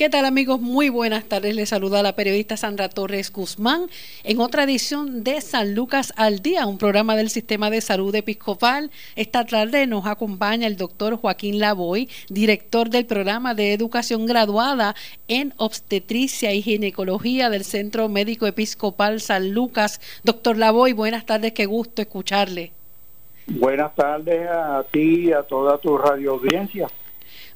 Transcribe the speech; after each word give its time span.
¿Qué 0.00 0.08
tal 0.08 0.24
amigos? 0.24 0.62
Muy 0.62 0.88
buenas 0.88 1.24
tardes. 1.24 1.54
Les 1.54 1.68
saluda 1.68 2.02
la 2.02 2.16
periodista 2.16 2.56
Sandra 2.56 2.88
Torres 2.88 3.30
Guzmán 3.30 3.90
en 4.24 4.40
otra 4.40 4.62
edición 4.62 5.24
de 5.24 5.42
San 5.42 5.74
Lucas 5.74 6.14
al 6.16 6.38
Día, 6.38 6.64
un 6.64 6.78
programa 6.78 7.16
del 7.16 7.28
Sistema 7.28 7.68
de 7.68 7.82
Salud 7.82 8.14
Episcopal. 8.14 8.90
Esta 9.14 9.44
tarde 9.44 9.86
nos 9.86 10.06
acompaña 10.06 10.66
el 10.66 10.78
doctor 10.78 11.16
Joaquín 11.16 11.58
Lavoy, 11.58 12.08
director 12.30 12.88
del 12.88 13.04
programa 13.04 13.52
de 13.52 13.74
educación 13.74 14.24
graduada 14.24 14.94
en 15.28 15.52
obstetricia 15.58 16.54
y 16.54 16.62
ginecología 16.62 17.50
del 17.50 17.64
Centro 17.64 18.08
Médico 18.08 18.46
Episcopal 18.46 19.20
San 19.20 19.52
Lucas. 19.52 20.00
Doctor 20.24 20.56
Lavoy, 20.56 20.94
buenas 20.94 21.26
tardes, 21.26 21.52
qué 21.52 21.66
gusto 21.66 22.00
escucharle. 22.00 22.72
Buenas 23.48 23.94
tardes 23.94 24.48
a 24.48 24.82
ti 24.90 25.26
y 25.26 25.32
a 25.32 25.42
toda 25.42 25.76
tu 25.76 25.98
radio 25.98 26.30
audiencia. 26.30 26.88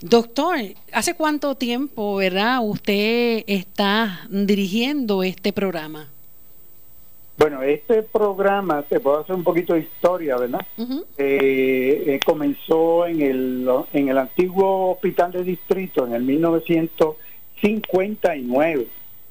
Doctor, 0.01 0.57
¿hace 0.93 1.15
cuánto 1.15 1.55
tiempo, 1.55 2.17
verdad, 2.17 2.59
usted 2.63 3.45
está 3.47 4.27
dirigiendo 4.29 5.23
este 5.23 5.53
programa? 5.53 6.09
Bueno, 7.37 7.63
este 7.63 8.03
programa, 8.03 8.83
te 8.83 9.01
puedo 9.01 9.21
hacer 9.21 9.35
un 9.35 9.43
poquito 9.43 9.73
de 9.75 9.81
historia, 9.81 10.37
¿verdad? 10.37 10.65
Eh, 11.19 12.05
eh, 12.07 12.21
comenzó 12.25 13.07
en 13.07 13.23
el, 13.23 13.69
en 13.93 14.09
el 14.09 14.19
antiguo 14.19 14.93
hospital 14.93 15.33
de 15.33 15.43
distrito 15.43 16.07
en 16.07 16.15
el 16.15 16.23
1959 16.23 18.87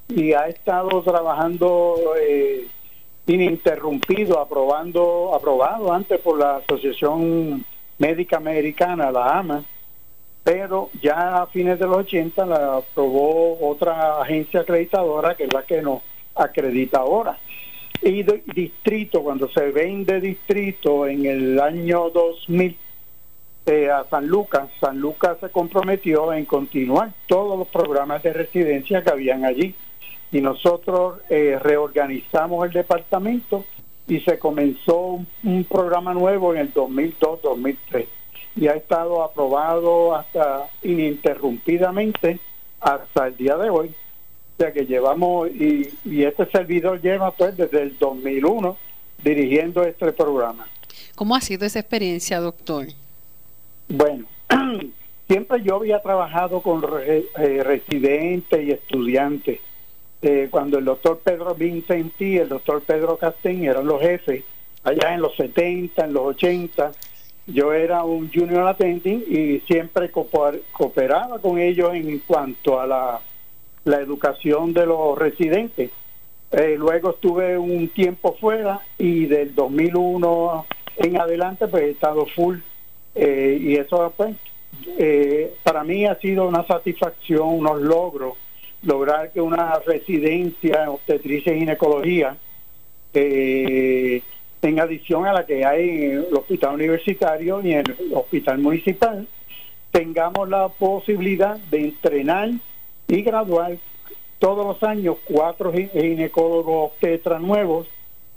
y 0.09 0.33
ha 0.33 0.49
estado 0.49 1.01
trabajando 1.01 1.95
eh, 2.19 2.67
ininterrumpido, 3.25 4.37
aprobando, 4.39 5.33
aprobado 5.33 5.93
antes 5.93 6.19
por 6.19 6.37
la 6.37 6.57
Asociación 6.57 7.63
Médica 7.99 8.35
Americana, 8.35 9.11
la 9.11 9.39
AMA, 9.39 9.63
pero 10.43 10.89
ya 11.01 11.41
a 11.41 11.47
fines 11.47 11.79
de 11.79 11.85
los 11.85 11.97
80 11.97 12.45
la 12.45 12.77
aprobó 12.77 13.69
otra 13.69 14.21
agencia 14.21 14.61
acreditadora 14.61 15.35
que 15.35 15.45
es 15.45 15.53
la 15.53 15.63
que 15.63 15.81
nos 15.81 16.01
acredita 16.35 16.99
ahora. 16.99 17.37
Y 18.01 18.23
distrito, 18.23 19.23
cuando 19.23 19.47
se 19.49 19.71
vende 19.71 20.19
distrito 20.19 21.07
en 21.07 21.25
el 21.25 21.59
año 21.59 22.09
2000 22.09 22.77
eh, 23.65 23.89
a 23.89 24.03
San 24.09 24.27
Lucas, 24.27 24.69
San 24.81 24.99
Lucas 24.99 25.37
se 25.39 25.49
comprometió 25.49 26.33
en 26.33 26.43
continuar 26.43 27.13
todos 27.27 27.57
los 27.57 27.69
programas 27.69 28.21
de 28.21 28.33
residencia 28.33 29.01
que 29.01 29.09
habían 29.09 29.45
allí. 29.45 29.73
Y 30.33 30.41
nosotros 30.41 31.19
eh, 31.29 31.57
reorganizamos 31.61 32.65
el 32.65 32.73
departamento 32.73 33.63
y 34.05 34.19
se 34.19 34.37
comenzó 34.37 35.21
un, 35.43 35.63
programa 35.63 36.13
nuevo 36.13 36.53
en 36.53 36.59
el 36.59 36.73
2002-2003 36.73 38.07
y 38.55 38.67
ha 38.67 38.73
estado 38.73 39.23
aprobado 39.23 40.15
hasta 40.15 40.67
ininterrumpidamente 40.83 42.39
hasta 42.79 43.27
el 43.27 43.37
día 43.37 43.57
de 43.57 43.69
hoy. 43.69 43.87
O 43.87 44.61
sea 44.61 44.71
que 44.71 44.85
llevamos, 44.85 45.49
y, 45.49 45.89
y 46.05 46.23
este 46.23 46.45
servidor 46.45 47.01
lleva 47.01 47.31
pues 47.31 47.57
desde 47.57 47.81
el 47.81 47.97
2001 47.97 48.77
dirigiendo 49.23 49.83
este 49.83 50.11
programa. 50.11 50.67
¿Cómo 51.15 51.35
ha 51.35 51.41
sido 51.41 51.65
esa 51.65 51.79
experiencia, 51.79 52.39
doctor? 52.39 52.87
Bueno, 53.87 54.25
siempre 55.27 55.61
yo 55.63 55.75
había 55.75 56.01
trabajado 56.01 56.61
con 56.61 56.83
eh, 57.05 57.63
residentes 57.63 58.67
y 58.67 58.71
estudiantes. 58.71 59.59
Eh, 60.21 60.47
cuando 60.49 60.77
el 60.77 60.85
doctor 60.85 61.19
Pedro 61.23 61.53
Vincenti 61.53 62.25
y 62.25 62.37
el 62.37 62.49
doctor 62.49 62.81
Pedro 62.81 63.17
Castén 63.17 63.65
eran 63.65 63.85
los 63.85 64.01
jefes, 64.01 64.43
allá 64.83 65.13
en 65.13 65.21
los 65.21 65.35
70, 65.35 66.05
en 66.05 66.13
los 66.13 66.23
80, 66.27 66.91
yo 67.45 67.73
era 67.73 68.03
un 68.03 68.31
junior 68.31 68.67
attending 68.67 69.23
y 69.27 69.59
siempre 69.61 70.11
cooperaba 70.11 71.39
con 71.39 71.59
ellos 71.59 71.93
en 71.93 72.19
cuanto 72.19 72.79
a 72.79 72.87
la, 72.87 73.19
la 73.83 73.97
educación 73.97 74.73
de 74.73 74.85
los 74.85 75.17
residentes. 75.17 75.91
Eh, 76.51 76.75
luego 76.77 77.11
estuve 77.11 77.57
un 77.57 77.89
tiempo 77.89 78.35
fuera 78.39 78.79
y 78.97 79.25
del 79.25 79.55
2001 79.55 80.65
en 80.97 81.19
adelante 81.19 81.67
pues 81.67 81.83
he 81.83 81.89
estado 81.89 82.27
full 82.27 82.57
eh, 83.15 83.57
y 83.59 83.75
eso 83.75 84.13
pues 84.15 84.35
eh, 84.97 85.55
para 85.63 85.83
mí 85.83 86.05
ha 86.05 86.15
sido 86.15 86.47
una 86.47 86.65
satisfacción, 86.65 87.47
unos 87.47 87.81
logros, 87.81 88.33
lograr 88.83 89.31
que 89.31 89.41
una 89.41 89.79
residencia 89.79 90.83
en 90.83 90.89
obstetricia 90.89 91.53
y 91.53 91.59
ginecología 91.59 92.37
en 94.63 94.79
adición 94.79 95.25
a 95.25 95.33
la 95.33 95.45
que 95.45 95.65
hay 95.65 95.89
en 95.89 96.11
el 96.11 96.33
hospital 96.33 96.75
universitario 96.75 97.61
y 97.61 97.73
en 97.73 97.79
el 97.79 98.13
hospital 98.13 98.59
municipal, 98.59 99.27
tengamos 99.91 100.49
la 100.49 100.69
posibilidad 100.69 101.57
de 101.57 101.81
entrenar 101.81 102.49
y 103.07 103.21
graduar 103.21 103.77
todos 104.39 104.65
los 104.65 104.83
años 104.83 105.17
cuatro 105.23 105.71
ginecólogos 105.71 106.91
obstetras 106.91 107.41
nuevos 107.41 107.87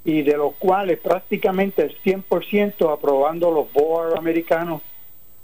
y 0.04 0.22
de 0.22 0.36
los 0.36 0.54
cuales 0.54 1.00
prácticamente 1.00 1.82
el 1.82 1.96
100% 2.00 2.92
aprobando 2.92 3.50
los 3.50 3.72
board 3.72 4.16
americanos 4.16 4.82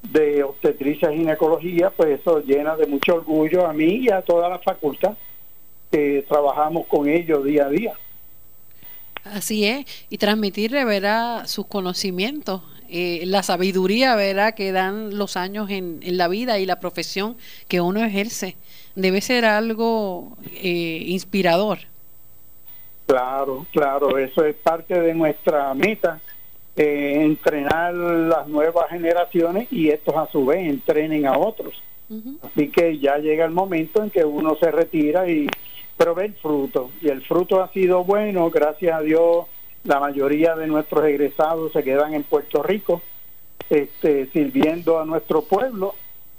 de 0.03 0.43
obstetricia 0.43 1.13
y 1.13 1.19
ginecología, 1.19 1.91
pues 1.91 2.21
eso 2.21 2.41
llena 2.41 2.77
de 2.77 2.87
mucho 2.87 3.15
orgullo 3.17 3.67
a 3.67 3.73
mí 3.73 3.97
y 3.97 4.11
a 4.11 4.23
toda 4.23 4.49
la 4.49 4.59
facultad 4.59 5.17
que 5.91 6.25
trabajamos 6.29 6.87
con 6.87 7.09
ellos 7.09 7.45
día 7.45 7.67
a 7.67 7.69
día. 7.69 7.95
Así 9.25 9.65
es, 9.65 9.87
y 10.11 10.19
transmitirle, 10.19 10.85
verá, 10.85 11.47
sus 11.47 11.67
conocimientos, 11.67 12.63
eh, 12.89 13.23
la 13.27 13.43
sabiduría, 13.43 14.17
verá, 14.17 14.53
que 14.53 14.73
dan 14.73 15.17
los 15.17 15.37
años 15.37 15.71
en, 15.71 16.01
en, 16.03 16.17
la 16.17 16.29
vida 16.29 16.59
y 16.59 16.67
la 16.67 16.81
profesión 16.81 17.37
que 17.69 17.81
uno 17.81 18.05
ejerce. 18.05 18.57
Debe 18.97 19.21
ser 19.21 19.45
algo 19.45 20.37
eh, 20.45 21.05
inspirador. 21.07 21.79
Claro, 23.07 23.67
claro, 23.73 24.19
eso 24.19 24.45
es 24.45 24.55
parte 24.57 25.01
de 25.01 25.15
nuestra 25.15 25.73
meta, 25.75 26.21
eh, 26.77 27.15
entrenar 27.17 27.95
las 27.95 28.49
nuevas 28.49 28.89
generaciones 28.91 29.69
y 29.71 29.91
estos 29.91 30.17
a 30.17 30.27
su 30.31 30.47
vez 30.47 30.69
entrenen 30.69 31.27
a 31.27 31.39
otros. 31.39 31.75
Así 32.43 32.69
que 32.69 32.99
ya 32.99 33.17
llega 33.17 33.47
el 33.47 33.53
momento 33.53 34.03
en 34.03 34.11
que 34.11 34.23
uno 34.23 34.55
se 34.57 34.71
retira 34.71 35.31
y 35.31 35.49
pero 35.97 36.15
ve 36.15 36.27
el 36.27 36.35
fruto. 36.35 36.91
Y 37.01 37.09
el 37.09 37.23
fruto 37.23 37.63
ha 37.63 37.69
sido 37.69 38.05
bueno, 38.05 38.51
gracias 38.51 38.95
a 38.95 39.03
Dios, 39.03 39.47
la 39.85 40.01
mayoría 40.01 40.55
de 40.55 40.67
nuestros 40.67 41.05
egresados 41.05 41.73
se 41.73 41.83
quedan 41.83 42.15
en 42.15 42.23
Puerto 42.23 42.63
Rico, 42.63 43.03
este, 43.71 44.27
sirviendo 44.27 45.01
a 45.01 45.05
nuestro 45.05 45.43
pueblo. 45.43 45.95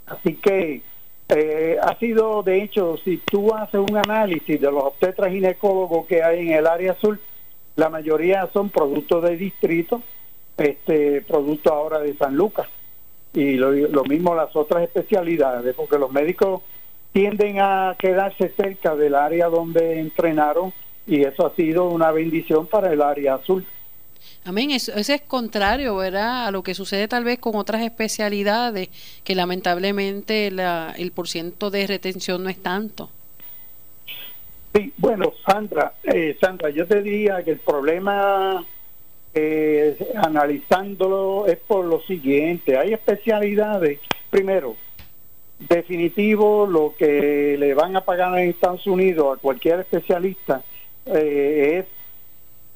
Así 0.06 0.36
que 0.36 0.82
eh, 1.30 1.78
ha 1.82 1.98
sido, 1.98 2.44
de 2.44 2.64
hecho, 2.64 2.98
si 3.04 3.18
tú 3.18 3.54
haces 3.54 3.80
un 3.80 3.98
análisis 3.98 4.60
de 4.60 4.72
los 4.72 4.84
obstetras 4.84 5.32
ginecólogos 5.32 6.06
que 6.08 6.24
hay 6.24 6.48
en 6.48 6.54
el 6.54 6.68
área 6.68 6.94
azul, 6.94 7.20
la 7.76 7.90
mayoría 7.90 8.50
son 8.54 8.70
productos 8.70 9.24
de 9.24 9.36
distrito, 9.36 10.02
este 10.58 11.22
producto 11.22 11.74
ahora 11.74 12.00
de 12.00 12.16
San 12.16 12.36
Lucas. 12.36 12.68
Y 13.34 13.56
lo 13.56 14.04
mismo 14.04 14.36
las 14.36 14.56
otras 14.56 14.84
especialidades, 14.84 15.74
porque 15.76 15.98
los 15.98 16.12
médicos 16.12 16.62
tienden 17.14 17.60
a 17.60 17.96
quedarse 17.98 18.50
cerca 18.50 18.96
del 18.96 19.16
área 19.16 19.48
donde 19.48 20.00
entrenaron 20.00 20.74
y 21.06 21.22
eso 21.22 21.46
ha 21.46 21.56
sido 21.56 21.90
una 21.90 22.12
bendición 22.12 22.68
para 22.68 22.92
el 22.92 23.02
área 23.02 23.36
azul. 23.36 23.66
Amén, 24.46 24.72
eso, 24.72 24.94
es 24.94 25.22
contrario, 25.22 25.96
¿verdad? 25.96 26.48
A 26.48 26.52
lo 26.52 26.64
que 26.64 26.74
sucede 26.74 27.08
tal 27.08 27.24
vez 27.24 27.40
con 27.40 27.56
otras 27.56 27.82
especialidades, 27.82 28.90
que 29.24 29.36
lamentablemente 29.36 30.52
la, 30.52 30.94
el 30.98 31.12
porciento 31.12 31.70
de 31.70 31.88
retención 31.88 32.44
no 32.44 32.50
es 32.50 32.62
tanto. 32.62 33.10
Sí, 34.74 34.92
bueno, 34.98 35.34
Sandra, 35.46 35.94
eh, 36.04 36.36
Sandra, 36.42 36.72
yo 36.72 36.88
te 36.88 37.02
diría 37.02 37.44
que 37.44 37.52
el 37.52 37.60
problema, 37.60 38.66
eh, 39.34 39.98
analizándolo, 40.16 41.46
es 41.46 41.60
por 41.60 41.86
lo 41.86 42.02
siguiente. 42.02 42.78
Hay 42.78 42.92
especialidades, 42.92 44.00
primero, 44.30 44.76
definitivo 45.68 46.66
lo 46.66 46.94
que 46.98 47.56
le 47.58 47.74
van 47.74 47.96
a 47.96 48.02
pagar 48.02 48.38
en 48.40 48.50
Estados 48.50 48.86
Unidos 48.88 49.38
a 49.38 49.42
cualquier 49.42 49.82
especialista 49.82 50.62
eh, 51.06 51.80
es 51.80 51.86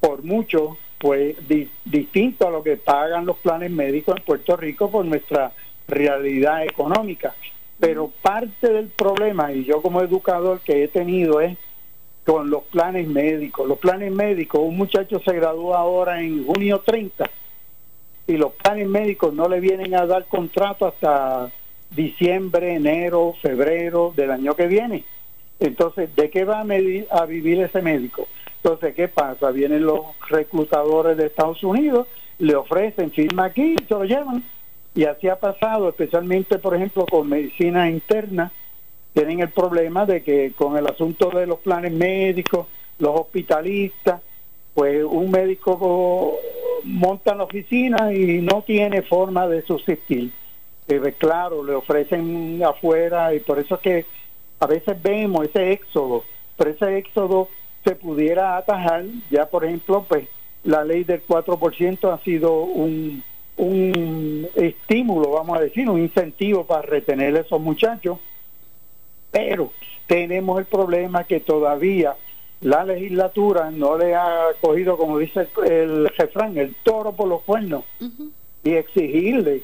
por 0.00 0.22
mucho 0.22 0.76
pues 0.98 1.36
distinto 1.84 2.48
a 2.48 2.50
lo 2.50 2.62
que 2.62 2.76
pagan 2.76 3.24
los 3.24 3.38
planes 3.38 3.70
médicos 3.70 4.16
en 4.16 4.24
Puerto 4.24 4.56
Rico 4.56 4.90
por 4.90 5.04
nuestra 5.04 5.52
realidad 5.86 6.64
económica. 6.64 7.34
Pero 7.78 8.10
parte 8.20 8.72
del 8.72 8.88
problema 8.88 9.52
y 9.52 9.64
yo 9.64 9.80
como 9.80 10.02
educador 10.02 10.60
que 10.60 10.82
he 10.82 10.88
tenido 10.88 11.40
es 11.40 11.56
con 12.26 12.50
los 12.50 12.64
planes 12.64 13.06
médicos. 13.06 13.68
Los 13.68 13.78
planes 13.78 14.12
médicos 14.12 14.60
un 14.62 14.76
muchacho 14.76 15.20
se 15.20 15.32
gradúa 15.34 15.78
ahora 15.78 16.20
en 16.20 16.44
junio 16.44 16.80
30 16.84 17.30
y 18.26 18.36
los 18.36 18.52
planes 18.52 18.88
médicos 18.88 19.32
no 19.32 19.48
le 19.48 19.60
vienen 19.60 19.94
a 19.94 20.04
dar 20.04 20.26
contrato 20.26 20.86
hasta 20.86 21.50
diciembre, 21.90 22.74
enero, 22.74 23.34
febrero 23.40 24.12
del 24.16 24.30
año 24.30 24.54
que 24.54 24.66
viene. 24.66 25.04
Entonces, 25.60 26.14
¿de 26.14 26.30
qué 26.30 26.44
va 26.44 26.60
a, 26.60 26.64
medir, 26.64 27.06
a 27.10 27.26
vivir 27.26 27.60
ese 27.60 27.82
médico? 27.82 28.28
Entonces, 28.62 28.94
¿qué 28.94 29.08
pasa? 29.08 29.50
Vienen 29.50 29.84
los 29.84 30.00
reclutadores 30.28 31.16
de 31.16 31.26
Estados 31.26 31.62
Unidos, 31.62 32.06
le 32.38 32.54
ofrecen, 32.54 33.10
firma 33.10 33.46
aquí, 33.46 33.76
se 33.86 33.94
lo 33.94 34.04
llevan. 34.04 34.44
Y 34.94 35.04
así 35.04 35.28
ha 35.28 35.36
pasado, 35.36 35.88
especialmente, 35.88 36.58
por 36.58 36.74
ejemplo, 36.74 37.06
con 37.06 37.28
medicina 37.28 37.88
interna, 37.88 38.52
tienen 39.12 39.40
el 39.40 39.50
problema 39.50 40.06
de 40.06 40.22
que 40.22 40.52
con 40.56 40.76
el 40.76 40.86
asunto 40.86 41.30
de 41.30 41.46
los 41.46 41.58
planes 41.60 41.92
médicos, 41.92 42.66
los 42.98 43.20
hospitalistas, 43.20 44.20
pues 44.74 45.04
un 45.04 45.30
médico 45.30 46.36
monta 46.84 47.34
la 47.34 47.44
oficina 47.44 48.12
y 48.12 48.40
no 48.40 48.62
tiene 48.62 49.02
forma 49.02 49.48
de 49.48 49.62
subsistir. 49.62 50.30
Eh, 50.88 51.14
claro, 51.18 51.62
le 51.62 51.74
ofrecen 51.74 52.62
afuera 52.64 53.34
y 53.34 53.40
por 53.40 53.58
eso 53.58 53.74
es 53.76 53.80
que 53.80 54.06
a 54.60 54.66
veces 54.66 55.00
vemos 55.02 55.46
ese 55.46 55.72
éxodo, 55.72 56.24
pero 56.56 56.70
ese 56.70 56.98
éxodo 56.98 57.48
se 57.84 57.94
pudiera 57.94 58.56
atajar, 58.56 59.04
ya 59.30 59.46
por 59.46 59.64
ejemplo, 59.64 60.04
pues 60.08 60.26
la 60.64 60.84
ley 60.84 61.04
del 61.04 61.24
4% 61.26 62.12
ha 62.12 62.18
sido 62.24 62.62
un, 62.62 63.22
un 63.56 64.48
estímulo, 64.54 65.30
vamos 65.30 65.58
a 65.58 65.60
decir, 65.60 65.88
un 65.88 66.00
incentivo 66.00 66.64
para 66.64 66.82
retener 66.82 67.36
a 67.36 67.40
esos 67.40 67.60
muchachos, 67.60 68.18
pero 69.30 69.72
tenemos 70.06 70.58
el 70.58 70.64
problema 70.64 71.24
que 71.24 71.40
todavía 71.40 72.16
la 72.60 72.84
legislatura 72.84 73.70
no 73.70 73.96
le 73.96 74.14
ha 74.14 74.48
cogido, 74.60 74.96
como 74.96 75.18
dice 75.18 75.46
el, 75.64 76.08
refrán, 76.08 76.56
el 76.56 76.74
toro 76.82 77.12
por 77.12 77.28
los 77.28 77.42
cuernos 77.42 77.84
y 78.64 78.70
exigirle. 78.72 79.62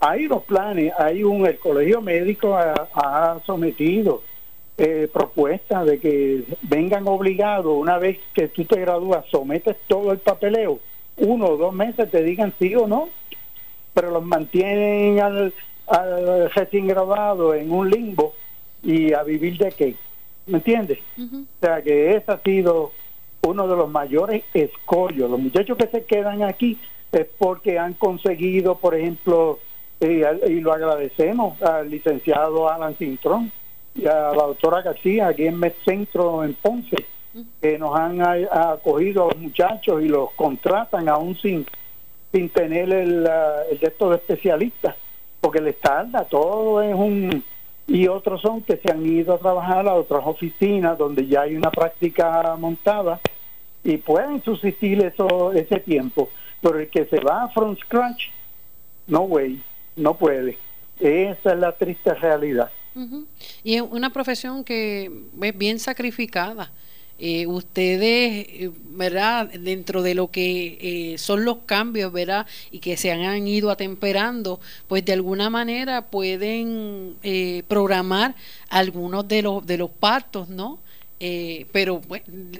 Hay 0.00 0.28
los 0.28 0.42
planes, 0.44 0.92
hay 0.98 1.24
un, 1.24 1.46
el 1.46 1.58
colegio 1.58 2.02
médico 2.02 2.54
ha 2.56 3.40
sometido 3.46 4.22
eh, 4.78 5.08
propuesta 5.10 5.84
de 5.84 5.98
que 5.98 6.44
vengan 6.60 7.08
obligados 7.08 7.74
una 7.74 7.96
vez 7.96 8.18
que 8.34 8.48
tú 8.48 8.66
te 8.66 8.78
gradúas, 8.78 9.24
sometes 9.30 9.74
todo 9.86 10.12
el 10.12 10.18
papeleo, 10.18 10.80
uno 11.16 11.46
o 11.46 11.56
dos 11.56 11.72
meses 11.72 12.10
te 12.10 12.22
digan 12.22 12.52
sí 12.58 12.74
o 12.74 12.86
no, 12.86 13.08
pero 13.94 14.10
los 14.10 14.22
mantienen 14.22 15.18
al, 15.20 15.54
al 15.86 16.50
recién 16.50 16.86
graduado 16.88 17.54
en 17.54 17.70
un 17.70 17.88
limbo 17.88 18.34
y 18.82 19.14
a 19.14 19.22
vivir 19.22 19.56
de 19.56 19.72
qué, 19.72 19.94
¿me 20.46 20.58
entiendes? 20.58 20.98
O 21.18 21.46
sea 21.58 21.80
que 21.80 22.14
ese 22.14 22.30
ha 22.30 22.38
sido 22.40 22.92
uno 23.40 23.66
de 23.68 23.76
los 23.76 23.90
mayores 23.90 24.44
escollos. 24.52 25.30
Los 25.30 25.40
muchachos 25.40 25.78
que 25.78 25.86
se 25.86 26.04
quedan 26.04 26.42
aquí 26.42 26.78
es 27.12 27.26
porque 27.38 27.78
han 27.78 27.94
conseguido, 27.94 28.76
por 28.76 28.94
ejemplo, 28.94 29.58
eh, 30.00 30.40
y 30.48 30.60
lo 30.60 30.72
agradecemos 30.72 31.60
al 31.62 31.90
licenciado 31.90 32.68
Alan 32.68 32.94
Cintrón, 32.96 33.50
y 33.94 34.06
a 34.06 34.32
la 34.32 34.46
doctora 34.46 34.82
García 34.82 35.28
aquí 35.28 35.46
en 35.46 35.60
Centro 35.84 36.44
en 36.44 36.54
Ponce, 36.54 36.96
que 37.60 37.78
nos 37.78 37.96
han 37.98 38.20
acogido 38.20 39.24
a 39.24 39.26
los 39.28 39.38
muchachos 39.38 40.02
y 40.02 40.08
los 40.08 40.30
contratan 40.32 41.08
aún 41.08 41.36
sin, 41.36 41.66
sin 42.32 42.48
tener 42.50 42.92
el, 42.92 43.28
el 43.70 43.78
de 43.78 43.86
estos 43.86 44.16
especialistas, 44.16 44.96
porque 45.40 45.60
les 45.60 45.78
tarda, 45.78 46.24
todo 46.24 46.82
es 46.82 46.94
un... 46.94 47.44
Y 47.88 48.08
otros 48.08 48.40
son 48.40 48.62
que 48.62 48.78
se 48.78 48.90
han 48.90 49.06
ido 49.06 49.34
a 49.34 49.38
trabajar 49.38 49.86
a 49.86 49.94
otras 49.94 50.22
oficinas 50.26 50.98
donde 50.98 51.24
ya 51.26 51.42
hay 51.42 51.54
una 51.54 51.70
práctica 51.70 52.56
montada 52.58 53.20
y 53.84 53.96
pueden 53.98 54.42
subsistir 54.42 55.04
eso, 55.04 55.52
ese 55.52 55.78
tiempo. 55.78 56.28
Pero 56.60 56.80
el 56.80 56.88
que 56.88 57.04
se 57.04 57.20
va 57.20 57.48
from 57.54 57.76
scratch, 57.76 58.24
no 59.06 59.20
way, 59.20 59.62
no 59.96 60.16
puede. 60.16 60.58
Esa 61.00 61.52
es 61.52 61.58
la 61.58 61.72
triste 61.72 62.14
realidad. 62.14 62.70
Y 63.62 63.74
es 63.74 63.82
una 63.82 64.10
profesión 64.10 64.64
que 64.64 65.10
es 65.42 65.58
bien 65.58 65.78
sacrificada. 65.78 66.70
Eh, 67.18 67.46
ustedes, 67.46 68.46
eh, 68.48 68.70
¿verdad? 68.90 69.48
Dentro 69.48 70.02
de 70.02 70.14
lo 70.14 70.30
que 70.30 71.12
eh, 71.14 71.18
son 71.18 71.46
los 71.46 71.58
cambios, 71.64 72.12
¿verdad? 72.12 72.46
Y 72.70 72.80
que 72.80 72.98
se 72.98 73.10
han 73.10 73.48
ido 73.48 73.70
atemperando, 73.70 74.60
pues 74.86 75.04
de 75.04 75.14
alguna 75.14 75.48
manera 75.48 76.10
pueden 76.10 77.16
programar 77.68 78.34
algunos 78.68 79.26
de 79.28 79.42
los, 79.42 79.66
de 79.66 79.78
los 79.78 79.90
partos, 79.90 80.48
¿no? 80.48 80.78
Eh, 81.18 81.64
pero 81.72 82.02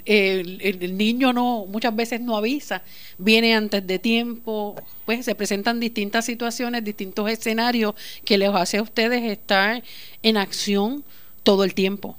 el, 0.06 0.96
niño 0.96 1.34
no 1.34 1.66
muchas 1.66 1.94
veces 1.94 2.22
no 2.22 2.38
avisa, 2.38 2.82
viene 3.18 3.54
antes 3.54 3.86
de 3.86 3.98
tiempo, 3.98 4.74
pues 5.04 5.26
se 5.26 5.34
presentan 5.34 5.78
distintas 5.78 6.24
situaciones, 6.24 6.82
distintos 6.82 7.28
escenarios 7.30 7.94
que 8.24 8.38
les 8.38 8.48
hace 8.48 8.78
a 8.78 8.82
ustedes 8.82 9.24
estar 9.24 9.82
en 10.22 10.36
acción 10.38 11.04
todo 11.42 11.64
el 11.64 11.74
tiempo. 11.74 12.16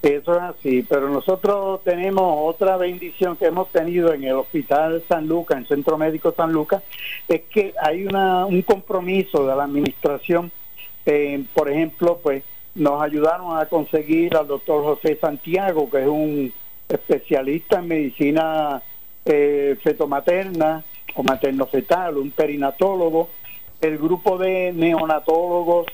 Eso 0.00 0.36
es 0.36 0.42
así, 0.42 0.86
pero 0.88 1.08
nosotros 1.08 1.82
tenemos 1.82 2.54
otra 2.54 2.76
bendición 2.76 3.36
que 3.36 3.46
hemos 3.46 3.68
tenido 3.72 4.14
en 4.14 4.22
el 4.22 4.34
Hospital 4.34 5.02
San 5.08 5.26
Lucas, 5.26 5.56
en 5.56 5.62
el 5.64 5.68
Centro 5.68 5.98
Médico 5.98 6.32
San 6.36 6.52
Lucas, 6.52 6.84
es 7.26 7.42
que 7.52 7.74
hay 7.82 8.06
una, 8.06 8.46
un 8.46 8.62
compromiso 8.62 9.44
de 9.44 9.56
la 9.56 9.64
administración, 9.64 10.52
eh, 11.04 11.42
por 11.52 11.68
ejemplo, 11.68 12.20
pues 12.22 12.44
nos 12.74 13.02
ayudaron 13.02 13.58
a 13.58 13.66
conseguir 13.66 14.36
al 14.36 14.46
doctor 14.46 14.84
José 14.84 15.16
Santiago, 15.20 15.90
que 15.90 16.02
es 16.02 16.08
un 16.08 16.52
especialista 16.88 17.78
en 17.80 17.88
medicina 17.88 18.82
eh, 19.24 19.76
fetomaterna 19.82 20.84
o 21.14 21.22
materno-fetal, 21.22 22.16
un 22.16 22.30
perinatólogo, 22.30 23.28
el 23.80 23.98
grupo 23.98 24.38
de 24.38 24.72
neonatólogos 24.72 25.86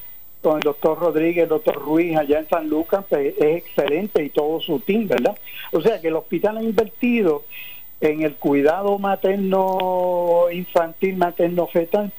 con 0.42 0.58
el 0.58 0.62
doctor 0.62 0.98
Rodríguez, 0.98 1.44
el 1.44 1.48
doctor 1.48 1.76
Ruiz 1.76 2.16
allá 2.16 2.40
en 2.40 2.48
San 2.48 2.68
Lucas, 2.68 3.04
pues, 3.08 3.34
es 3.38 3.56
excelente 3.56 4.22
y 4.22 4.28
todo 4.28 4.60
su 4.60 4.78
team, 4.80 5.08
¿verdad? 5.08 5.36
O 5.72 5.80
sea 5.80 6.00
que 6.00 6.08
el 6.08 6.16
hospital 6.16 6.58
ha 6.58 6.62
invertido 6.62 7.44
en 8.00 8.22
el 8.22 8.34
cuidado 8.34 8.98
materno 8.98 10.46
infantil, 10.52 11.16
materno 11.16 11.66
fetal. 11.66 12.12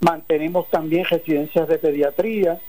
Mantenemos 0.00 0.68
también 0.68 1.06
residencias 1.06 1.66
de 1.68 1.78
pediatría, 1.78 2.60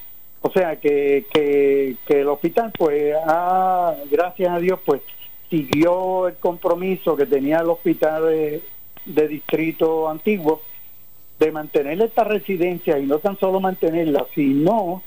o 0.45 0.51
sea 0.51 0.75
que, 0.75 1.25
que, 1.33 1.95
el 2.19 2.27
hospital, 2.27 2.73
pues, 2.77 3.15
ha, 3.25 3.95
gracias 4.11 4.51
a 4.51 4.59
Dios, 4.59 4.77
pues, 4.85 5.01
siguió 5.49 6.27
el 6.27 6.35
compromiso 6.35 7.15
que 7.15 7.25
tenía 7.25 7.59
el 7.59 7.69
hospital 7.69 8.25
de, 8.25 9.27
distrito 9.27 10.09
antiguo 10.09 10.61
de 11.39 11.51
mantener 11.51 12.01
esta 12.01 12.25
residencia 12.25 12.99
y 12.99 13.05
no 13.05 13.19
tan 13.19 13.39
solo 13.39 13.61
mantenerla, 13.61 14.25
sino 14.35 15.01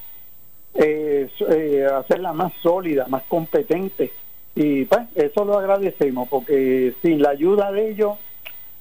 eh, 0.74 1.28
eh, 1.50 1.86
hacerla 1.94 2.32
más 2.32 2.54
sólida, 2.62 3.06
más 3.08 3.24
competente. 3.24 4.12
Y 4.54 4.86
pues 4.86 5.02
eso 5.16 5.44
lo 5.44 5.58
agradecemos 5.58 6.28
porque 6.28 6.94
sin 7.02 7.20
la 7.20 7.30
ayuda 7.30 7.70
de 7.72 7.90
ellos 7.90 8.16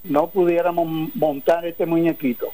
no 0.06 0.28
pudiéramos 0.28 1.14
montar 1.16 1.66
este 1.66 1.86
muñequito. 1.86 2.54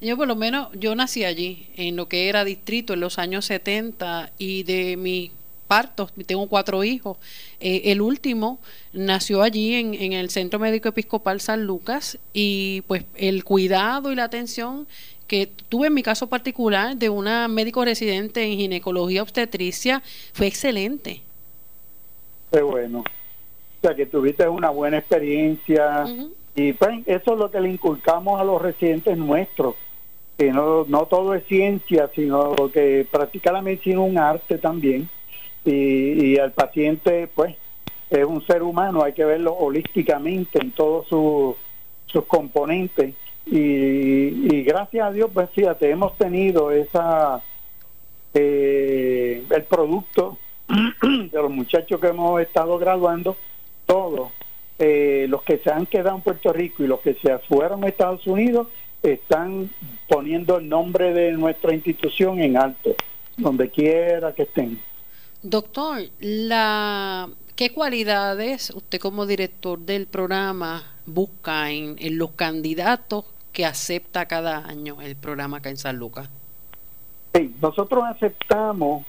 Yo 0.00 0.16
por 0.16 0.28
lo 0.28 0.36
menos, 0.36 0.68
yo 0.74 0.94
nací 0.94 1.24
allí, 1.24 1.68
en 1.76 1.96
lo 1.96 2.06
que 2.06 2.28
era 2.28 2.44
distrito 2.44 2.92
en 2.92 3.00
los 3.00 3.18
años 3.18 3.46
70 3.46 4.30
y 4.36 4.62
de 4.64 4.96
mis 4.96 5.30
partos, 5.66 6.12
tengo 6.26 6.46
cuatro 6.48 6.84
hijos, 6.84 7.16
eh, 7.58 7.82
el 7.86 8.02
último 8.02 8.58
nació 8.92 9.42
allí 9.42 9.74
en, 9.74 9.94
en 9.94 10.12
el 10.12 10.28
Centro 10.28 10.58
Médico 10.58 10.90
Episcopal 10.90 11.40
San 11.40 11.64
Lucas 11.64 12.18
y 12.34 12.82
pues 12.82 13.04
el 13.14 13.42
cuidado 13.42 14.12
y 14.12 14.14
la 14.14 14.24
atención 14.24 14.86
que 15.32 15.48
tuve 15.70 15.86
en 15.86 15.94
mi 15.94 16.02
caso 16.02 16.26
particular 16.26 16.94
de 16.94 17.08
una 17.08 17.48
médico 17.48 17.86
residente 17.86 18.44
en 18.44 18.58
ginecología 18.58 19.22
obstetricia 19.22 20.02
fue 20.34 20.46
excelente. 20.46 21.22
Qué 22.52 22.60
bueno. 22.60 22.98
O 22.98 23.80
sea, 23.80 23.96
que 23.96 24.04
tuviste 24.04 24.46
una 24.46 24.68
buena 24.68 24.98
experiencia. 24.98 26.04
Y 26.54 26.72
pues 26.74 27.06
eso 27.06 27.32
es 27.32 27.38
lo 27.38 27.50
que 27.50 27.60
le 27.60 27.70
inculcamos 27.70 28.40
a 28.40 28.44
los 28.44 28.60
residentes 28.60 29.16
nuestros, 29.16 29.74
que 30.36 30.52
no, 30.52 30.84
no 30.86 31.06
todo 31.06 31.34
es 31.34 31.44
ciencia, 31.46 32.10
sino 32.14 32.54
que 32.72 33.06
practica 33.10 33.52
la 33.52 33.62
medicina 33.62 34.00
un 34.00 34.18
arte 34.18 34.58
también. 34.58 35.08
Y, 35.64 35.70
y 35.72 36.36
el 36.36 36.52
paciente, 36.52 37.28
pues, 37.34 37.56
es 38.10 38.24
un 38.24 38.44
ser 38.46 38.62
humano, 38.62 39.02
hay 39.02 39.14
que 39.14 39.24
verlo 39.24 39.54
holísticamente 39.54 40.60
en 40.60 40.72
todos 40.72 41.06
sus 41.08 42.24
componentes. 42.26 43.14
Y, 43.46 43.56
y, 43.56 44.62
gracias 44.64 45.06
a 45.06 45.12
Dios, 45.12 45.30
pues 45.32 45.48
fíjate, 45.50 45.90
hemos 45.90 46.16
tenido 46.16 46.70
esa 46.70 47.42
eh, 48.34 49.44
el 49.50 49.64
producto 49.64 50.38
de 50.68 51.30
los 51.32 51.50
muchachos 51.50 52.00
que 52.00 52.08
hemos 52.08 52.40
estado 52.40 52.78
graduando, 52.78 53.36
todos 53.86 54.30
eh, 54.84 55.26
los 55.28 55.44
que 55.44 55.58
se 55.58 55.70
han 55.70 55.86
quedado 55.86 56.16
en 56.16 56.22
Puerto 56.22 56.52
Rico 56.52 56.82
y 56.82 56.88
los 56.88 56.98
que 56.98 57.14
se 57.14 57.38
fueron 57.38 57.84
a 57.84 57.88
Estados 57.88 58.26
Unidos 58.26 58.66
están 59.00 59.70
poniendo 60.08 60.58
el 60.58 60.68
nombre 60.68 61.14
de 61.14 61.30
nuestra 61.32 61.72
institución 61.72 62.40
en 62.40 62.56
alto, 62.56 62.96
donde 63.36 63.70
quiera 63.70 64.34
que 64.34 64.42
estén. 64.42 64.80
Doctor, 65.40 66.02
la, 66.18 67.28
¿qué 67.54 67.70
cualidades 67.70 68.70
usted 68.70 68.98
como 68.98 69.24
director 69.24 69.78
del 69.78 70.08
programa 70.08 70.82
busca 71.06 71.70
en, 71.70 71.94
en 72.00 72.18
los 72.18 72.32
candidatos 72.32 73.24
que 73.52 73.64
acepta 73.64 74.26
cada 74.26 74.66
año 74.66 75.00
el 75.00 75.14
programa 75.14 75.58
acá 75.58 75.70
en 75.70 75.76
San 75.76 75.96
Lucas? 75.96 76.28
Sí, 77.32 77.54
nosotros 77.62 78.02
aceptamos 78.04 79.06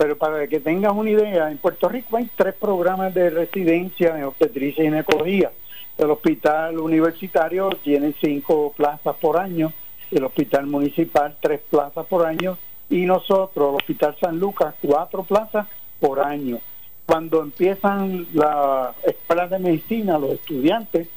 pero 0.00 0.16
para 0.16 0.46
que 0.46 0.60
tengas 0.60 0.94
una 0.94 1.10
idea, 1.10 1.50
en 1.50 1.58
Puerto 1.58 1.86
Rico 1.86 2.16
hay 2.16 2.26
tres 2.34 2.54
programas 2.54 3.12
de 3.12 3.28
residencia 3.28 4.16
en 4.16 4.24
obstetricia 4.24 4.82
y 4.82 4.86
ginecología. 4.86 5.52
El 5.98 6.10
hospital 6.10 6.78
universitario 6.78 7.68
tiene 7.84 8.14
cinco 8.18 8.72
plazas 8.74 9.14
por 9.16 9.36
año, 9.36 9.74
el 10.10 10.24
hospital 10.24 10.66
municipal 10.68 11.36
tres 11.38 11.60
plazas 11.68 12.06
por 12.06 12.26
año 12.26 12.56
y 12.88 13.02
nosotros, 13.02 13.68
el 13.68 13.76
Hospital 13.76 14.16
San 14.18 14.40
Lucas, 14.40 14.74
cuatro 14.80 15.22
plazas 15.22 15.66
por 16.00 16.20
año. 16.20 16.60
Cuando 17.04 17.42
empiezan 17.42 18.26
la 18.32 18.94
escuela 19.06 19.48
de 19.48 19.58
medicina, 19.58 20.18
los 20.18 20.30
estudiantes 20.30 21.08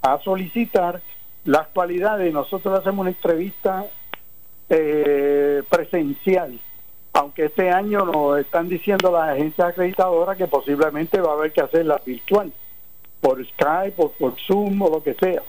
a 0.00 0.18
solicitar 0.20 1.02
las 1.44 1.66
cualidades, 1.66 2.32
nosotros 2.32 2.78
hacemos 2.80 3.00
una 3.00 3.10
entrevista 3.10 3.84
eh, 4.70 5.62
presencial, 5.68 6.58
aunque 7.14 7.46
este 7.46 7.70
año 7.70 8.04
nos 8.04 8.40
están 8.40 8.68
diciendo 8.68 9.10
las 9.12 9.30
agencias 9.30 9.68
acreditadoras 9.68 10.36
que 10.36 10.48
posiblemente 10.48 11.20
va 11.20 11.30
a 11.30 11.34
haber 11.34 11.52
que 11.52 11.60
hacerla 11.60 12.02
virtual, 12.04 12.52
por 13.20 13.44
Skype 13.46 13.94
o 13.96 14.10
por 14.10 14.34
Zoom 14.40 14.82
o 14.82 14.90
lo 14.90 15.02
que 15.02 15.14
sea. 15.14 15.42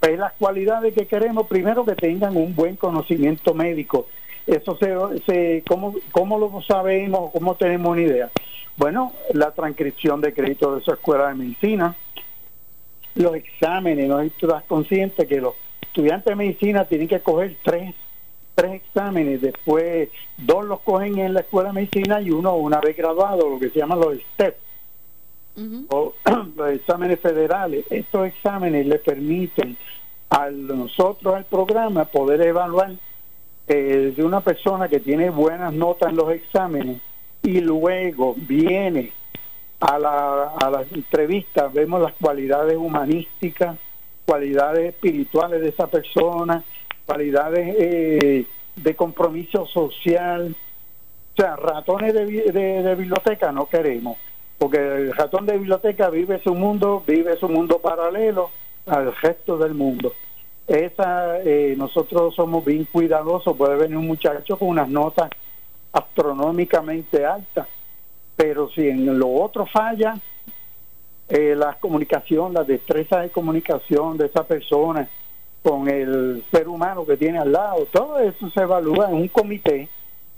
Pues 0.00 0.18
las 0.18 0.32
cualidades 0.32 0.92
que 0.92 1.06
queremos, 1.06 1.46
primero 1.46 1.84
que 1.84 1.94
tengan 1.94 2.36
un 2.36 2.54
buen 2.56 2.74
conocimiento 2.74 3.54
médico. 3.54 4.08
Eso 4.44 4.76
se, 4.76 4.92
se 5.24 5.62
¿cómo, 5.68 5.94
¿Cómo 6.10 6.36
lo 6.36 6.60
sabemos? 6.62 7.30
¿Cómo 7.32 7.54
tenemos 7.54 7.92
una 7.92 8.02
idea? 8.02 8.30
Bueno, 8.76 9.12
la 9.32 9.52
transcripción 9.52 10.20
de 10.20 10.34
crédito 10.34 10.74
de 10.74 10.82
su 10.82 10.92
escuela 10.92 11.28
de 11.28 11.34
medicina, 11.34 11.94
los 13.14 13.36
exámenes, 13.36 14.08
no 14.08 14.20
estás 14.20 14.64
consciente 14.64 15.28
que 15.28 15.40
los 15.40 15.54
estudiantes 15.80 16.24
de 16.24 16.34
medicina 16.34 16.86
tienen 16.86 17.06
que 17.06 17.20
coger 17.20 17.54
tres, 17.62 17.94
tres 18.54 18.82
exámenes, 18.82 19.40
después 19.40 20.08
dos 20.36 20.64
los 20.64 20.80
cogen 20.80 21.18
en 21.18 21.34
la 21.34 21.40
escuela 21.40 21.70
de 21.70 21.74
medicina 21.74 22.20
y 22.20 22.30
uno 22.30 22.54
una 22.56 22.80
vez 22.80 22.96
graduado, 22.96 23.48
lo 23.48 23.58
que 23.58 23.70
se 23.70 23.78
llaman 23.78 24.00
los 24.00 24.18
STEP, 24.34 24.56
o 25.88 26.14
los 26.56 26.70
exámenes 26.70 27.20
federales. 27.20 27.84
Estos 27.90 28.26
exámenes 28.26 28.86
le 28.86 28.98
permiten 28.98 29.76
a 30.30 30.50
nosotros, 30.50 31.34
al 31.34 31.44
programa, 31.44 32.06
poder 32.06 32.40
evaluar 32.42 32.92
eh, 33.68 34.12
de 34.16 34.24
una 34.24 34.40
persona 34.40 34.88
que 34.88 35.00
tiene 35.00 35.30
buenas 35.30 35.72
notas 35.72 36.10
en 36.10 36.16
los 36.16 36.30
exámenes 36.32 37.00
y 37.42 37.60
luego 37.60 38.34
viene 38.36 39.12
a 39.80 39.98
la, 39.98 40.52
a 40.60 40.70
la 40.70 40.82
entrevista, 40.82 41.68
vemos 41.68 42.00
las 42.00 42.12
cualidades 42.14 42.76
humanísticas, 42.76 43.76
cualidades 44.24 44.94
espirituales 44.94 45.60
de 45.60 45.68
esa 45.68 45.88
persona, 45.88 46.62
cualidades 47.06 47.74
eh, 47.78 48.46
de 48.76 48.96
compromiso 48.96 49.66
social. 49.66 50.54
O 51.32 51.36
sea, 51.36 51.56
ratones 51.56 52.12
de, 52.12 52.24
de, 52.24 52.94
biblioteca 52.94 53.52
no 53.52 53.66
queremos, 53.66 54.18
porque 54.58 54.78
el 54.78 55.14
ratón 55.14 55.46
de 55.46 55.56
biblioteca 55.56 56.10
vive 56.10 56.40
su 56.42 56.54
mundo, 56.54 57.02
vive 57.06 57.36
su 57.36 57.48
mundo 57.48 57.78
paralelo 57.78 58.50
al 58.86 59.14
resto 59.16 59.56
del 59.56 59.74
mundo. 59.74 60.12
Esa, 60.66 61.40
eh, 61.40 61.74
nosotros 61.76 62.34
somos 62.34 62.64
bien 62.64 62.84
cuidadosos, 62.84 63.56
puede 63.56 63.76
venir 63.76 63.96
un 63.96 64.06
muchacho 64.06 64.58
con 64.58 64.68
unas 64.68 64.88
notas 64.88 65.30
astronómicamente 65.92 67.24
altas, 67.24 67.66
pero 68.36 68.68
si 68.70 68.88
en 68.88 69.18
lo 69.18 69.32
otro 69.32 69.66
falla, 69.66 70.16
eh, 71.28 71.54
la 71.56 71.74
comunicación, 71.74 72.52
la 72.52 72.64
destreza 72.64 73.20
de 73.20 73.30
comunicación 73.30 74.18
de 74.18 74.26
esa 74.26 74.44
persona 74.44 75.08
con 75.62 75.88
el 75.88 76.44
ser 76.50 76.68
humano 76.68 77.06
que 77.06 77.16
tiene 77.16 77.38
al 77.38 77.52
lado, 77.52 77.86
todo 77.92 78.18
eso 78.18 78.50
se 78.50 78.60
evalúa 78.60 79.08
en 79.08 79.14
un 79.14 79.28
comité. 79.28 79.88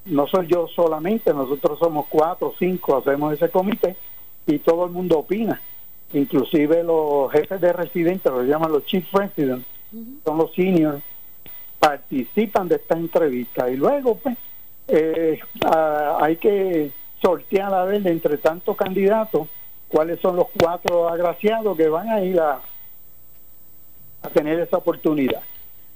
No 0.04 0.26
soy 0.26 0.46
yo 0.48 0.68
solamente, 0.68 1.32
nosotros 1.32 1.78
somos 1.78 2.06
cuatro 2.10 2.48
o 2.48 2.54
cinco, 2.58 2.98
hacemos 2.98 3.32
ese 3.32 3.48
comité 3.48 3.96
y 4.46 4.58
todo 4.58 4.84
el 4.84 4.92
mundo 4.92 5.18
opina. 5.18 5.60
Inclusive 6.12 6.84
los 6.84 7.32
jefes 7.32 7.60
de 7.60 7.72
residentes, 7.72 8.30
los 8.30 8.46
llaman 8.46 8.70
los 8.70 8.84
chief 8.84 9.10
residents, 9.14 9.66
son 10.24 10.38
los 10.38 10.52
seniors, 10.52 11.02
participan 11.78 12.68
de 12.68 12.76
esta 12.76 12.96
entrevista 12.96 13.70
y 13.70 13.76
luego 13.76 14.16
pues 14.16 14.36
eh, 14.88 15.40
hay 16.20 16.36
que 16.36 16.90
sortear 17.22 17.72
a 17.72 17.84
ver 17.84 18.06
entre 18.06 18.36
tantos 18.36 18.76
candidatos 18.76 19.48
cuáles 19.88 20.20
son 20.20 20.36
los 20.36 20.46
cuatro 20.58 21.08
agraciados 21.08 21.76
que 21.76 21.88
van 21.88 22.08
a 22.08 22.22
ir 22.22 22.38
a, 22.38 22.60
a 24.24 24.30
tener 24.30 24.58
esa 24.60 24.78
oportunidad. 24.78 25.42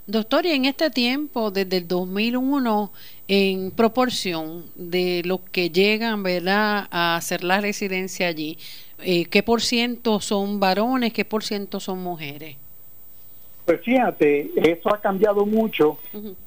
Doctor, 0.06 0.46
y 0.46 0.52
en 0.52 0.64
este 0.64 0.90
tiempo, 0.90 1.50
desde 1.50 1.78
el 1.78 1.88
2001, 1.88 2.90
en 3.28 3.70
proporción 3.72 4.64
de 4.74 5.22
los 5.24 5.40
que 5.52 5.68
llegan 5.68 6.22
¿verdad? 6.22 6.86
a 6.90 7.16
hacer 7.16 7.44
la 7.44 7.60
residencia 7.60 8.28
allí, 8.28 8.56
eh, 9.02 9.26
¿qué 9.26 9.42
por 9.42 9.60
ciento 9.60 10.20
son 10.20 10.60
varones, 10.60 11.12
qué 11.12 11.26
por 11.26 11.44
ciento 11.44 11.78
son 11.78 12.02
mujeres? 12.02 12.56
Pues 13.66 13.82
fíjate, 13.82 14.50
eso 14.56 14.94
ha 14.94 14.98
cambiado 14.98 15.44
mucho. 15.44 15.98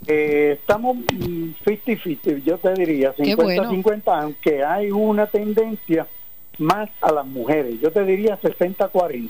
eh, 0.07 0.57
estamos 0.59 0.97
50-50, 0.97 2.43
yo 2.43 2.57
te 2.57 2.73
diría, 2.73 3.15
50-50, 3.15 4.01
aunque 4.05 4.63
hay 4.63 4.89
una 4.89 5.27
tendencia 5.27 6.07
más 6.57 6.89
a 7.00 7.11
las 7.11 7.27
mujeres. 7.27 7.79
Yo 7.79 7.91
te 7.91 8.03
diría 8.05 8.39
60-40. 8.41 9.29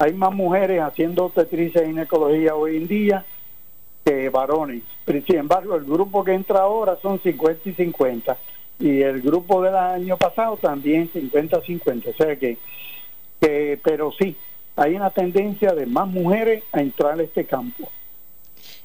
Hay 0.00 0.14
más 0.14 0.32
mujeres 0.32 0.80
haciendo 0.80 1.26
obstetricia 1.26 1.82
y 1.82 1.88
ginecología 1.88 2.54
hoy 2.54 2.78
en 2.78 2.88
día 2.88 3.24
que 4.02 4.30
varones. 4.30 4.82
Pero, 5.04 5.22
sin 5.26 5.36
embargo, 5.36 5.76
el 5.76 5.84
grupo 5.84 6.24
que 6.24 6.32
entra 6.32 6.60
ahora 6.60 6.96
son 7.02 7.20
50 7.22 7.68
y 7.68 7.74
50. 7.74 8.38
Y 8.78 9.02
el 9.02 9.20
grupo 9.20 9.62
del 9.62 9.76
año 9.76 10.16
pasado 10.16 10.56
también 10.56 11.12
50-50. 11.12 12.08
O 12.08 12.14
sea 12.14 12.34
que, 12.36 12.56
que, 13.42 13.78
pero 13.84 14.10
sí, 14.18 14.34
hay 14.74 14.94
una 14.94 15.10
tendencia 15.10 15.74
de 15.74 15.84
más 15.84 16.08
mujeres 16.08 16.64
a 16.72 16.80
entrar 16.80 17.20
a 17.20 17.22
este 17.22 17.44
campo. 17.44 17.90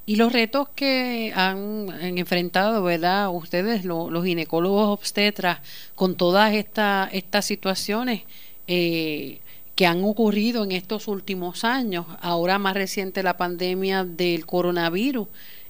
Y 0.06 0.18
los 0.18 0.34
retos 0.34 0.68
que 0.76 1.32
han, 1.34 1.88
enfrentado, 2.02 2.84
¿verdad? 2.84 3.30
Ustedes, 3.32 3.86
los 3.86 4.26
ginecólogos 4.26 4.90
obstetras, 4.90 5.60
con 5.96 6.18
todas 6.18 6.54
estas 6.54 7.14
estas 7.14 7.46
situaciones 7.46 8.24
eh, 8.68 9.40
que 9.76 9.86
han 9.86 10.04
ocurrido 10.04 10.64
en 10.64 10.72
estos 10.72 11.08
últimos 11.08 11.64
años, 11.64 12.06
ahora 12.22 12.58
más 12.60 12.74
reciente 12.76 13.24
la 13.24 13.38
pandemia 13.38 14.06
del 14.06 14.46
coronavirus, 14.46 15.28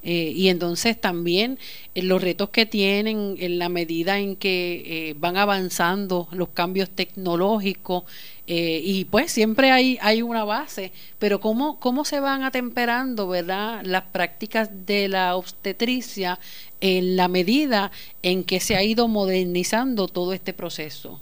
eh, 0.07 0.31
y 0.35 0.49
entonces 0.49 1.01
también 1.01 1.57
eh, 1.95 2.03
los 2.03 2.21
retos 2.21 2.51
que 2.51 2.67
tienen 2.67 3.37
en 3.39 3.57
la 3.57 3.69
medida 3.69 4.19
en 4.19 4.35
que 4.35 5.09
eh, 5.09 5.15
van 5.17 5.35
avanzando 5.35 6.27
los 6.31 6.49
cambios 6.49 6.91
tecnológicos 6.91 8.03
y 8.47 9.05
pues 9.05 9.31
siempre 9.31 9.71
hay, 9.71 9.97
hay 10.03 10.21
una 10.21 10.43
base, 10.43 10.91
pero 11.17 11.39
cómo, 11.39 11.79
cómo 11.79 12.05
se 12.05 12.19
van 12.19 12.43
atemperando 12.43 13.27
¿verdad? 13.27 13.81
las 13.83 14.03
prácticas 14.03 14.69
de 14.85 15.07
la 15.07 15.35
obstetricia 15.35 16.39
en 16.79 17.15
la 17.15 17.27
medida 17.27 17.91
en 18.21 18.43
que 18.43 18.59
se 18.59 18.75
ha 18.75 18.83
ido 18.83 19.07
modernizando 19.07 20.07
todo 20.07 20.31
este 20.31 20.53
proceso. 20.53 21.19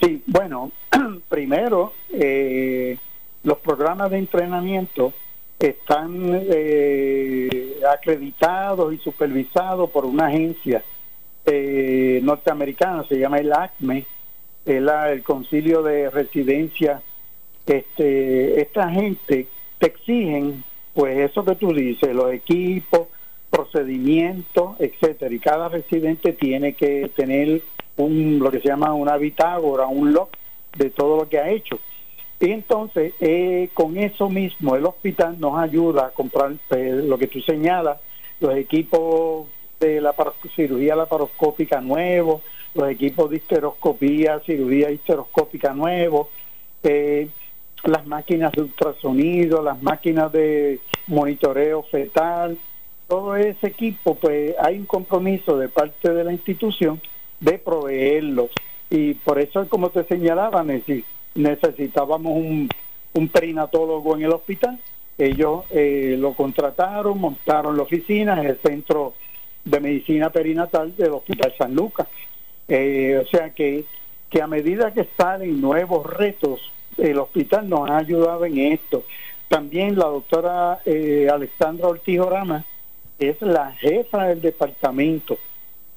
Sí, 0.00 0.22
bueno, 0.26 0.72
primero 1.28 1.92
los 3.44 3.58
programas 3.58 4.10
de 4.10 4.18
entrenamiento 4.18 5.12
están 5.58 6.42
eh, 6.50 7.80
acreditados 7.92 8.92
y 8.92 8.98
supervisados 8.98 9.90
por 9.90 10.04
una 10.04 10.26
agencia 10.26 10.82
eh, 11.46 12.20
norteamericana, 12.22 13.04
se 13.04 13.18
llama 13.18 13.38
el 13.38 13.52
ACME, 13.52 14.06
el, 14.64 14.88
el 14.88 15.22
Concilio 15.22 15.82
de 15.82 16.10
Residencia. 16.10 17.02
Este, 17.66 18.60
esta 18.60 18.90
gente 18.90 19.46
te 19.78 19.86
exigen, 19.86 20.64
pues 20.94 21.30
eso 21.30 21.44
que 21.44 21.54
tú 21.54 21.72
dices, 21.72 22.14
los 22.14 22.32
equipos, 22.32 23.08
procedimientos, 23.50 24.76
etcétera, 24.80 25.34
y 25.34 25.38
cada 25.38 25.68
residente 25.68 26.32
tiene 26.32 26.72
que 26.74 27.10
tener 27.14 27.62
un 27.96 28.38
lo 28.38 28.50
que 28.50 28.60
se 28.60 28.68
llama 28.68 28.92
una 28.92 29.16
bitágora, 29.16 29.86
un 29.86 30.12
log 30.12 30.28
de 30.76 30.90
todo 30.90 31.16
lo 31.16 31.28
que 31.28 31.38
ha 31.38 31.50
hecho. 31.50 31.78
Y 32.40 32.50
entonces, 32.50 33.14
eh, 33.20 33.70
con 33.74 33.96
eso 33.96 34.28
mismo, 34.28 34.76
el 34.76 34.84
hospital 34.84 35.36
nos 35.38 35.58
ayuda 35.58 36.06
a 36.06 36.10
comprar 36.10 36.52
eh, 36.70 37.02
lo 37.04 37.16
que 37.16 37.28
tú 37.28 37.40
señalas, 37.40 37.98
los 38.40 38.56
equipos 38.56 39.46
de 39.80 40.00
la 40.00 40.14
cirugía 40.54 40.96
laparoscópica 40.96 41.80
nuevos, 41.80 42.42
los 42.74 42.90
equipos 42.90 43.30
de 43.30 43.36
histeroscopía, 43.36 44.40
cirugía 44.40 44.90
histeroscópica 44.90 45.72
nuevos, 45.72 46.28
eh, 46.82 47.28
las 47.84 48.06
máquinas 48.06 48.52
de 48.52 48.62
ultrasonido, 48.62 49.62
las 49.62 49.80
máquinas 49.82 50.32
de 50.32 50.80
monitoreo 51.06 51.82
fetal, 51.84 52.58
todo 53.06 53.36
ese 53.36 53.68
equipo, 53.68 54.16
pues 54.16 54.54
hay 54.60 54.78
un 54.78 54.86
compromiso 54.86 55.56
de 55.58 55.68
parte 55.68 56.12
de 56.12 56.24
la 56.24 56.32
institución 56.32 57.00
de 57.44 57.58
proveerlos. 57.58 58.50
Y 58.90 59.14
por 59.14 59.38
eso, 59.38 59.68
como 59.68 59.90
te 59.90 60.04
señalaba, 60.04 60.64
necesitábamos 61.34 62.32
un, 62.32 62.68
un 63.12 63.28
perinatólogo 63.28 64.16
en 64.16 64.22
el 64.22 64.32
hospital. 64.32 64.78
Ellos 65.18 65.64
eh, 65.70 66.16
lo 66.18 66.32
contrataron, 66.34 67.20
montaron 67.20 67.76
la 67.76 67.84
oficina 67.84 68.40
en 68.40 68.46
el 68.46 68.58
Centro 68.58 69.14
de 69.64 69.80
Medicina 69.80 70.30
Perinatal 70.30 70.96
del 70.96 71.12
Hospital 71.12 71.54
San 71.56 71.74
Lucas. 71.74 72.08
Eh, 72.68 73.20
o 73.22 73.26
sea 73.28 73.50
que, 73.50 73.84
que 74.28 74.42
a 74.42 74.46
medida 74.46 74.92
que 74.92 75.06
salen 75.16 75.60
nuevos 75.60 76.06
retos, 76.06 76.72
el 76.98 77.18
hospital 77.18 77.68
nos 77.68 77.90
ha 77.90 77.98
ayudado 77.98 78.44
en 78.44 78.58
esto. 78.58 79.04
También 79.48 79.96
la 79.96 80.06
doctora 80.06 80.80
eh, 80.84 81.28
Alexandra 81.32 81.88
Ortiz 81.88 82.18
Orama 82.18 82.64
es 83.18 83.40
la 83.40 83.72
jefa 83.72 84.28
del 84.28 84.40
departamento. 84.40 85.38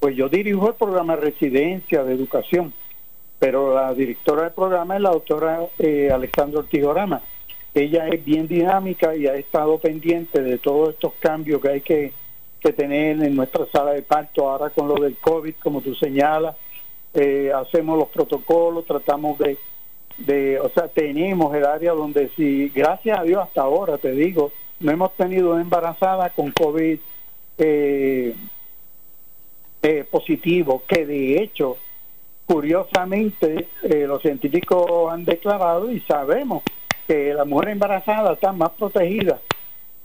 Pues 0.00 0.14
yo 0.16 0.28
dirijo 0.28 0.68
el 0.68 0.74
programa 0.74 1.16
de 1.16 1.22
residencia 1.22 2.04
de 2.04 2.14
educación, 2.14 2.72
pero 3.38 3.74
la 3.74 3.92
directora 3.94 4.42
del 4.42 4.52
programa 4.52 4.96
es 4.96 5.02
la 5.02 5.10
doctora 5.10 5.60
eh, 5.78 6.10
Alexandra 6.12 6.60
Ortiz 6.60 6.82
Ella 7.74 8.08
es 8.08 8.24
bien 8.24 8.46
dinámica 8.46 9.16
y 9.16 9.26
ha 9.26 9.34
estado 9.34 9.78
pendiente 9.78 10.42
de 10.42 10.58
todos 10.58 10.90
estos 10.90 11.14
cambios 11.18 11.60
que 11.60 11.68
hay 11.68 11.80
que, 11.80 12.12
que 12.60 12.72
tener 12.72 13.22
en 13.22 13.34
nuestra 13.34 13.66
sala 13.66 13.92
de 13.92 14.02
parto 14.02 14.48
ahora 14.48 14.70
con 14.70 14.86
lo 14.88 14.94
del 14.94 15.16
COVID, 15.16 15.54
como 15.60 15.80
tú 15.80 15.94
señalas. 15.94 16.56
Eh, 17.14 17.50
hacemos 17.52 17.98
los 17.98 18.08
protocolos, 18.08 18.84
tratamos 18.84 19.38
de, 19.38 19.58
de, 20.18 20.60
o 20.60 20.68
sea, 20.68 20.88
tenemos 20.88 21.54
el 21.54 21.64
área 21.64 21.92
donde 21.92 22.28
si, 22.36 22.68
gracias 22.68 23.18
a 23.18 23.22
Dios 23.22 23.42
hasta 23.42 23.62
ahora, 23.62 23.98
te 23.98 24.12
digo, 24.12 24.52
no 24.80 24.92
hemos 24.92 25.12
tenido 25.14 25.58
embarazada 25.58 26.30
con 26.30 26.52
COVID 26.52 26.98
eh, 27.58 28.34
eh, 29.82 30.04
positivo, 30.10 30.82
que 30.86 31.06
de 31.06 31.42
hecho, 31.42 31.76
curiosamente, 32.46 33.68
eh, 33.82 34.06
los 34.06 34.22
científicos 34.22 35.12
han 35.12 35.24
declarado 35.24 35.90
y 35.90 36.00
sabemos 36.00 36.62
que 37.06 37.32
la 37.32 37.44
mujer 37.44 37.70
embarazada 37.70 38.34
está 38.34 38.52
más 38.52 38.70
protegida 38.70 39.40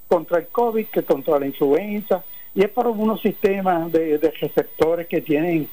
contra 0.08 0.40
el 0.40 0.48
COVID 0.48 0.86
que 0.88 1.04
contra 1.04 1.40
la 1.40 1.48
influenza, 1.48 2.24
y 2.56 2.62
es 2.64 2.70
por 2.70 2.88
unos 2.88 3.22
sistemas 3.22 3.92
de, 3.92 4.18
receptores 4.40 5.08
que 5.08 5.22
tienen, 5.22 5.68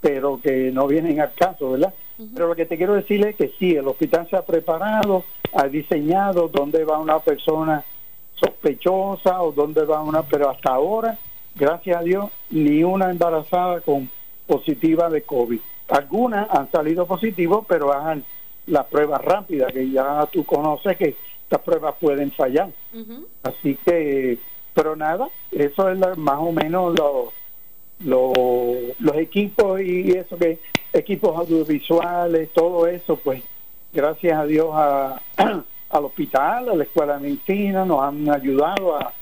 pero 0.00 0.38
que 0.40 0.70
no 0.70 0.86
vienen 0.86 1.20
al 1.20 1.32
caso, 1.32 1.72
¿verdad? 1.72 1.94
Pero 2.34 2.48
lo 2.48 2.54
que 2.54 2.66
te 2.66 2.76
quiero 2.76 2.94
decir 2.94 3.24
es 3.26 3.36
que 3.36 3.52
sí, 3.58 3.76
el 3.76 3.88
hospital 3.88 4.28
se 4.28 4.36
ha 4.36 4.44
preparado, 4.44 5.24
ha 5.54 5.68
diseñado 5.68 6.48
dónde 6.48 6.84
va 6.84 6.98
una 6.98 7.18
persona 7.20 7.84
sospechosa 8.34 9.42
o 9.42 9.52
dónde 9.52 9.84
va 9.84 10.02
una, 10.02 10.22
pero 10.22 10.50
hasta 10.50 10.72
ahora, 10.74 11.18
gracias 11.58 11.96
a 11.96 12.02
Dios, 12.02 12.30
ni 12.50 12.82
una 12.82 13.10
embarazada 13.10 13.80
con 13.80 14.08
positiva 14.46 15.10
de 15.10 15.22
COVID. 15.22 15.60
Algunas 15.88 16.48
han 16.50 16.70
salido 16.70 17.06
positivos, 17.06 17.64
pero 17.68 17.92
hagan 17.92 18.24
la 18.66 18.86
prueba 18.86 19.18
rápida, 19.18 19.66
que 19.68 19.90
ya 19.90 20.26
tú 20.32 20.44
conoces 20.44 20.96
que 20.96 21.16
estas 21.42 21.60
pruebas 21.62 21.94
pueden 22.00 22.30
fallar. 22.32 22.70
Así 23.42 23.78
que, 23.84 24.38
pero 24.74 24.96
nada, 24.96 25.28
eso 25.50 25.88
es 25.90 25.98
más 26.18 26.38
o 26.38 26.52
menos 26.52 26.94
lo, 26.98 27.32
los 28.00 29.16
equipos 29.16 29.80
y 29.80 30.10
eso 30.12 30.36
que 30.36 30.58
equipos 30.92 31.36
audiovisuales, 31.36 32.52
todo 32.52 32.86
eso, 32.86 33.16
pues 33.16 33.42
gracias 33.92 34.38
a 34.38 34.44
Dios 34.44 34.68
a 34.72 35.20
al 35.90 36.04
hospital, 36.04 36.68
a 36.68 36.74
la 36.74 36.84
escuela 36.84 37.14
de 37.14 37.20
medicina, 37.20 37.84
nos 37.84 38.02
han 38.02 38.28
ayudado 38.28 38.96
a, 38.96 39.12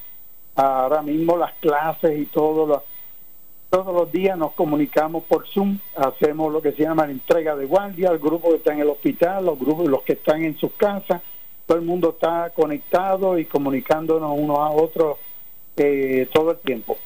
ahora 0.56 1.02
mismo 1.02 1.36
las 1.36 1.52
clases 1.54 2.18
y 2.18 2.26
todo 2.26 2.66
los, 2.66 2.82
todos 3.70 3.94
los 3.94 4.10
días 4.10 4.38
nos 4.38 4.52
comunicamos 4.52 5.24
por 5.24 5.46
Zoom, 5.48 5.78
hacemos 5.96 6.52
lo 6.52 6.62
que 6.62 6.72
se 6.72 6.82
llama 6.82 7.06
la 7.06 7.12
entrega 7.12 7.54
de 7.54 7.66
guardia, 7.66 8.10
el 8.10 8.18
grupo 8.18 8.50
que 8.50 8.56
está 8.56 8.72
en 8.72 8.80
el 8.80 8.88
hospital, 8.88 9.44
los 9.44 9.58
grupos 9.58 9.88
los 9.88 10.02
que 10.02 10.14
están 10.14 10.44
en 10.44 10.56
sus 10.58 10.72
casas, 10.72 11.22
todo 11.66 11.78
el 11.78 11.84
mundo 11.84 12.10
está 12.10 12.50
conectado 12.54 13.38
y 13.38 13.44
comunicándonos 13.44 14.38
unos 14.38 14.58
a 14.58 14.70
otros 14.70 15.18
eh, 15.76 16.28
todo 16.32 16.52
el 16.52 16.58
tiempo. 16.58 16.96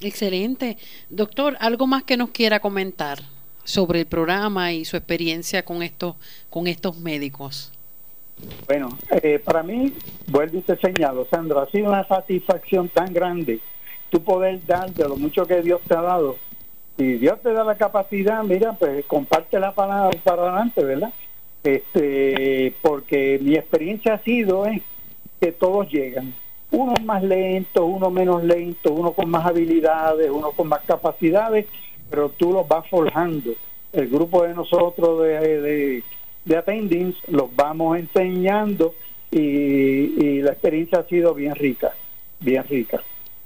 Excelente. 0.00 0.76
Doctor, 1.08 1.56
¿algo 1.60 1.86
más 1.86 2.02
que 2.02 2.16
nos 2.16 2.30
quiera 2.30 2.60
comentar 2.60 3.20
sobre 3.64 4.00
el 4.00 4.06
programa 4.06 4.72
y 4.72 4.84
su 4.84 4.96
experiencia 4.96 5.64
con 5.64 5.82
estos, 5.82 6.16
con 6.50 6.66
estos 6.66 6.98
médicos? 6.98 7.72
Bueno, 8.66 8.88
eh, 9.22 9.40
para 9.44 9.62
mí, 9.62 9.92
vuelvo 10.26 10.58
y 10.58 10.62
te 10.62 10.76
señalo, 10.76 11.26
Sandra, 11.30 11.62
ha 11.62 11.70
sido 11.70 11.88
una 11.88 12.06
satisfacción 12.06 12.88
tan 12.88 13.12
grande 13.12 13.60
tú 14.10 14.22
poder 14.22 14.64
dar 14.66 14.90
de 14.92 15.08
lo 15.08 15.16
mucho 15.16 15.46
que 15.46 15.62
Dios 15.62 15.80
te 15.86 15.94
ha 15.94 16.02
dado. 16.02 16.36
Si 16.96 17.14
Dios 17.14 17.40
te 17.42 17.52
da 17.52 17.64
la 17.64 17.76
capacidad, 17.76 18.42
mira, 18.42 18.72
pues 18.72 19.04
comparte 19.06 19.58
la 19.58 19.72
palabra 19.72 20.18
para 20.22 20.42
adelante, 20.42 20.84
¿verdad? 20.84 21.12
Este, 21.62 22.74
porque 22.80 23.38
mi 23.42 23.54
experiencia 23.54 24.14
ha 24.14 24.22
sido 24.22 24.66
eh, 24.66 24.82
que 25.40 25.52
todos 25.52 25.90
llegan, 25.90 26.32
unos 26.70 27.02
más 27.04 27.22
lentos, 27.22 27.84
uno 27.86 28.10
menos 28.10 28.44
lento, 28.44 28.92
uno 28.92 29.12
con 29.12 29.28
más 29.28 29.46
habilidades, 29.46 30.30
uno 30.30 30.52
con 30.52 30.68
más 30.68 30.82
capacidades, 30.82 31.66
pero 32.08 32.28
tú 32.30 32.52
los 32.52 32.66
vas 32.66 32.88
forjando. 32.88 33.52
El 33.92 34.08
grupo 34.08 34.44
de 34.44 34.54
nosotros 34.54 35.22
de 35.22 35.60
de 35.60 36.04
attendings, 36.54 37.16
los 37.28 37.54
vamos 37.54 37.98
enseñando 37.98 38.94
y, 39.30 40.40
la 40.40 40.52
experiencia 40.52 40.98
ha 40.98 41.04
sido 41.04 41.34
bien 41.34 41.54
rica, 41.54 41.92
bien 42.40 42.64
rica. 42.64 43.02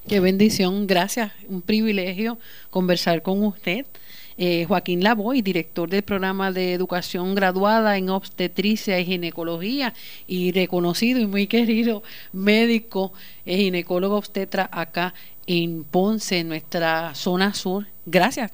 Qué 0.07 0.21
bendición, 0.21 0.87
gracias, 0.87 1.33
un 1.49 1.63
privilegio 1.63 2.39
conversar 2.71 3.23
con 3.23 3.43
usted. 3.45 3.87
Eh, 4.37 4.65
Joaquín 4.67 5.05
Lavoy, 5.05 5.43
director 5.43 5.89
del 5.89 6.03
programa 6.03 6.51
de 6.51 6.73
educación 6.73 7.35
graduada 7.35 7.99
en 7.99 8.09
obstetricia 8.09 8.99
y 8.99 9.05
ginecología 9.05 9.93
y 10.27 10.53
reconocido 10.53 11.21
y 11.21 11.27
muy 11.27 11.47
querido 11.47 12.03
médico 12.33 13.13
y 13.45 13.57
ginecólogo 13.57 14.17
obstetra 14.17 14.69
acá 14.73 15.13
en 15.47 15.85
Ponce, 15.85 16.39
en 16.39 16.49
nuestra 16.49 17.15
zona 17.15 17.53
sur. 17.53 17.87
Gracias 18.07 18.51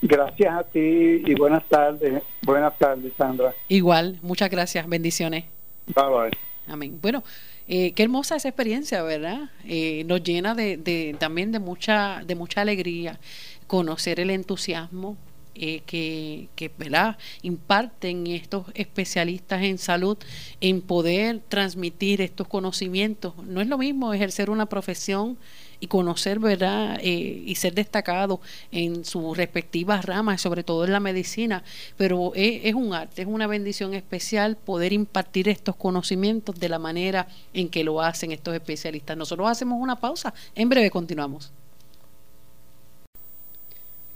Gracias 0.00 0.54
a 0.54 0.64
ti 0.64 0.78
y 0.80 1.34
buenas 1.34 1.64
tardes. 1.68 2.22
Buenas 2.42 2.76
tardes, 2.78 3.12
Sandra. 3.16 3.54
Igual, 3.68 4.18
muchas 4.22 4.50
gracias. 4.50 4.88
Bendiciones. 4.88 5.44
Bye 5.86 6.04
bye. 6.08 6.38
Amén. 6.66 6.98
Bueno, 7.02 7.24
eh, 7.68 7.92
qué 7.92 8.04
hermosa 8.04 8.36
esa 8.36 8.48
experiencia, 8.48 9.02
¿verdad? 9.02 9.50
Eh, 9.64 10.04
nos 10.06 10.22
llena 10.22 10.54
de, 10.54 10.76
de, 10.76 11.16
también 11.18 11.52
de 11.52 11.58
mucha, 11.58 12.22
de 12.24 12.34
mucha 12.34 12.60
alegría 12.60 13.18
conocer 13.66 14.20
el 14.20 14.30
entusiasmo 14.30 15.16
eh, 15.54 15.82
que, 15.84 16.48
que 16.56 16.70
¿verdad? 16.78 17.18
imparten 17.42 18.26
estos 18.26 18.66
especialistas 18.74 19.62
en 19.62 19.76
salud 19.76 20.16
en 20.60 20.80
poder 20.80 21.40
transmitir 21.48 22.22
estos 22.22 22.48
conocimientos. 22.48 23.36
No 23.44 23.60
es 23.60 23.68
lo 23.68 23.76
mismo 23.76 24.14
ejercer 24.14 24.48
una 24.48 24.66
profesión 24.66 25.36
y 25.82 25.88
conocer, 25.88 26.38
¿verdad? 26.38 26.96
Eh, 27.02 27.42
y 27.44 27.56
ser 27.56 27.74
destacado 27.74 28.40
en 28.70 29.04
sus 29.04 29.36
respectivas 29.36 30.04
ramas, 30.04 30.40
sobre 30.40 30.62
todo 30.62 30.84
en 30.84 30.92
la 30.92 31.00
medicina, 31.00 31.64
pero 31.96 32.30
es, 32.36 32.72
un 32.74 32.94
arte, 32.94 33.22
es 33.22 33.28
una 33.28 33.48
bendición 33.48 33.92
especial 33.92 34.56
poder 34.56 34.92
impartir 34.92 35.48
estos 35.48 35.74
conocimientos 35.74 36.60
de 36.60 36.68
la 36.68 36.78
manera 36.78 37.26
en 37.52 37.68
que 37.68 37.82
lo 37.82 38.00
hacen 38.00 38.30
estos 38.30 38.54
especialistas. 38.54 39.16
Nosotros 39.16 39.50
hacemos 39.50 39.82
una 39.82 39.96
pausa, 39.96 40.32
en 40.54 40.68
breve 40.68 40.88
continuamos. 40.88 41.50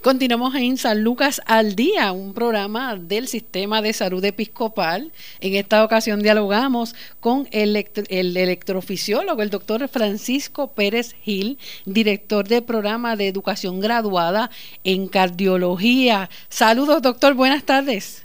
Continuamos 0.06 0.54
en 0.54 0.76
San 0.76 1.02
Lucas 1.02 1.42
al 1.46 1.74
Día, 1.74 2.12
un 2.12 2.32
programa 2.32 2.94
del 2.94 3.26
Sistema 3.26 3.82
de 3.82 3.92
Salud 3.92 4.24
Episcopal. 4.24 5.10
En 5.40 5.56
esta 5.56 5.82
ocasión 5.82 6.22
dialogamos 6.22 6.94
con 7.18 7.48
el, 7.50 7.74
el, 8.08 8.36
electrofisiólogo, 8.36 9.42
el 9.42 9.50
doctor 9.50 9.88
Francisco 9.88 10.72
Pérez 10.74 11.16
Gil, 11.22 11.58
director 11.86 12.46
del 12.46 12.62
programa 12.62 13.16
de 13.16 13.26
educación 13.26 13.80
graduada 13.80 14.48
en 14.84 15.08
cardiología. 15.08 16.30
Saludos, 16.50 17.02
doctor, 17.02 17.34
buenas 17.34 17.64
tardes. 17.64 18.24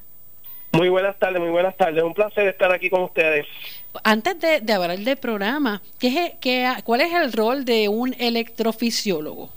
Muy 0.74 0.90
buenas 0.90 1.18
tardes, 1.18 1.42
muy 1.42 1.50
buenas 1.50 1.76
tardes. 1.78 2.04
Un 2.04 2.14
placer 2.14 2.48
estar 2.48 2.72
aquí 2.72 2.92
con 2.92 3.02
ustedes. 3.02 3.48
Antes 4.04 4.40
de, 4.40 4.72
hablar 4.72 5.00
del 5.00 5.18
programa, 5.18 5.82
¿qué, 5.98 6.36
qué, 6.42 6.72
¿cuál 6.84 7.02
es 7.02 7.12
el 7.12 7.34
rol 7.34 7.66
de 7.66 7.90
un 7.90 8.14
electrofisiólogo? 8.20 9.50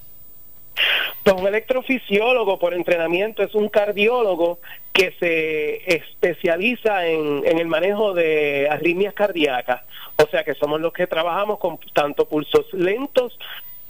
Un 1.37 1.47
electrofisiólogo 1.47 2.59
por 2.59 2.75
entrenamiento 2.75 3.43
es 3.43 3.55
un 3.55 3.69
cardiólogo 3.69 4.59
que 4.93 5.15
se 5.19 5.97
especializa 5.97 7.07
en, 7.07 7.45
el 7.47 7.67
manejo 7.67 8.15
de 8.15 8.69
arritmias 8.71 9.15
cardíacas. 9.15 9.83
O 10.23 10.29
sea 10.29 10.45
que 10.45 10.55
somos 10.55 10.81
los 10.81 10.93
que 10.93 11.07
trabajamos 11.07 11.59
con 11.59 11.79
tanto 11.93 12.27
pulsos 12.27 12.73
lentos 12.73 13.39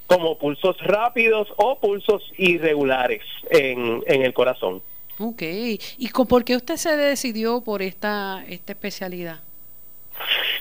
como 0.06 0.38
pulsos 0.38 0.78
rápidos 0.80 1.48
o 1.56 1.78
pulsos 1.78 2.22
irregulares 2.38 3.22
en, 3.50 4.02
en 4.06 4.22
el 4.22 4.32
corazón. 4.32 4.82
Ok. 5.18 5.42
¿Y 5.42 6.08
por 6.28 6.44
qué 6.44 6.56
usted 6.56 6.76
se 6.76 6.96
decidió 6.96 7.60
por 7.60 7.82
esta, 7.82 8.44
esta 8.48 8.72
especialidad? 8.72 9.40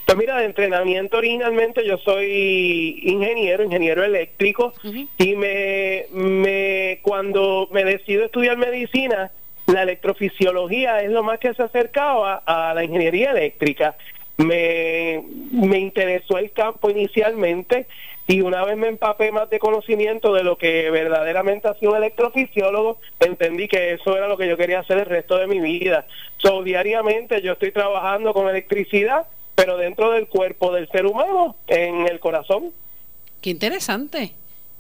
Pues 0.06 0.18
mira, 0.18 0.38
de 0.38 0.46
entrenamiento 0.46 1.18
originalmente 1.18 1.86
yo 1.86 1.98
soy 1.98 3.00
ingeniero, 3.04 3.64
ingeniero 3.64 4.04
eléctrico, 4.04 4.74
y 5.18 5.36
me, 5.36 6.06
me, 6.12 7.00
cuando 7.02 7.68
me 7.72 7.84
decido 7.84 8.26
estudiar 8.26 8.58
medicina, 8.58 9.32
la 9.68 9.84
electrofisiología 9.84 11.02
es 11.02 11.12
lo 11.12 11.24
más 11.24 11.40
que 11.40 11.54
se 11.54 11.64
acercaba 11.64 12.44
a 12.46 12.74
la 12.74 12.84
ingeniería 12.84 13.32
eléctrica. 13.32 13.96
Me, 14.38 15.24
me 15.52 15.80
interesó 15.80 16.38
el 16.38 16.52
campo 16.52 16.90
inicialmente 16.90 17.88
y 18.28 18.42
una 18.42 18.64
vez 18.66 18.78
me 18.78 18.88
empapé 18.88 19.32
más 19.32 19.50
de 19.50 19.60
conocimiento 19.60 20.34
de 20.34 20.44
lo 20.44 20.58
que 20.58 20.90
verdaderamente 20.90 21.68
hacía 21.68 21.90
un 21.90 21.98
electrofisiólogo, 21.98 23.00
entendí 23.20 23.68
que 23.68 23.94
eso 23.94 24.18
era 24.18 24.28
lo 24.28 24.38
que 24.38 24.48
yo 24.48 24.58
quería 24.58 24.80
hacer 24.80 24.98
el 24.98 25.06
resto 25.06 25.38
de 25.38 25.48
mi 25.48 25.60
vida. 25.60 26.08
So, 26.38 26.64
diariamente 26.64 27.42
yo 27.42 27.54
estoy 27.54 27.72
trabajando 27.72 28.34
con 28.34 28.50
electricidad 28.50 29.28
pero 29.56 29.78
dentro 29.78 30.12
del 30.12 30.28
cuerpo 30.28 30.74
del 30.74 30.90
ser 30.90 31.06
humano, 31.06 31.56
en 31.68 32.08
el 32.08 32.20
corazón. 32.20 32.72
Qué 33.42 33.50
interesante. 33.50 34.34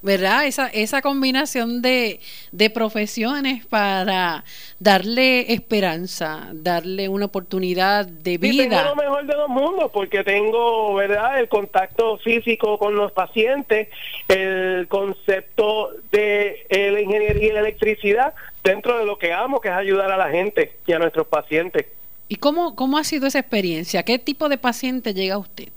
¿verdad? 0.03 0.45
Esa, 0.45 0.67
esa 0.67 1.01
combinación 1.01 1.81
de, 1.81 2.19
de 2.51 2.69
profesiones 2.69 3.65
para 3.65 4.43
darle 4.77 5.53
esperanza, 5.53 6.49
darle 6.51 7.07
una 7.07 7.25
oportunidad 7.25 8.05
de 8.05 8.38
vida. 8.38 8.63
Sí, 8.63 8.69
tengo 8.69 8.83
lo 8.83 8.95
mejor 8.97 9.25
de 9.25 9.33
los 9.33 9.47
mundos 9.47 9.91
porque 9.93 10.25
tengo, 10.25 10.93
¿verdad? 10.95 11.39
El 11.39 11.47
contacto 11.47 12.17
físico 12.17 12.77
con 12.77 12.95
los 12.95 13.13
pacientes, 13.13 13.88
el 14.27 14.88
concepto 14.89 15.91
de 16.12 16.65
la 16.69 16.99
ingeniería 16.99 17.47
y 17.47 17.51
la 17.53 17.62
electricidad 17.62 18.33
dentro 18.62 18.99
de 18.99 19.05
lo 19.05 19.17
que 19.17 19.31
amo, 19.31 19.62
que 19.62 19.69
es 19.69 19.73
ayudar 19.73 20.12
a 20.12 20.17
la 20.17 20.29
gente 20.29 20.73
y 20.86 20.91
a 20.91 20.99
nuestros 20.99 21.27
pacientes. 21.27 21.86
¿Y 22.27 22.38
cómo, 22.38 22.75
cómo 22.75 22.97
ha 22.97 23.03
sido 23.03 23.27
esa 23.27 23.39
experiencia? 23.39 24.03
¿Qué 24.03 24.19
tipo 24.19 24.49
de 24.49 24.57
paciente 24.57 25.13
llega 25.13 25.36
a 25.36 25.39
usted? 25.39 25.69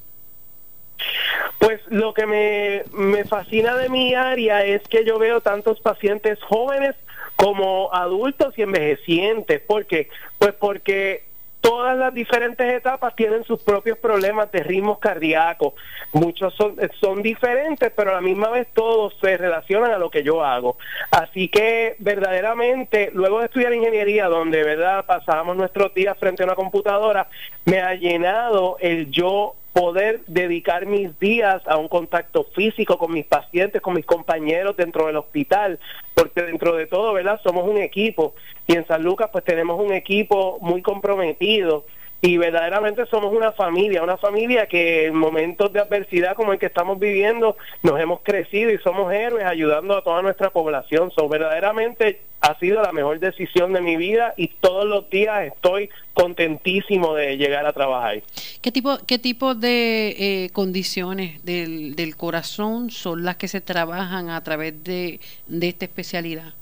Pues 1.59 1.81
lo 1.89 2.15
que 2.15 2.27
me, 2.27 2.85
me 2.93 3.25
fascina 3.25 3.77
de 3.77 3.89
mi 3.89 4.15
área 4.15 4.65
es 4.65 4.83
que 4.89 5.05
yo 5.05 5.19
veo 5.19 5.41
tantos 5.41 5.81
pacientes 5.81 6.43
jóvenes 6.43 6.95
como 7.37 7.93
adultos 7.93 8.55
y 8.57 8.63
envejecientes. 8.63 9.61
¿Por 9.63 9.87
qué? 9.87 10.09
Pues 10.39 10.55
porque 10.55 11.25
todas 11.67 11.99
las 11.99 12.15
diferentes 12.15 12.73
etapas 12.73 13.17
tienen 13.17 13.43
sus 13.43 13.61
propios 13.61 13.99
problemas 13.99 14.53
de 14.53 14.63
ritmos 14.63 15.01
cardíacos. 15.01 15.75
Muchos 16.13 16.55
son, 16.55 16.77
son 17.01 17.23
diferentes, 17.23 17.93
pero 17.95 18.13
a 18.13 18.15
la 18.15 18.21
misma 18.21 18.51
vez 18.51 18.69
todos 18.73 19.15
se 19.21 19.37
relacionan 19.37 19.91
a 19.91 19.99
lo 19.99 20.09
que 20.09 20.23
yo 20.23 20.45
hago. 20.45 20.77
Así 21.11 21.49
que 21.49 21.97
verdaderamente, 21.99 23.11
luego 23.13 23.41
de 23.41 23.47
estudiar 23.47 23.75
ingeniería, 23.75 24.27
donde 24.27 24.63
verdad 24.63 25.05
pasábamos 25.07 25.57
nuestros 25.57 25.93
días 25.93 26.17
frente 26.19 26.45
a 26.45 26.47
una 26.47 26.55
computadora, 26.55 27.27
me 27.65 27.81
ha 27.81 27.95
llenado 27.95 28.77
el 28.81 29.11
yo 29.11 29.57
poder 29.77 30.23
dedicar 30.27 30.87
mis 30.87 31.21
días 31.21 31.61
a 31.67 31.77
un 31.77 31.89
contacto 31.89 32.45
físico 32.55 32.97
con 32.97 33.13
mis 33.13 33.27
pacientes, 33.27 33.83
con 33.83 33.93
mis 33.93 34.07
compañeros 34.07 34.75
dentro 34.75 35.05
del 35.05 35.17
hospital, 35.17 35.79
porque 36.15 36.41
dentro 36.45 36.75
de 36.77 36.87
todo, 36.87 37.13
¿verdad? 37.13 37.39
Somos 37.43 37.69
un 37.69 37.77
equipo 37.77 38.35
y 38.67 38.75
en 38.75 38.87
San 38.87 39.03
Lucas 39.03 39.29
pues 39.31 39.45
tenemos 39.45 39.79
un 39.79 39.93
equipo 39.93 40.57
muy 40.63 40.81
comprometido 40.81 41.85
y 42.23 42.39
verdaderamente 42.39 43.07
somos 43.07 43.33
una 43.33 43.53
familia, 43.53 44.03
una 44.03 44.17
familia 44.17 44.67
que 44.67 45.07
en 45.07 45.15
momentos 45.15 45.73
de 45.73 45.81
adversidad 45.81 46.35
como 46.35 46.53
el 46.53 46.59
que 46.59 46.67
estamos 46.67 46.99
viviendo 46.99 47.57
nos 47.83 48.01
hemos 48.01 48.21
crecido 48.21 48.71
y 48.71 48.79
somos 48.79 49.13
héroes 49.13 49.45
ayudando 49.45 49.97
a 49.97 50.03
toda 50.03 50.23
nuestra 50.23 50.51
población. 50.51 51.11
So, 51.11 51.29
verdaderamente 51.29 52.23
ha 52.41 52.59
sido 52.59 52.83
la 52.83 52.93
mejor 52.93 53.21
decisión 53.21 53.73
de 53.73 53.81
mi 53.81 53.97
vida 53.97 54.35
y 54.37 54.49
todos 54.49 54.87
los 54.87 55.11
días 55.11 55.47
estoy 55.47 55.91
contentísimo 56.15 57.15
de 57.15 57.37
llegar 57.37 57.67
a 57.67 57.73
trabajar. 57.73 58.23
¿Qué 58.63 58.73
tipo, 58.73 58.99
qué 59.07 59.19
tipo 59.19 59.55
de 59.55 60.09
eh, 60.19 60.51
condiciones 60.53 61.45
del, 61.45 61.97
del 61.97 62.17
corazón 62.17 62.91
son 62.91 63.25
las 63.25 63.37
que 63.37 63.49
se 63.49 63.61
trabajan 63.61 64.31
a 64.31 64.43
través 64.43 64.83
de, 64.83 65.21
de 65.47 65.69
esta 65.69 65.85
especialidad? 65.85 66.55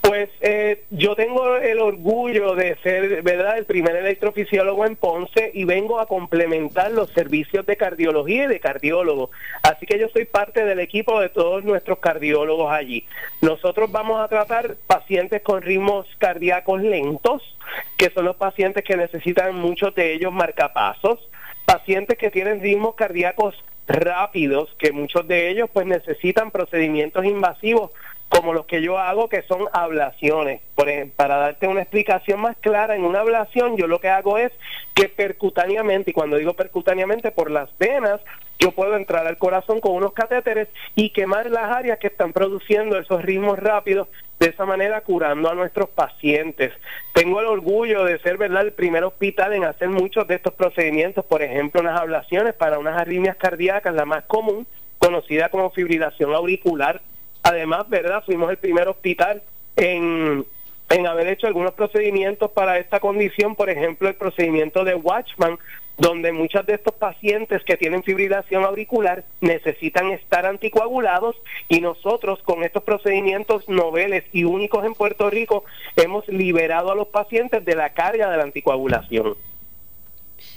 Pues 0.00 0.30
eh, 0.40 0.84
yo 0.90 1.14
tengo 1.14 1.56
el 1.56 1.78
orgullo 1.78 2.54
de 2.54 2.76
ser, 2.82 3.22
¿verdad?, 3.22 3.58
el 3.58 3.66
primer 3.66 3.94
electrofisiólogo 3.94 4.86
en 4.86 4.96
Ponce 4.96 5.50
y 5.52 5.64
vengo 5.64 6.00
a 6.00 6.06
complementar 6.06 6.90
los 6.90 7.10
servicios 7.10 7.66
de 7.66 7.76
cardiología 7.76 8.44
y 8.44 8.46
de 8.46 8.60
cardiólogo. 8.60 9.30
Así 9.62 9.86
que 9.86 9.98
yo 9.98 10.08
soy 10.08 10.24
parte 10.24 10.64
del 10.64 10.80
equipo 10.80 11.20
de 11.20 11.28
todos 11.28 11.64
nuestros 11.64 11.98
cardiólogos 11.98 12.72
allí. 12.72 13.06
Nosotros 13.42 13.92
vamos 13.92 14.20
a 14.20 14.28
tratar 14.28 14.76
pacientes 14.86 15.42
con 15.42 15.62
ritmos 15.62 16.06
cardíacos 16.18 16.80
lentos, 16.80 17.42
que 17.96 18.10
son 18.10 18.24
los 18.24 18.36
pacientes 18.36 18.82
que 18.82 18.96
necesitan 18.96 19.54
muchos 19.54 19.94
de 19.94 20.14
ellos 20.14 20.32
marcapasos, 20.32 21.20
pacientes 21.66 22.16
que 22.16 22.30
tienen 22.30 22.60
ritmos 22.60 22.94
cardíacos 22.94 23.54
rápidos, 23.86 24.74
que 24.78 24.92
muchos 24.92 25.28
de 25.28 25.50
ellos 25.50 25.68
pues 25.72 25.86
necesitan 25.86 26.50
procedimientos 26.50 27.24
invasivos 27.24 27.90
como 28.30 28.54
los 28.54 28.64
que 28.64 28.80
yo 28.80 28.96
hago, 28.96 29.28
que 29.28 29.42
son 29.42 29.66
ablaciones. 29.72 30.62
Por 30.76 30.88
ejemplo, 30.88 31.14
para 31.16 31.36
darte 31.36 31.66
una 31.66 31.82
explicación 31.82 32.40
más 32.40 32.56
clara, 32.58 32.94
en 32.94 33.04
una 33.04 33.20
ablación 33.20 33.76
yo 33.76 33.86
lo 33.88 34.00
que 34.00 34.08
hago 34.08 34.38
es 34.38 34.52
que 34.94 35.08
percutáneamente, 35.08 36.12
y 36.12 36.14
cuando 36.14 36.36
digo 36.36 36.54
percutáneamente, 36.54 37.32
por 37.32 37.50
las 37.50 37.68
venas, 37.78 38.20
yo 38.60 38.70
puedo 38.70 38.96
entrar 38.96 39.26
al 39.26 39.36
corazón 39.36 39.80
con 39.80 39.92
unos 39.92 40.12
catéteres 40.12 40.68
y 40.94 41.10
quemar 41.10 41.50
las 41.50 41.72
áreas 41.72 41.98
que 41.98 42.06
están 42.06 42.32
produciendo 42.32 42.98
esos 42.98 43.20
ritmos 43.20 43.58
rápidos, 43.58 44.06
de 44.38 44.46
esa 44.46 44.64
manera 44.64 45.00
curando 45.02 45.50
a 45.50 45.54
nuestros 45.54 45.90
pacientes. 45.90 46.72
Tengo 47.12 47.40
el 47.40 47.46
orgullo 47.46 48.04
de 48.04 48.18
ser, 48.20 48.38
¿verdad?, 48.38 48.62
el 48.62 48.72
primer 48.72 49.04
hospital 49.04 49.52
en 49.54 49.64
hacer 49.64 49.88
muchos 49.88 50.26
de 50.28 50.36
estos 50.36 50.54
procedimientos, 50.54 51.24
por 51.24 51.42
ejemplo, 51.42 51.80
unas 51.80 52.00
ablaciones 52.00 52.54
para 52.54 52.78
unas 52.78 52.96
arritmias 52.96 53.36
cardíacas, 53.36 53.92
la 53.92 54.04
más 54.04 54.24
común, 54.24 54.66
conocida 54.98 55.48
como 55.48 55.70
fibrilación 55.70 56.32
auricular 56.32 57.02
Además, 57.42 57.88
¿verdad? 57.88 58.22
Fuimos 58.24 58.50
el 58.50 58.58
primer 58.58 58.88
hospital 58.88 59.42
en, 59.76 60.44
en 60.90 61.06
haber 61.06 61.28
hecho 61.28 61.46
algunos 61.46 61.72
procedimientos 61.72 62.50
para 62.50 62.78
esta 62.78 63.00
condición, 63.00 63.56
por 63.56 63.70
ejemplo, 63.70 64.08
el 64.08 64.14
procedimiento 64.14 64.84
de 64.84 64.94
Watchman, 64.94 65.58
donde 66.00 66.32
muchos 66.32 66.64
de 66.64 66.74
estos 66.74 66.94
pacientes 66.94 67.62
que 67.62 67.76
tienen 67.76 68.02
fibrilación 68.02 68.64
auricular 68.64 69.22
necesitan 69.42 70.10
estar 70.10 70.46
anticoagulados 70.46 71.36
y 71.68 71.80
nosotros 71.80 72.40
con 72.42 72.64
estos 72.64 72.82
procedimientos 72.84 73.68
noveles 73.68 74.24
y 74.32 74.44
únicos 74.44 74.84
en 74.86 74.94
Puerto 74.94 75.28
Rico 75.28 75.64
hemos 75.96 76.26
liberado 76.28 76.90
a 76.90 76.94
los 76.94 77.08
pacientes 77.08 77.64
de 77.66 77.74
la 77.74 77.90
carga 77.90 78.30
de 78.30 78.36
la 78.38 78.44
anticoagulación. 78.44 79.36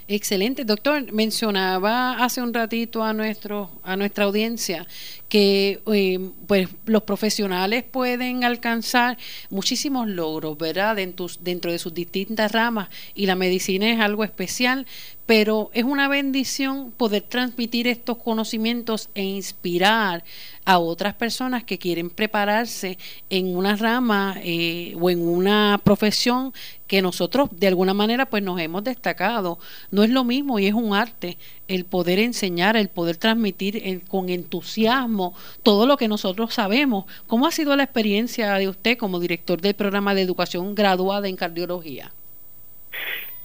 Excelente, 0.08 0.66
doctor. 0.66 1.12
Mencionaba 1.12 2.24
hace 2.24 2.42
un 2.42 2.54
ratito 2.54 3.04
a 3.04 3.14
nuestro 3.14 3.72
a 3.84 3.96
nuestra 3.96 4.26
audiencia 4.26 4.88
que 5.30 5.82
eh, 5.92 6.20
pues 6.48 6.70
los 6.86 7.04
profesionales 7.04 7.84
pueden 7.84 8.44
alcanzar 8.44 9.18
muchísimos 9.50 10.08
logros, 10.08 10.58
¿verdad? 10.58 10.96
Dentro, 10.96 11.28
dentro 11.40 11.72
de 11.72 11.80
sus 11.80 11.94
distintas 11.94 12.52
ramas 12.52 12.90
y 13.16 13.26
la 13.26 13.36
medicina 13.36 13.92
es 13.92 14.00
algo 14.00 14.24
especial, 14.24 14.86
pero 15.26 15.72
es 15.74 15.86
una 15.86 16.08
bendición 16.08 16.92
poder 16.92 17.24
transmitir 17.24 17.88
estos 17.88 18.18
conocimientos 18.18 19.10
e 19.16 19.24
inspirar 19.24 20.24
a 20.66 20.78
otras 20.78 21.16
personas 21.16 21.64
que 21.64 21.80
quieren 21.80 22.10
prepararse 22.10 22.98
en 23.30 23.56
una 23.56 23.76
rama 23.76 24.36
eh, 24.44 24.96
o 25.00 25.10
en 25.10 25.28
una 25.28 25.82
profesión 25.84 26.54
que 26.94 27.02
nosotros 27.02 27.50
de 27.52 27.66
alguna 27.66 27.96
manera 27.96 28.28
pues 28.28 28.44
nos 28.44 28.62
hemos 28.62 28.84
destacado. 28.84 29.58
No 29.90 30.04
es 30.04 30.12
lo 30.12 30.24
mismo 30.24 30.60
y 30.60 30.68
es 30.68 30.76
un 30.76 30.94
arte 30.94 31.40
el 31.68 31.86
poder 31.86 32.20
enseñar, 32.20 32.78
el 32.78 32.88
poder 32.88 33.18
transmitir 33.18 34.04
con 34.08 34.30
entusiasmo 34.30 35.34
todo 35.64 35.88
lo 35.88 35.98
que 35.98 36.08
nosotros 36.08 36.54
sabemos. 36.54 37.06
¿Cómo 37.26 37.48
ha 37.48 37.52
sido 37.52 37.76
la 37.76 37.82
experiencia 37.82 38.54
de 38.60 38.70
usted 38.70 38.96
como 38.96 39.20
director 39.20 39.60
del 39.60 39.74
programa 39.74 40.14
de 40.14 40.22
educación 40.22 40.76
graduada 40.76 41.28
en 41.28 41.36
cardiología? 41.36 42.12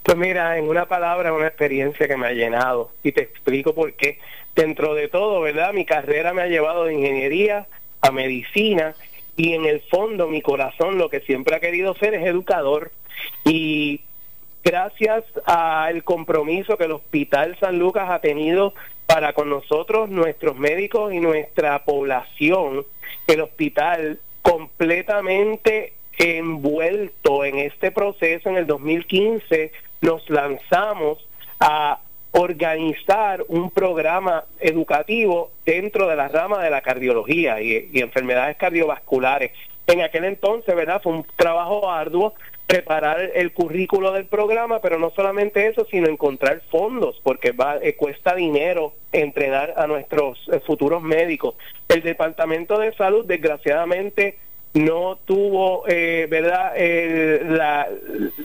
Pues 0.03 0.15
mira, 0.15 0.55
en 0.59 0.69
una 0.69 0.85
palabra, 0.85 1.33
una 1.33 1.47
experiencia 1.47 2.07
que 2.07 2.17
me 2.17 2.27
ha 2.27 2.33
llenado 2.33 2.91
y 3.01 3.13
te 3.13 3.23
explico 3.23 3.73
por 3.73 3.93
qué. 3.93 4.19
Dentro 4.55 4.93
de 4.93 5.07
todo, 5.07 5.41
¿verdad? 5.41 5.73
Mi 5.73 5.85
carrera 5.85 6.35
me 6.35 6.43
ha 6.43 6.47
llevado 6.47 6.85
de 6.85 6.93
ingeniería 6.93 7.65
a 8.01 8.11
medicina 8.11 8.93
y 9.35 9.53
en 9.53 9.65
el 9.65 9.81
fondo 9.81 10.27
mi 10.27 10.43
corazón 10.43 10.99
lo 10.99 11.09
que 11.09 11.21
siempre 11.21 11.55
ha 11.55 11.59
querido 11.59 11.95
ser 11.95 12.13
es 12.13 12.27
educador 12.27 12.91
y 13.45 14.01
gracias 14.63 15.23
al 15.45 16.03
compromiso 16.03 16.77
que 16.77 16.85
el 16.85 16.91
Hospital 16.91 17.57
San 17.59 17.79
Lucas 17.79 18.09
ha 18.09 18.19
tenido 18.19 18.73
para 19.05 19.33
con 19.33 19.49
nosotros, 19.49 20.09
nuestros 20.09 20.55
médicos 20.55 21.13
y 21.13 21.19
nuestra 21.19 21.83
población, 21.83 22.85
el 23.27 23.41
hospital 23.41 24.19
completamente 24.41 25.93
envuelto 26.17 27.45
en 27.45 27.57
este 27.57 27.91
proceso 27.91 28.49
en 28.49 28.57
el 28.57 28.67
2015 28.67 29.71
nos 30.01 30.29
lanzamos 30.29 31.25
a 31.59 31.99
organizar 32.31 33.43
un 33.47 33.71
programa 33.71 34.43
educativo 34.59 35.51
dentro 35.65 36.07
de 36.07 36.15
la 36.15 36.27
rama 36.27 36.63
de 36.63 36.69
la 36.69 36.81
cardiología 36.81 37.61
y, 37.61 37.89
enfermedades 37.93 38.57
cardiovasculares. 38.57 39.51
En 39.87 40.01
aquel 40.01 40.25
entonces, 40.25 40.75
¿verdad? 40.75 41.01
Fue 41.01 41.13
un 41.13 41.25
trabajo 41.35 41.89
arduo 41.89 42.35
preparar 42.69 43.31
el 43.33 43.51
currículo 43.51 44.11
del 44.11 44.25
programa, 44.25 44.79
pero 44.79 44.99
no 44.99 45.09
solamente 45.09 45.65
eso, 45.65 45.87
sino 45.89 46.07
encontrar 46.07 46.61
fondos, 46.69 47.19
porque 47.23 47.51
va, 47.51 47.79
eh, 47.81 47.95
cuesta 47.95 48.35
dinero 48.35 48.93
entrenar 49.11 49.73
a 49.75 49.87
nuestros 49.87 50.37
eh, 50.51 50.59
futuros 50.59 51.01
médicos. 51.01 51.55
El 51.87 52.03
Departamento 52.03 52.77
de 52.77 52.93
Salud, 52.93 53.25
desgraciadamente, 53.25 54.37
no 54.75 55.17
tuvo, 55.25 55.85
eh, 55.87 56.27
¿verdad?, 56.29 56.73
la, 57.49 57.87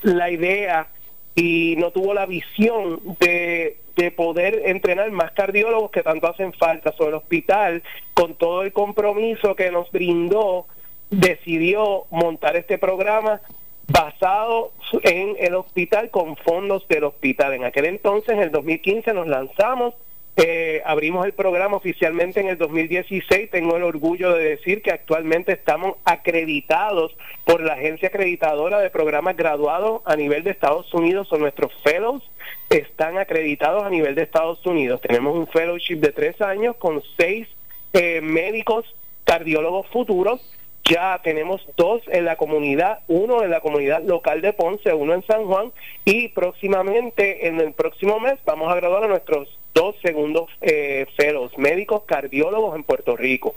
la 0.05 0.31
idea 0.31 0.87
y 1.35 1.77
no 1.77 1.91
tuvo 1.91 2.15
la 2.15 2.25
visión 2.25 3.01
de, 3.21 3.77
de 3.95 4.11
poder 4.11 4.63
entrenar 4.65 5.11
más 5.11 5.33
cardiólogos 5.33 5.91
que 5.91 6.03
tanto 6.03 6.29
hacen 6.29 6.55
falta. 6.55 6.93
Sobre 6.93 7.11
el 7.11 7.17
hospital, 7.17 7.83
con 8.15 8.37
todo 8.37 8.63
el 8.63 8.73
compromiso 8.73 9.55
que 9.55 9.71
nos 9.71 9.91
brindó, 9.93 10.65
decidió 11.11 12.07
montar 12.09 12.57
este 12.57 12.79
programa 12.79 13.43
basado 13.89 14.73
en 15.03 15.37
el 15.39 15.55
hospital 15.55 16.11
con 16.11 16.37
fondos 16.37 16.87
del 16.89 17.05
hospital. 17.05 17.55
En 17.55 17.65
aquel 17.65 17.87
entonces, 17.87 18.31
en 18.31 18.41
el 18.41 18.51
2015, 18.51 19.13
nos 19.15 19.27
lanzamos 19.27 19.95
eh, 20.37 20.83
abrimos 20.85 21.25
el 21.27 21.33
programa 21.33 21.77
oficialmente 21.77 22.41
en 22.41 22.49
el 22.49 22.59
2016. 22.59 23.51
Tengo 23.51 23.77
el 23.77 23.85
orgullo 23.85 24.35
de 24.35 24.45
decir 24.45 24.83
que 24.83 24.91
actualmente 24.91 25.53
estamos 25.53 25.97
acreditados 26.05 27.17
por 27.45 27.63
la 27.63 27.75
agencia 27.75 28.09
acreditadora 28.09 28.81
de 28.81 28.91
programas 28.91 29.37
graduados 29.37 30.03
a 30.05 30.17
nivel 30.17 30.43
de 30.43 30.51
Estados 30.51 30.93
Unidos 30.93 31.33
o 31.33 31.39
nuestros 31.39 31.73
fellows 31.85 32.29
están 32.69 33.19
acreditados 33.19 33.85
a 33.85 33.91
nivel 33.91 34.17
de 34.17 34.23
Estados 34.23 34.65
Unidos. 34.67 35.01
Tenemos 35.01 35.37
un 35.37 35.47
fellowship 35.47 35.97
de 35.97 36.11
tres 36.11 36.41
años 36.41 36.75
con 36.77 37.01
seis 37.17 37.47
eh, 37.93 38.21
médicos 38.21 38.93
cardiólogos 39.23 39.87
futuros 39.89 40.41
ya 40.89 41.21
tenemos 41.23 41.63
dos 41.77 42.03
en 42.09 42.25
la 42.25 42.37
comunidad, 42.37 43.01
uno 43.09 43.43
en 43.43 43.51
la 43.51 43.61
comunidad 43.61 44.03
local 44.03 44.43
de 44.43 44.53
Ponce, 44.53 44.93
uno 44.93 45.15
en 45.15 45.27
San 45.27 45.47
Juan 45.47 45.73
y 46.05 46.29
próximamente 46.29 47.49
en 47.49 47.61
el 47.61 47.73
próximo 47.73 48.21
mes 48.21 48.39
vamos 48.45 48.71
a 48.71 48.77
graduar 48.77 49.05
a 49.05 49.09
nuestros 49.09 49.49
dos 49.73 49.97
segundos 50.03 50.51
eh, 50.61 51.07
fellows, 51.17 51.57
médicos 51.59 52.03
cardiólogos 52.05 52.77
en 52.77 52.85
Puerto 52.85 53.17
Rico. 53.17 53.55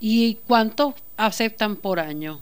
¿Y 0.00 0.38
cuántos 0.48 0.94
aceptan 1.16 1.76
por 1.76 2.00
año? 2.00 2.40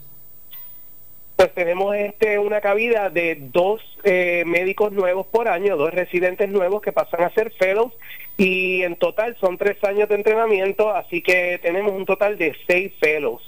Pues 1.41 1.55
tenemos 1.55 1.95
este 1.95 2.37
una 2.37 2.61
cabida 2.61 3.09
de 3.09 3.35
dos 3.35 3.81
eh, 4.03 4.43
médicos 4.45 4.91
nuevos 4.91 5.25
por 5.25 5.47
año, 5.47 5.75
dos 5.75 5.91
residentes 5.91 6.47
nuevos 6.49 6.83
que 6.83 6.91
pasan 6.91 7.23
a 7.23 7.31
ser 7.31 7.51
fellows 7.53 7.91
y 8.37 8.83
en 8.83 8.95
total 8.95 9.35
son 9.39 9.57
tres 9.57 9.83
años 9.83 10.07
de 10.07 10.13
entrenamiento, 10.13 10.91
así 10.91 11.23
que 11.23 11.57
tenemos 11.59 11.93
un 11.93 12.05
total 12.05 12.37
de 12.37 12.55
seis 12.67 12.93
fellows 12.99 13.41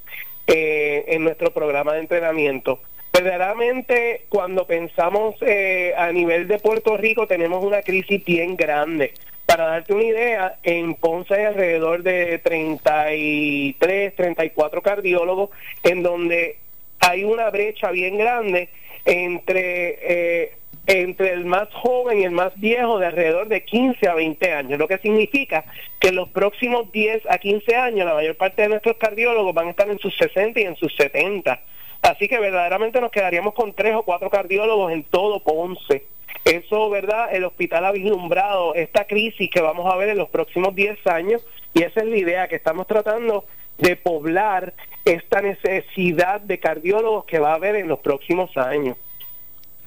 eh, 0.47 1.05
en 1.09 1.23
nuestro 1.23 1.53
programa 1.53 1.93
de 1.93 1.99
entrenamiento. 1.99 2.79
Verdaderamente, 3.13 4.25
cuando 4.27 4.65
pensamos 4.65 5.35
eh, 5.41 5.93
a 5.95 6.11
nivel 6.11 6.47
de 6.47 6.57
Puerto 6.57 6.97
Rico, 6.97 7.27
tenemos 7.27 7.63
una 7.63 7.83
crisis 7.83 8.25
bien 8.25 8.55
grande. 8.55 9.13
Para 9.45 9.67
darte 9.67 9.93
una 9.93 10.05
idea, 10.05 10.57
en 10.63 10.95
Ponce 10.95 11.35
hay 11.35 11.45
alrededor 11.45 12.01
de 12.01 12.39
33, 12.39 14.15
34 14.15 14.81
cardiólogos, 14.81 15.51
en 15.83 16.01
donde 16.01 16.62
hay 17.07 17.23
una 17.23 17.49
brecha 17.49 17.91
bien 17.91 18.17
grande 18.17 18.69
entre 19.05 19.97
eh, 20.01 20.51
entre 20.85 21.31
el 21.31 21.45
más 21.45 21.69
joven 21.73 22.19
y 22.19 22.23
el 22.23 22.31
más 22.31 22.53
viejo 22.59 22.99
de 22.99 23.05
alrededor 23.05 23.47
de 23.47 23.63
15 23.63 24.07
a 24.07 24.15
20 24.15 24.53
años, 24.53 24.79
lo 24.79 24.87
que 24.87 24.97
significa 24.97 25.63
que 25.99 26.09
en 26.09 26.15
los 26.15 26.29
próximos 26.29 26.91
10 26.91 27.23
a 27.29 27.37
15 27.37 27.75
años 27.75 28.05
la 28.05 28.13
mayor 28.13 28.35
parte 28.35 28.63
de 28.63 28.69
nuestros 28.69 28.97
cardiólogos 28.97 29.53
van 29.53 29.67
a 29.67 29.71
estar 29.71 29.89
en 29.89 29.99
sus 29.99 30.15
60 30.17 30.59
y 30.59 30.63
en 30.63 30.75
sus 30.75 30.93
70. 30.95 31.61
Así 32.01 32.27
que 32.27 32.37
verdaderamente 32.37 32.99
nos 32.99 33.11
quedaríamos 33.11 33.53
con 33.53 33.73
tres 33.73 33.95
o 33.95 34.03
cuatro 34.03 34.29
cardiólogos 34.29 34.91
en 34.91 35.03
todo 35.03 35.41
Ponce. 35.41 36.05
Eso, 36.43 36.89
¿verdad? 36.89 37.33
El 37.33 37.45
hospital 37.45 37.85
ha 37.85 37.91
vislumbrado 37.93 38.75
esta 38.75 39.07
crisis 39.07 39.49
que 39.49 39.61
vamos 39.61 39.91
a 39.91 39.95
ver 39.95 40.09
en 40.09 40.17
los 40.17 40.29
próximos 40.29 40.75
10 40.75 41.07
años 41.07 41.45
y 41.73 41.83
esa 41.83 42.01
es 42.01 42.07
la 42.07 42.17
idea 42.17 42.47
que 42.49 42.57
estamos 42.57 42.87
tratando 42.87 43.45
de 43.77 43.95
poblar 43.95 44.73
esta 45.05 45.41
necesidad 45.41 46.41
de 46.41 46.59
cardiólogos 46.59 47.25
que 47.25 47.39
va 47.39 47.51
a 47.51 47.55
haber 47.55 47.75
en 47.75 47.87
los 47.87 47.99
próximos 47.99 48.55
años. 48.57 48.97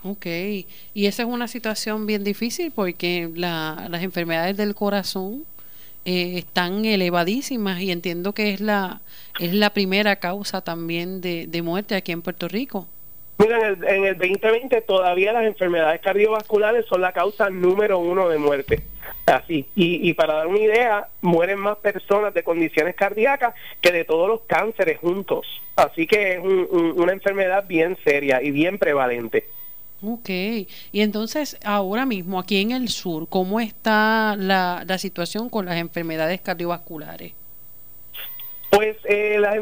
Ok, 0.03 0.27
y 0.27 1.07
esa 1.07 1.23
es 1.23 1.29
una 1.29 1.49
situación 1.49 2.07
bien 2.07 2.23
difícil 2.23 2.71
porque 2.73 3.29
las 3.35 4.03
enfermedades 4.03 4.57
del 4.57 4.75
corazón 4.75 5.45
eh, 6.05 6.39
están 6.39 6.85
elevadísimas 6.85 7.81
y 7.81 7.91
entiendo 7.91 8.33
que 8.33 8.55
es 8.55 8.61
la, 8.61 9.01
es 9.41 9.53
la 9.53 9.71
primera 9.71 10.17
causa 10.17 10.61
también 10.61 11.21
de, 11.21 11.63
muerte 11.65 11.97
aquí 11.97 12.13
en 12.13 12.23
Puerto 12.23 12.47
Rico. 12.47 12.87
Mira, 13.39 13.59
en 13.59 13.83
el, 13.83 13.85
en 13.85 14.05
el 14.05 14.17
2020 14.17 14.81
todavía 14.83 15.33
las 15.33 15.45
enfermedades 15.45 16.01
cardiovasculares 16.01 16.87
son 16.87 17.01
la 17.01 17.13
causa 17.13 17.51
número 17.51 17.99
uno 17.99 18.29
de 18.29 18.39
muerte. 18.39 18.85
Así. 19.27 19.67
Y, 19.75 20.09
y 20.09 20.15
para 20.15 20.35
dar 20.35 20.47
una 20.47 20.59
idea, 20.59 21.09
mueren 21.21 21.59
más 21.59 21.79
personas 21.79 22.33
de 22.35 22.43
condiciones 22.43 22.95
cardíacas 22.95 23.55
que 23.81 23.93
de 23.93 24.05
todos 24.05 24.29
los 24.29 24.41
cánceres 24.43 24.99
juntos. 24.99 25.47
Así 25.75 26.07
que 26.07 26.35
es 26.35 26.41
una 26.41 27.13
enfermedad 27.13 27.65
bien 27.67 27.99
seria 28.05 28.43
y 28.43 28.51
bien 28.51 28.79
prevalente. 28.79 29.47
Ok, 30.03 30.29
y 30.29 30.69
entonces 31.01 31.59
ahora 31.65 32.05
mismo 32.05 32.39
aquí 32.39 32.61
en 32.61 32.71
el 32.71 32.89
sur, 32.89 33.27
¿cómo 33.29 33.61
está 33.61 34.37
la, 34.39 34.85
la 34.87 34.99
situación 34.99 35.49
con 35.49 35.65
las 35.65 35.77
enfermedades 35.77 36.41
cardiovasculares? 36.43 37.33
Pues 38.71 38.97
eh, 39.05 39.39
la, 39.39 39.57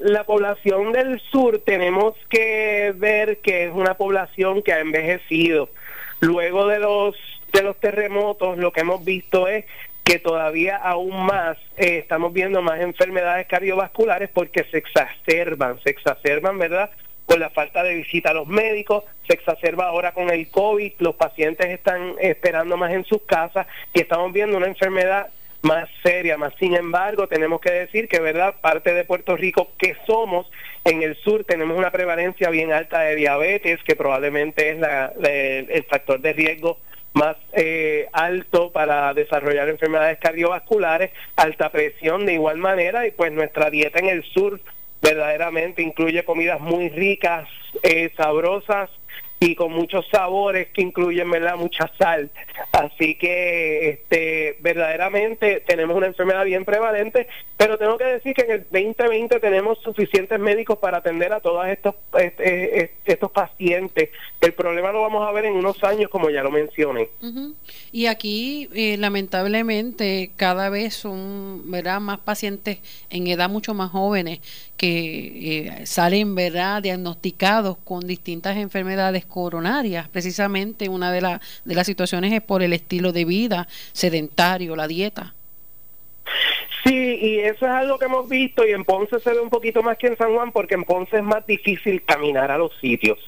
la, 0.00 0.24
población 0.24 0.92
del 0.92 1.20
sur 1.30 1.60
tenemos 1.64 2.14
que 2.30 2.94
ver 2.96 3.38
que 3.38 3.66
es 3.66 3.72
una 3.74 3.94
población 3.94 4.62
que 4.62 4.72
ha 4.72 4.80
envejecido. 4.80 5.68
Luego 6.20 6.66
de 6.66 6.78
los 6.78 7.16
de 7.56 7.62
los 7.62 7.80
terremotos, 7.80 8.58
lo 8.58 8.70
que 8.70 8.82
hemos 8.82 9.02
visto 9.04 9.48
es 9.48 9.64
que 10.04 10.18
todavía 10.18 10.76
aún 10.76 11.24
más 11.24 11.56
eh, 11.76 11.98
estamos 11.98 12.32
viendo 12.32 12.60
más 12.62 12.80
enfermedades 12.80 13.46
cardiovasculares 13.46 14.28
porque 14.32 14.64
se 14.70 14.78
exacerban, 14.78 15.80
se 15.82 15.90
exacerban, 15.90 16.58
¿verdad? 16.58 16.90
Con 17.24 17.40
la 17.40 17.50
falta 17.50 17.82
de 17.82 17.94
visita 17.94 18.30
a 18.30 18.34
los 18.34 18.46
médicos, 18.46 19.04
se 19.26 19.34
exacerba 19.34 19.86
ahora 19.86 20.12
con 20.12 20.30
el 20.30 20.48
COVID, 20.50 20.92
los 20.98 21.16
pacientes 21.16 21.66
están 21.68 22.14
esperando 22.20 22.76
más 22.76 22.92
en 22.92 23.04
sus 23.04 23.22
casas 23.22 23.66
y 23.94 24.00
estamos 24.00 24.32
viendo 24.32 24.58
una 24.58 24.66
enfermedad 24.66 25.28
más 25.62 25.88
seria, 26.04 26.36
más 26.36 26.52
sin 26.60 26.76
embargo 26.76 27.26
tenemos 27.26 27.60
que 27.60 27.72
decir 27.72 28.06
que 28.06 28.20
verdad 28.20 28.54
parte 28.60 28.92
de 28.92 29.04
Puerto 29.04 29.34
Rico 29.36 29.70
que 29.78 29.96
somos 30.06 30.48
en 30.84 31.02
el 31.02 31.16
sur 31.16 31.44
tenemos 31.44 31.76
una 31.76 31.90
prevalencia 31.90 32.50
bien 32.50 32.72
alta 32.72 33.00
de 33.00 33.16
diabetes 33.16 33.82
que 33.82 33.96
probablemente 33.96 34.70
es 34.70 34.78
la, 34.78 35.12
el 35.24 35.84
factor 35.84 36.20
de 36.20 36.34
riesgo 36.34 36.78
más 37.16 37.36
eh, 37.52 38.08
alto 38.12 38.70
para 38.72 39.12
desarrollar 39.14 39.68
enfermedades 39.70 40.18
cardiovasculares, 40.18 41.12
alta 41.34 41.70
presión 41.70 42.26
de 42.26 42.34
igual 42.34 42.58
manera 42.58 43.06
y 43.06 43.10
pues 43.10 43.32
nuestra 43.32 43.70
dieta 43.70 43.98
en 43.98 44.10
el 44.10 44.22
sur 44.22 44.60
verdaderamente 45.00 45.82
incluye 45.82 46.24
comidas 46.24 46.60
muy 46.60 46.90
ricas, 46.90 47.48
eh, 47.82 48.12
sabrosas, 48.16 48.90
y 49.38 49.54
con 49.54 49.72
muchos 49.72 50.06
sabores 50.08 50.68
que 50.68 50.82
incluyen 50.82 51.30
verdad 51.30 51.56
mucha 51.56 51.90
sal. 51.98 52.30
Así 52.72 53.16
que 53.16 53.90
este 53.90 54.56
verdaderamente 54.60 55.62
tenemos 55.66 55.96
una 55.96 56.06
enfermedad 56.06 56.44
bien 56.44 56.64
prevalente 56.64 57.28
pero 57.56 57.78
tengo 57.78 57.96
que 57.96 58.04
decir 58.04 58.34
que 58.34 58.42
en 58.42 58.50
el 58.50 58.66
2020 58.70 59.40
tenemos 59.40 59.78
suficientes 59.78 60.38
médicos 60.38 60.78
para 60.78 60.98
atender 60.98 61.32
a 61.32 61.40
todos 61.40 61.66
estos 61.66 61.94
este, 62.18 62.92
estos 63.06 63.30
pacientes. 63.30 64.10
El 64.42 64.52
problema 64.52 64.92
lo 64.92 65.00
vamos 65.00 65.26
a 65.26 65.32
ver 65.32 65.46
en 65.46 65.54
unos 65.54 65.82
años 65.82 66.10
como 66.10 66.28
ya 66.28 66.42
lo 66.42 66.50
mencioné. 66.50 67.08
Y 67.92 68.06
aquí 68.06 68.68
eh, 68.74 68.98
lamentablemente 68.98 70.32
cada 70.36 70.68
vez 70.68 70.94
son 70.94 71.70
verdad 71.70 71.98
más 71.98 72.18
pacientes 72.18 72.78
en 73.08 73.26
edad 73.26 73.48
mucho 73.48 73.72
más 73.72 73.90
jóvenes 73.90 74.40
que 74.76 75.68
eh, 75.80 75.86
salen 75.86 76.34
verdad 76.34 76.82
diagnosticados 76.82 77.76
con 77.84 78.06
distintas 78.06 78.56
enfermedades 78.56 79.24
coronarias. 79.24 80.08
Precisamente 80.08 80.88
una 80.88 81.12
de, 81.12 81.38
de 81.64 81.74
las 81.74 81.86
situaciones 81.86 82.32
es 82.32 82.42
por 82.42 82.62
el 82.62 82.72
estilo 82.72 83.12
de 83.12 83.24
vida 83.24 83.68
sedentario, 83.92 84.76
la 84.76 84.88
dieta. 84.88 85.34
Sí, 86.84 87.18
y 87.20 87.38
eso 87.40 87.66
es 87.66 87.72
algo 87.72 87.98
que 87.98 88.04
hemos 88.04 88.28
visto 88.28 88.64
y 88.64 88.70
en 88.70 88.84
Ponce 88.84 89.18
se 89.18 89.32
ve 89.32 89.40
un 89.40 89.50
poquito 89.50 89.82
más 89.82 89.98
que 89.98 90.06
en 90.06 90.16
San 90.16 90.34
Juan 90.34 90.52
porque 90.52 90.74
en 90.74 90.84
Ponce 90.84 91.16
es 91.16 91.22
más 91.22 91.44
difícil 91.46 92.04
caminar 92.04 92.50
a 92.52 92.58
los 92.58 92.76
sitios. 92.80 93.18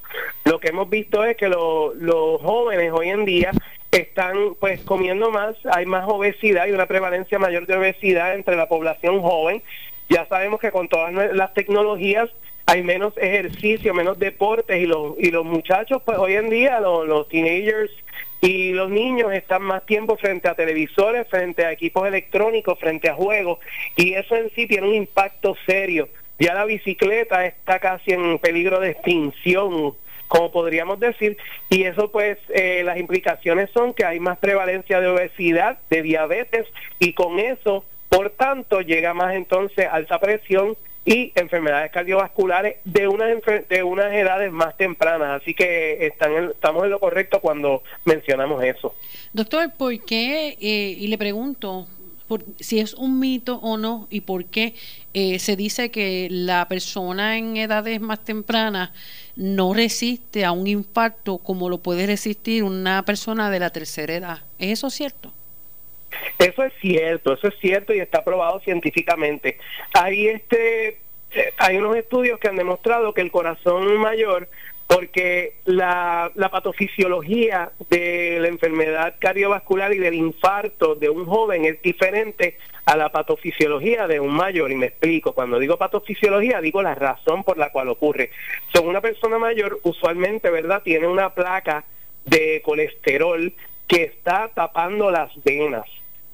Lo 0.44 0.60
que 0.60 0.68
hemos 0.68 0.88
visto 0.88 1.24
es 1.24 1.36
que 1.36 1.48
los 1.48 2.40
jóvenes 2.40 2.92
hoy 2.92 3.08
en 3.08 3.24
día 3.24 3.50
están 3.90 4.54
pues 4.60 4.80
comiendo 4.82 5.30
más, 5.30 5.56
hay 5.72 5.86
más 5.86 6.04
obesidad, 6.06 6.66
y 6.66 6.72
una 6.72 6.86
prevalencia 6.86 7.38
mayor 7.38 7.66
de 7.66 7.76
obesidad 7.76 8.34
entre 8.34 8.54
la 8.54 8.68
población 8.68 9.20
joven. 9.20 9.62
Ya 10.08 10.26
sabemos 10.26 10.60
que 10.60 10.70
con 10.70 10.88
todas 10.88 11.12
las 11.12 11.54
tecnologías 11.54 12.30
hay 12.66 12.82
menos 12.82 13.14
ejercicio, 13.16 13.94
menos 13.94 14.18
deportes 14.18 14.80
y 14.80 14.86
los, 14.86 15.14
y 15.18 15.30
los 15.30 15.44
muchachos, 15.44 16.02
pues 16.04 16.18
hoy 16.18 16.34
en 16.34 16.50
día 16.50 16.80
los, 16.80 17.06
los 17.06 17.28
teenagers 17.28 17.90
y 18.40 18.72
los 18.72 18.90
niños 18.90 19.32
están 19.32 19.62
más 19.62 19.84
tiempo 19.86 20.16
frente 20.16 20.48
a 20.48 20.54
televisores, 20.54 21.26
frente 21.28 21.64
a 21.64 21.72
equipos 21.72 22.06
electrónicos, 22.06 22.78
frente 22.78 23.08
a 23.08 23.14
juegos 23.14 23.58
y 23.96 24.14
eso 24.14 24.36
en 24.36 24.50
sí 24.50 24.66
tiene 24.66 24.86
un 24.86 24.94
impacto 24.94 25.56
serio. 25.66 26.08
Ya 26.38 26.54
la 26.54 26.64
bicicleta 26.64 27.46
está 27.46 27.80
casi 27.80 28.12
en 28.12 28.38
peligro 28.38 28.78
de 28.80 28.90
extinción, 28.90 29.94
como 30.28 30.52
podríamos 30.52 31.00
decir, 31.00 31.36
y 31.68 31.84
eso 31.84 32.12
pues 32.12 32.38
eh, 32.50 32.82
las 32.84 32.98
implicaciones 32.98 33.70
son 33.70 33.92
que 33.92 34.04
hay 34.04 34.20
más 34.20 34.38
prevalencia 34.38 35.00
de 35.00 35.08
obesidad, 35.08 35.78
de 35.90 36.02
diabetes 36.02 36.66
y 37.00 37.14
con 37.14 37.40
eso, 37.40 37.84
por 38.08 38.30
tanto, 38.30 38.80
llega 38.80 39.14
más 39.14 39.34
entonces 39.34 39.86
alta 39.90 40.18
presión 40.18 40.76
y 41.04 41.32
enfermedades 41.34 41.90
cardiovasculares 41.90 42.76
de 42.84 43.08
unas 43.08 43.28
de 43.68 43.82
unas 43.82 44.12
edades 44.12 44.52
más 44.52 44.76
tempranas 44.76 45.40
así 45.40 45.54
que 45.54 46.06
están 46.06 46.50
estamos 46.50 46.84
en 46.84 46.90
lo 46.90 47.00
correcto 47.00 47.40
cuando 47.40 47.82
mencionamos 48.04 48.62
eso 48.62 48.94
doctor 49.32 49.72
por 49.78 49.98
qué 50.04 50.58
eh, 50.60 50.96
y 50.98 51.06
le 51.06 51.16
pregunto 51.16 51.86
por, 52.26 52.44
si 52.60 52.78
es 52.78 52.92
un 52.92 53.18
mito 53.18 53.56
o 53.56 53.78
no 53.78 54.06
y 54.10 54.20
por 54.20 54.44
qué 54.44 54.74
eh, 55.14 55.38
se 55.38 55.56
dice 55.56 55.90
que 55.90 56.28
la 56.30 56.68
persona 56.68 57.38
en 57.38 57.56
edades 57.56 58.00
más 58.00 58.22
tempranas 58.22 58.90
no 59.34 59.72
resiste 59.72 60.44
a 60.44 60.52
un 60.52 60.66
infarto 60.66 61.38
como 61.38 61.70
lo 61.70 61.78
puede 61.78 62.06
resistir 62.06 62.62
una 62.62 63.02
persona 63.04 63.50
de 63.50 63.60
la 63.60 63.70
tercera 63.70 64.14
edad. 64.14 64.38
¿Es 64.58 64.72
eso 64.72 64.90
cierto? 64.90 65.32
Eso 66.38 66.64
es 66.64 66.72
cierto, 66.80 67.34
eso 67.34 67.48
es 67.48 67.54
cierto 67.60 67.92
y 67.94 68.00
está 68.00 68.24
probado 68.24 68.60
científicamente. 68.60 69.58
Hay 69.94 70.28
este 70.28 70.98
eh, 71.30 71.52
hay 71.58 71.76
unos 71.76 71.96
estudios 71.96 72.38
que 72.38 72.48
han 72.48 72.56
demostrado 72.56 73.12
que 73.12 73.20
el 73.20 73.30
corazón 73.30 73.98
mayor 73.98 74.48
porque 74.88 75.56
la, 75.66 76.32
la, 76.34 76.48
patofisiología 76.48 77.70
de 77.90 78.38
la 78.40 78.48
enfermedad 78.48 79.16
cardiovascular 79.18 79.92
y 79.92 79.98
del 79.98 80.14
infarto 80.14 80.94
de 80.94 81.10
un 81.10 81.26
joven 81.26 81.66
es 81.66 81.82
diferente 81.82 82.56
a 82.86 82.96
la 82.96 83.10
patofisiología 83.10 84.06
de 84.06 84.18
un 84.18 84.32
mayor. 84.32 84.72
Y 84.72 84.76
me 84.76 84.86
explico, 84.86 85.34
cuando 85.34 85.58
digo 85.58 85.76
patofisiología, 85.76 86.62
digo 86.62 86.80
la 86.82 86.94
razón 86.94 87.44
por 87.44 87.58
la 87.58 87.70
cual 87.70 87.90
ocurre. 87.90 88.30
Son 88.72 88.88
una 88.88 89.02
persona 89.02 89.38
mayor, 89.38 89.78
usualmente, 89.82 90.48
¿verdad?, 90.48 90.80
tiene 90.82 91.06
una 91.06 91.34
placa 91.34 91.84
de 92.24 92.62
colesterol 92.64 93.52
que 93.86 94.04
está 94.04 94.48
tapando 94.54 95.10
las 95.10 95.30
venas. 95.44 95.84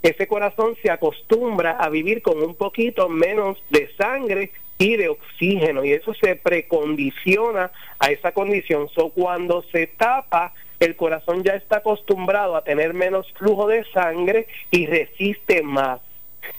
Ese 0.04 0.26
corazón 0.26 0.76
se 0.82 0.90
acostumbra 0.90 1.78
a 1.78 1.88
vivir 1.88 2.20
con 2.20 2.42
un 2.42 2.54
poquito 2.56 3.08
menos 3.08 3.56
de 3.70 3.90
sangre 3.96 4.50
y 4.76 4.96
de 4.96 5.08
oxígeno 5.08 5.82
y 5.82 5.92
eso 5.92 6.12
se 6.12 6.36
precondiciona 6.36 7.70
a 7.98 8.10
esa 8.10 8.32
condición. 8.32 8.90
So, 8.90 9.08
cuando 9.08 9.62
se 9.72 9.86
tapa, 9.86 10.52
el 10.78 10.94
corazón 10.94 11.42
ya 11.42 11.54
está 11.54 11.78
acostumbrado 11.78 12.54
a 12.54 12.64
tener 12.64 12.92
menos 12.92 13.32
flujo 13.32 13.66
de 13.66 13.82
sangre 13.94 14.46
y 14.70 14.84
resiste 14.84 15.62
más. 15.62 16.00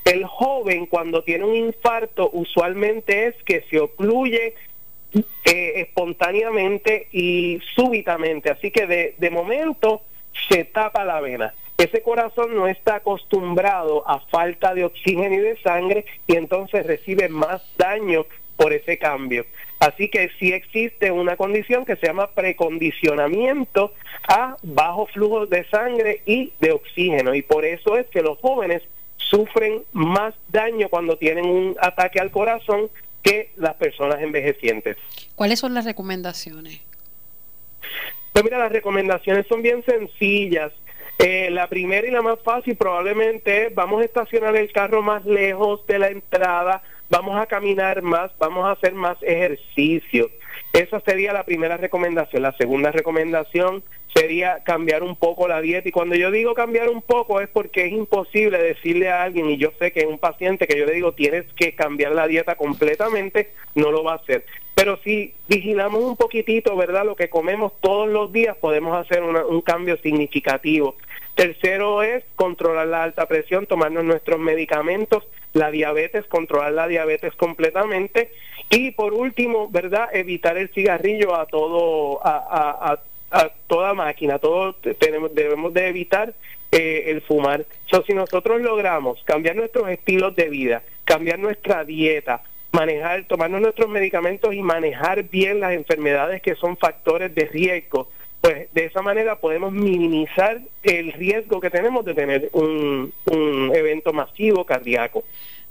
El 0.04 0.26
joven 0.26 0.88
cuando 0.88 1.22
tiene 1.24 1.46
un 1.46 1.56
infarto 1.56 2.32
usualmente 2.34 3.28
es 3.28 3.36
que 3.44 3.62
se 3.70 3.80
ocluye 3.80 4.56
eh, 5.14 5.74
espontáneamente 5.76 7.10
y 7.12 7.62
súbitamente, 7.76 8.50
así 8.50 8.72
que 8.72 8.88
de, 8.88 9.14
de 9.20 9.30
momento 9.30 10.02
se 10.50 10.64
tapa 10.64 11.06
la 11.06 11.22
vena 11.22 11.54
ese 11.78 12.02
corazón 12.02 12.56
no 12.56 12.68
está 12.68 12.96
acostumbrado 12.96 14.08
a 14.08 14.20
falta 14.20 14.74
de 14.74 14.86
oxígeno 14.86 15.36
y 15.36 15.40
de 15.40 15.58
sangre 15.58 16.06
y 16.28 16.36
entonces 16.36 16.86
recibe 16.86 17.28
más 17.28 17.62
daño 17.78 18.26
por 18.56 18.72
ese 18.72 18.98
cambio. 18.98 19.46
Así 19.80 20.10
que 20.10 20.32
sí 20.40 20.54
existe 20.54 21.12
una 21.12 21.36
condición 21.36 21.86
que 21.86 21.98
se 21.98 22.08
llama 22.08 22.32
precondicionamiento 22.32 23.94
a 24.28 24.56
bajo 24.64 25.08
flujo 25.08 25.46
de 25.48 25.66
sangre 25.66 26.22
y 26.26 26.54
de 26.60 26.72
oxígeno 26.72 27.36
y 27.36 27.42
por 27.42 27.66
eso 27.66 27.98
es 27.98 28.08
que 28.08 28.22
los 28.22 28.40
jóvenes 28.40 28.82
sufren 29.18 29.84
más 29.92 30.34
daño 30.50 30.88
cuando 30.90 31.18
tienen 31.18 31.46
un 31.46 31.76
ataque 31.82 32.20
al 32.20 32.32
corazón 32.32 32.90
que 33.22 33.50
las 33.58 33.76
personas 33.76 34.22
envejecientes. 34.22 34.98
¿Cuáles 35.36 35.60
son 35.60 35.74
las 35.74 35.84
recomendaciones? 35.84 36.80
Pues 38.32 38.44
mira, 38.44 38.60
las 38.60 38.72
recomendaciones 38.72 39.48
son 39.48 39.62
bien 39.62 39.84
sencillas. 39.84 40.72
Eh, 41.18 41.50
la 41.50 41.68
primera 41.68 42.06
y 42.06 42.12
la 42.12 42.22
más 42.22 42.40
fácil 42.44 42.76
probablemente 42.76 43.68
es 43.68 43.76
vamos 43.76 44.02
a 44.02 44.06
estacionar 44.06 44.56
el 44.56 44.72
carro 44.72 45.02
más 45.02 45.26
lejos 45.26 45.86
de 45.88 45.98
la 45.98 46.10
entrada, 46.10 46.84
vamos 47.10 47.40
a 47.40 47.46
caminar 47.46 48.02
más, 48.02 48.32
vamos 48.38 48.66
a 48.66 48.72
hacer 48.72 48.94
más 48.94 49.18
ejercicio. 49.22 50.30
Esa 50.74 51.00
sería 51.00 51.32
la 51.32 51.46
primera 51.46 51.78
recomendación. 51.78 52.42
La 52.42 52.52
segunda 52.58 52.92
recomendación 52.92 53.82
sería 54.14 54.62
cambiar 54.64 55.04
un 55.04 55.16
poco 55.16 55.48
la 55.48 55.62
dieta. 55.62 55.88
Y 55.88 55.92
cuando 55.92 56.16
yo 56.16 56.32
digo 56.32 56.54
cambiar 56.54 56.90
un 56.90 57.02
poco 57.02 57.40
es 57.40 57.48
porque 57.48 57.86
es 57.86 57.94
imposible 57.94 58.58
decirle 58.58 59.10
a 59.10 59.24
alguien, 59.24 59.50
y 59.50 59.58
yo 59.58 59.72
sé 59.80 59.92
que 59.92 60.02
es 60.02 60.08
un 60.08 60.20
paciente 60.20 60.68
que 60.68 60.78
yo 60.78 60.86
le 60.86 60.94
digo 60.94 61.14
tienes 61.14 61.46
que 61.54 61.76
cambiar 61.76 62.12
la 62.12 62.28
dieta 62.28 62.56
completamente, 62.56 63.52
no 63.74 63.92
lo 63.92 64.04
va 64.04 64.14
a 64.14 64.18
hacer. 64.18 64.46
Pero 64.74 65.00
si 65.04 65.34
vigilamos 65.48 66.04
un 66.04 66.18
poquitito, 66.18 66.76
¿verdad? 66.76 67.06
Lo 67.06 67.16
que 67.16 67.30
comemos 67.30 67.72
todos 67.80 68.10
los 68.10 68.34
días, 68.34 68.58
podemos 68.58 68.98
hacer 68.98 69.24
un 69.24 69.62
cambio 69.62 69.96
significativo. 69.98 70.96
Tercero 71.36 72.02
es 72.02 72.24
controlar 72.36 72.88
la 72.88 73.04
alta 73.04 73.28
presión, 73.28 73.66
tomarnos 73.66 74.06
nuestros 74.06 74.40
medicamentos, 74.40 75.28
la 75.54 75.70
diabetes, 75.70 76.26
controlar 76.26 76.72
la 76.72 76.88
diabetes 76.88 77.34
completamente. 77.36 78.32
Y 78.70 78.92
por 78.92 79.14
último, 79.14 79.70
¿verdad? 79.70 80.08
Evitar 80.14 80.58
el 80.58 80.70
cigarrillo 80.70 81.36
a 81.36 81.46
todo, 81.46 82.22
a, 82.24 83.00
toda 83.68 83.94
máquina, 83.94 84.40
todos 84.40 84.78
tenemos, 84.98 85.36
debemos 85.36 85.74
de 85.74 85.90
evitar 85.90 86.34
eh, 86.72 87.04
el 87.08 87.22
fumar. 87.22 87.66
So, 87.88 88.02
si 88.04 88.14
nosotros 88.14 88.62
logramos 88.62 89.22
cambiar 89.26 89.58
nuestros 89.58 89.90
estilos 89.90 90.36
de 90.36 90.50
vida, 90.50 90.84
cambiar 91.04 91.40
nuestra 91.40 91.84
dieta, 91.84 92.44
manejar, 92.72 93.26
tomarnos 93.26 93.62
nuestros 93.62 93.90
medicamentos 93.90 94.54
y 94.54 94.62
manejar 94.62 95.24
bien 95.24 95.60
las 95.60 95.74
enfermedades 95.74 96.42
que 96.42 96.56
son 96.56 96.78
factores 96.78 97.36
de 97.36 97.46
riesgo, 97.46 98.10
pues 98.46 98.72
de 98.74 98.86
esa 98.86 99.02
manera 99.02 99.40
podemos 99.40 99.72
minimizar 99.72 100.62
el 100.84 101.14
riesgo 101.14 101.60
que 101.60 101.72
tenemos 101.72 102.06
de 102.06 102.14
tener 102.14 102.50
un, 102.54 103.12
un 103.26 103.72
evento 103.76 104.14
masivo 104.14 104.64
cardíaco. 104.66 105.24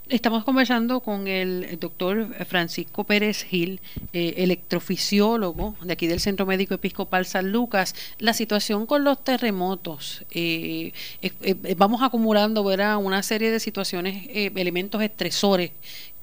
Estamos 0.08 0.44
conversando 0.44 1.00
con 1.00 1.28
el 1.28 1.78
doctor 1.80 2.34
Francisco 2.44 3.04
Pérez 3.04 3.42
Gil, 3.44 3.80
eh, 4.12 4.34
electrofisiólogo 4.38 5.76
de 5.82 5.92
aquí 5.94 6.06
del 6.06 6.20
Centro 6.20 6.44
Médico 6.44 6.74
Episcopal 6.74 7.24
San 7.24 7.52
Lucas. 7.52 7.94
La 8.18 8.34
situación 8.34 8.84
con 8.84 9.02
los 9.02 9.22
terremotos, 9.24 10.26
eh, 10.32 10.92
eh, 11.22 11.74
vamos 11.76 12.02
acumulando 12.02 12.62
una 12.62 13.22
serie 13.22 13.50
de 13.50 13.60
situaciones, 13.60 14.26
elementos 14.28 15.00
estresores 15.00 15.70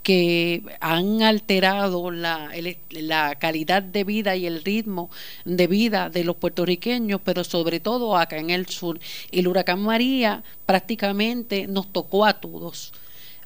que 0.03 0.63
han 0.79 1.21
alterado 1.21 2.11
la, 2.11 2.51
la, 2.89 3.35
calidad 3.35 3.83
de 3.83 4.03
vida 4.03 4.35
y 4.35 4.45
el 4.45 4.63
ritmo 4.63 5.09
de 5.45 5.67
vida 5.67 6.09
de 6.09 6.23
los 6.23 6.35
puertorriqueños, 6.35 7.21
pero 7.23 7.43
sobre 7.43 7.79
todo 7.79 8.17
acá 8.17 8.37
en 8.37 8.49
el 8.49 8.67
sur. 8.67 8.99
El 9.31 9.47
huracán 9.47 9.81
María 9.81 10.43
prácticamente 10.65 11.67
nos 11.67 11.91
tocó 11.91 12.25
a 12.25 12.39
todos 12.39 12.93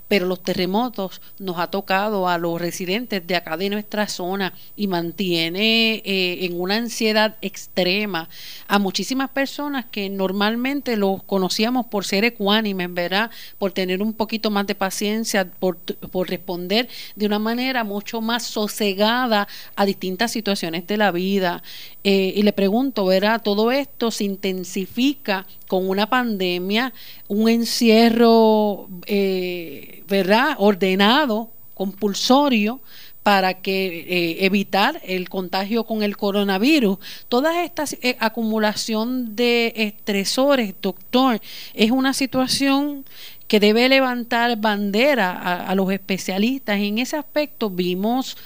pero 0.07 0.25
los 0.25 0.43
terremotos 0.43 1.21
nos 1.39 1.57
ha 1.57 1.67
tocado 1.67 2.27
a 2.27 2.37
los 2.37 2.59
residentes 2.59 3.25
de 3.25 3.35
acá 3.35 3.57
de 3.57 3.69
nuestra 3.69 4.07
zona 4.07 4.53
y 4.75 4.87
mantiene 4.87 6.01
eh, 6.05 6.45
en 6.45 6.59
una 6.59 6.75
ansiedad 6.75 7.37
extrema 7.41 8.29
a 8.67 8.79
muchísimas 8.79 9.29
personas 9.29 9.85
que 9.85 10.09
normalmente 10.09 10.95
los 10.97 11.23
conocíamos 11.23 11.87
por 11.87 12.05
ser 12.05 12.23
ecuánimes, 12.23 12.93
¿verdad? 12.93 13.31
Por 13.57 13.71
tener 13.71 14.01
un 14.01 14.13
poquito 14.13 14.51
más 14.51 14.67
de 14.67 14.75
paciencia, 14.75 15.49
por, 15.59 15.77
por 15.77 16.29
responder 16.29 16.87
de 17.15 17.25
una 17.25 17.39
manera 17.39 17.83
mucho 17.83 18.21
más 18.21 18.43
sosegada 18.43 19.47
a 19.75 19.85
distintas 19.85 20.31
situaciones 20.31 20.87
de 20.87 20.97
la 20.97 21.11
vida. 21.11 21.63
Eh, 22.07 22.33
y 22.35 22.43
le 22.43 22.53
pregunto, 22.53 23.03
¿verdad? 23.05 23.41
Todo 23.43 23.71
esto 23.71 24.11
se 24.11 24.25
intensifica 24.25 25.47
con 25.67 25.89
una 25.89 26.07
pandemia, 26.07 26.93
un 27.27 27.49
encierro, 27.49 28.87
eh, 29.07 30.03
¿verdad? 30.07 30.55
Ordenado, 30.59 31.49
compulsorio, 31.73 32.79
para 33.25 33.55
que 33.55 34.01
eh, 34.01 34.45
evitar 34.45 35.01
el 35.03 35.29
contagio 35.29 35.83
con 35.83 36.03
el 36.03 36.15
coronavirus. 36.15 36.99
Toda 37.27 37.63
esta 37.63 37.85
eh, 38.03 38.15
acumulación 38.19 39.35
de 39.35 39.73
estresores, 39.75 40.75
doctor, 40.79 41.41
es 41.73 41.89
una 41.89 42.13
situación 42.13 43.03
que 43.47 43.59
debe 43.59 43.89
levantar 43.89 44.55
bandera 44.57 45.31
a, 45.67 45.73
los 45.73 45.91
especialistas. 45.91 46.77
En 46.79 46.99
ese 46.99 47.17
aspecto 47.17 47.71
vimos 47.71 48.37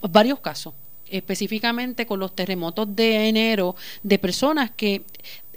varios 0.00 0.40
casos 0.40 0.72
específicamente 1.12 2.06
con 2.06 2.18
los 2.18 2.34
terremotos 2.34 2.94
de 2.96 3.28
enero, 3.28 3.76
de 4.02 4.18
personas 4.18 4.70
que 4.70 5.02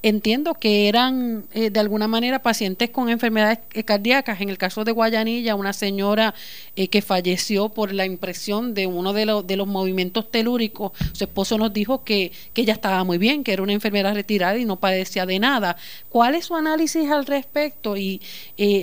entiendo 0.08 0.54
que 0.54 0.88
eran 0.88 1.46
eh, 1.52 1.72
de 1.72 1.80
alguna 1.80 2.08
manera 2.08 2.44
pacientes 2.44 2.92
con 2.92 3.10
enfermedades 3.10 3.58
eh, 3.74 3.84
cardíacas. 3.84 4.40
En 4.40 4.50
el 4.50 4.58
caso 4.60 4.84
de 4.84 4.92
Guayanilla, 4.92 5.56
una 5.56 5.74
señora 5.74 6.36
eh, 6.76 6.90
que 6.90 7.02
falleció 7.02 7.70
por 7.70 7.92
la 7.92 8.06
impresión 8.06 8.76
de 8.76 8.86
uno 8.86 9.14
de, 9.14 9.26
los 9.26 9.48
de 9.48 9.58
los 9.58 9.66
movimientos 9.66 10.30
telúricos, 10.30 10.92
su 11.14 11.24
esposo 11.24 11.58
nos 11.58 11.74
dijo 11.74 12.04
que, 12.04 12.32
que 12.54 12.62
ella 12.62 12.74
estaba 12.74 13.04
muy 13.04 13.18
bien, 13.18 13.44
que 13.44 13.54
era 13.54 13.64
una 13.64 13.74
enfermedad 13.74 14.14
retirada 14.14 14.60
y 14.60 14.66
no 14.66 14.76
padecía 14.76 15.26
de 15.26 15.40
nada. 15.40 15.76
¿Cuál 16.10 16.36
es 16.36 16.46
su 16.46 16.56
análisis 16.56 17.10
al 17.10 17.26
respecto? 17.26 17.98
Y 17.98 18.22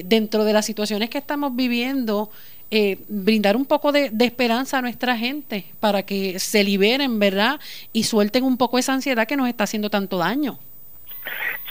dentro 0.05 0.45
de 0.45 0.53
las 0.53 0.67
situaciones 0.67 1.09
que 1.09 1.19
estamos 1.19 1.55
viviendo, 1.55 2.31
brindar 3.09 3.57
un 3.57 3.67
poco 3.67 3.93
de, 3.93 4.11
esperanza 4.21 4.79
a 4.79 4.83
nuestra 4.83 5.17
gente 5.17 5.67
para 5.79 6.05
que 6.05 6.39
se 6.39 6.65
liberen, 6.65 7.19
¿verdad? 7.19 7.61
Y 7.93 8.05
suelten 8.05 8.45
un 8.45 8.57
poco 8.57 8.79
esa 8.79 8.95
ansiedad 8.95 9.27
que 9.27 9.37
nos 9.37 9.49
está 9.49 9.65
haciendo 9.65 9.91
tanto 9.91 10.19
daño. 10.19 10.59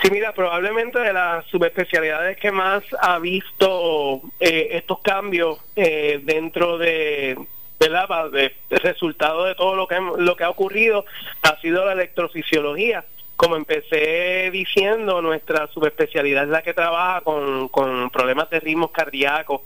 Sí, 0.02 0.10
mira, 0.12 0.34
probablemente 0.34 0.99
de 0.99 1.14
las 1.14 1.45
subespecialidades 1.47 2.38
que 2.38 2.52
más 2.52 2.84
ha 2.99 3.20
visto 3.20 4.22
eh, 4.39 4.70
estos 4.72 4.99
cambios 4.99 5.60
eh, 5.76 6.22
dentro 6.24 6.78
de, 6.78 7.38
de, 7.80 8.54
resultado 8.70 9.45
de 9.45 9.56
todo 9.56 9.76
lo 9.76 9.88
que, 9.88 9.97
lo 10.18 10.36
que 10.36 10.43
ha 10.43 10.49
ocurrido 10.49 11.06
ha 11.43 11.60
sido 11.62 11.86
la 11.86 11.93
electrofisiología. 11.93 13.06
Como 13.41 13.55
empecé 13.55 14.51
diciendo, 14.51 15.19
nuestra 15.19 15.65
subespecialidad 15.73 16.43
es 16.43 16.49
la 16.49 16.61
que 16.61 16.75
trabaja 16.75 17.21
con, 17.21 17.69
con 17.69 18.11
problemas 18.11 18.51
de 18.51 18.59
ritmos 18.59 18.91
cardíacos. 18.91 19.61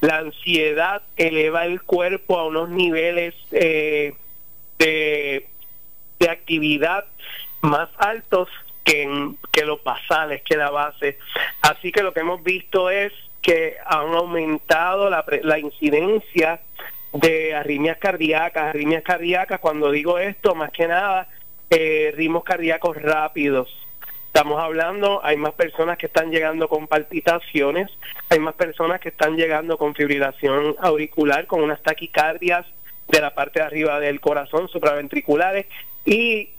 La 0.00 0.16
ansiedad 0.16 1.02
eleva 1.16 1.64
el 1.64 1.82
cuerpo 1.82 2.36
a 2.36 2.46
unos 2.46 2.68
niveles 2.70 3.36
eh, 3.52 4.14
de, 4.76 5.46
de 6.18 6.30
actividad 6.30 7.04
más 7.60 7.90
altos 7.96 8.48
que, 8.82 9.08
que 9.52 9.64
los 9.66 9.84
basales, 9.84 10.42
que 10.42 10.56
la 10.56 10.70
base. 10.70 11.16
Así 11.60 11.92
que 11.92 12.02
lo 12.02 12.12
que 12.12 12.20
hemos 12.20 12.42
visto 12.42 12.90
es 12.90 13.12
que 13.40 13.76
han 13.86 14.14
aumentado 14.14 15.08
la, 15.08 15.24
la 15.42 15.60
incidencia 15.60 16.60
de 17.12 17.54
arritmias 17.54 17.98
cardíacas. 17.98 18.70
Arritmias 18.70 19.04
cardíacas, 19.04 19.60
cuando 19.60 19.92
digo 19.92 20.18
esto, 20.18 20.56
más 20.56 20.72
que 20.72 20.88
nada, 20.88 21.28
eh, 21.74 22.12
ritmos 22.14 22.44
cardíacos 22.44 23.00
rápidos. 23.00 23.74
Estamos 24.26 24.60
hablando, 24.60 25.24
hay 25.24 25.38
más 25.38 25.54
personas 25.54 25.96
que 25.96 26.06
están 26.06 26.30
llegando 26.30 26.68
con 26.68 26.86
palpitaciones, 26.86 27.90
hay 28.28 28.38
más 28.40 28.54
personas 28.54 29.00
que 29.00 29.08
están 29.08 29.36
llegando 29.36 29.78
con 29.78 29.94
fibrilación 29.94 30.76
auricular, 30.80 31.46
con 31.46 31.62
unas 31.62 31.82
taquicardias 31.82 32.66
de 33.08 33.20
la 33.20 33.34
parte 33.34 33.60
de 33.60 33.66
arriba 33.66 34.00
del 34.00 34.20
corazón, 34.20 34.68
supraventriculares, 34.68 35.66
y 36.04 36.50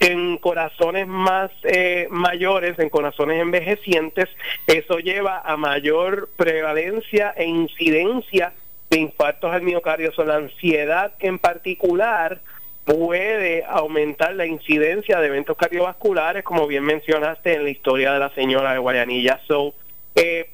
en 0.00 0.38
corazones 0.38 1.06
más 1.06 1.52
eh, 1.62 2.08
mayores, 2.10 2.78
en 2.80 2.88
corazones 2.88 3.40
envejecientes, 3.40 4.28
eso 4.66 4.98
lleva 4.98 5.40
a 5.40 5.56
mayor 5.56 6.30
prevalencia 6.36 7.32
e 7.36 7.46
incidencia 7.46 8.54
de 8.90 8.98
infartos 8.98 9.52
al 9.52 9.62
miocardio. 9.62 10.12
O 10.16 10.24
la 10.24 10.36
ansiedad 10.36 11.12
en 11.20 11.38
particular 11.38 12.40
puede 12.88 13.64
aumentar 13.64 14.34
la 14.34 14.46
incidencia 14.46 15.20
de 15.20 15.26
eventos 15.26 15.58
cardiovasculares, 15.58 16.42
como 16.42 16.66
bien 16.66 16.84
mencionaste 16.84 17.52
en 17.52 17.64
la 17.64 17.70
historia 17.70 18.14
de 18.14 18.18
la 18.18 18.30
señora 18.30 18.72
de 18.72 18.78
Guayanilla. 18.78 19.40
So, 19.46 19.74
eh, 20.14 20.48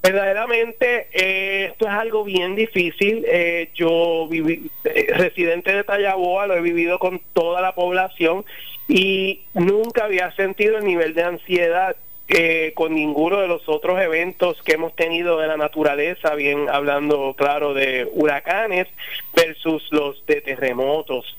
verdaderamente 0.00 1.08
eh, 1.12 1.70
esto 1.72 1.86
es 1.86 1.92
algo 1.92 2.22
bien 2.22 2.54
difícil. 2.54 3.24
Eh, 3.26 3.70
yo 3.74 4.28
viví, 4.30 4.70
residente 4.84 5.72
de 5.72 5.82
Tallaboa, 5.82 6.46
lo 6.46 6.54
he 6.54 6.60
vivido 6.60 7.00
con 7.00 7.20
toda 7.32 7.60
la 7.60 7.74
población 7.74 8.44
y 8.86 9.40
nunca 9.54 10.04
había 10.04 10.30
sentido 10.36 10.78
el 10.78 10.84
nivel 10.84 11.14
de 11.14 11.24
ansiedad 11.24 11.96
eh, 12.28 12.72
con 12.74 12.94
ninguno 12.94 13.40
de 13.40 13.48
los 13.48 13.68
otros 13.68 14.00
eventos 14.00 14.62
que 14.62 14.72
hemos 14.72 14.96
tenido 14.96 15.38
de 15.38 15.46
la 15.46 15.56
naturaleza, 15.56 16.34
bien 16.34 16.68
hablando, 16.70 17.34
claro, 17.36 17.74
de 17.74 18.08
huracanes 18.12 18.88
versus 19.34 19.86
los 19.90 20.24
de 20.26 20.40
terremotos. 20.40 21.36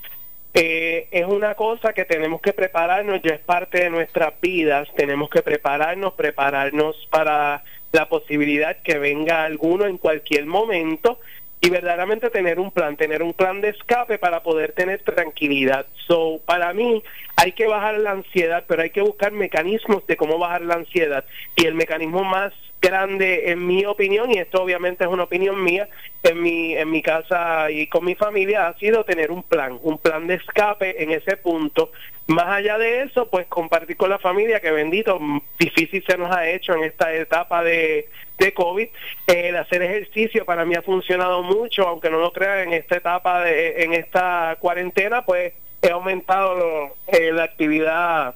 Eh, 0.54 1.08
es 1.12 1.26
una 1.26 1.56
cosa 1.56 1.92
que 1.92 2.06
tenemos 2.06 2.40
que 2.40 2.54
prepararnos, 2.54 3.22
ya 3.22 3.34
es 3.34 3.42
parte 3.42 3.84
de 3.84 3.90
nuestras 3.90 4.40
vidas, 4.40 4.88
tenemos 4.96 5.30
que 5.30 5.42
prepararnos, 5.42 6.14
prepararnos 6.14 6.96
para 7.10 7.64
la 7.92 8.08
posibilidad 8.08 8.78
que 8.82 8.98
venga 8.98 9.44
alguno 9.44 9.86
en 9.86 9.98
cualquier 9.98 10.46
momento 10.46 11.20
y 11.66 11.70
verdaderamente 11.72 12.30
tener 12.30 12.60
un 12.60 12.70
plan, 12.70 12.96
tener 12.96 13.24
un 13.24 13.34
plan 13.34 13.60
de 13.60 13.70
escape 13.70 14.20
para 14.20 14.44
poder 14.44 14.74
tener 14.74 15.02
tranquilidad. 15.02 15.88
So, 16.06 16.40
para 16.46 16.72
mí 16.74 17.04
hay 17.38 17.54
que 17.54 17.66
bajar 17.66 17.98
la 17.98 18.12
ansiedad, 18.12 18.66
pero 18.68 18.84
hay 18.84 18.92
que 18.92 19.02
buscar 19.02 19.32
mecanismos 19.32 20.06
de 20.06 20.16
cómo 20.16 20.38
bajar 20.38 20.62
la 20.62 20.76
ansiedad. 20.76 21.26
Y 21.56 21.66
el 21.66 21.74
mecanismo 21.74 22.24
más 22.24 22.54
grande, 22.80 23.50
en 23.50 23.66
mi 23.66 23.84
opinión, 23.84 24.30
y 24.30 24.38
esto 24.38 24.62
obviamente 24.62 25.06
es 25.06 25.10
una 25.10 25.24
opinión 25.24 25.64
mía, 25.64 25.90
en 26.22 26.40
mi, 26.40 26.76
en 26.76 26.92
mi 26.92 27.02
casa 27.02 27.72
y 27.72 27.88
con 27.88 28.06
mi 28.06 28.14
familia, 28.14 28.68
ha 28.68 28.78
sido 28.78 29.04
tener 29.04 29.32
un 29.32 29.42
plan, 29.42 29.80
un 29.82 29.98
plan 29.98 30.28
de 30.28 30.36
escape 30.36 31.02
en 31.02 31.10
ese 31.10 31.36
punto. 31.36 31.92
Más 32.28 32.46
allá 32.46 32.78
de 32.78 33.02
eso, 33.02 33.28
pues 33.32 33.48
compartir 33.48 33.98
con 33.98 34.12
la 34.12 34.20
familia, 34.20 34.60
que 34.60 34.70
bendito, 34.70 35.20
difícil 35.58 36.04
se 36.08 36.16
nos 36.16 36.30
ha 36.30 36.48
hecho 36.48 36.76
en 36.76 36.84
esta 36.84 37.12
etapa 37.12 37.64
de, 37.64 38.08
de 38.38 38.54
COVID. 38.54 38.88
El 39.28 39.56
hacer 39.56 39.82
ejercicio 39.82 40.46
para 40.46 40.66
mí 40.66 40.76
ha 40.76 40.82
funcionado 40.82 41.44
mucho, 41.44 41.88
aunque 41.88 42.10
no 42.10 42.20
lo 42.20 42.32
crean, 42.32 42.68
en 42.68 42.74
esta 42.74 42.98
etapa, 42.98 43.44
de, 43.44 43.84
en 43.84 43.94
esta 43.94 44.58
cuarentena, 44.60 45.24
pues 45.26 45.54
he 45.82 45.90
aumentado 45.90 46.96
eh, 47.08 47.32
la 47.32 47.44
actividad 47.44 48.36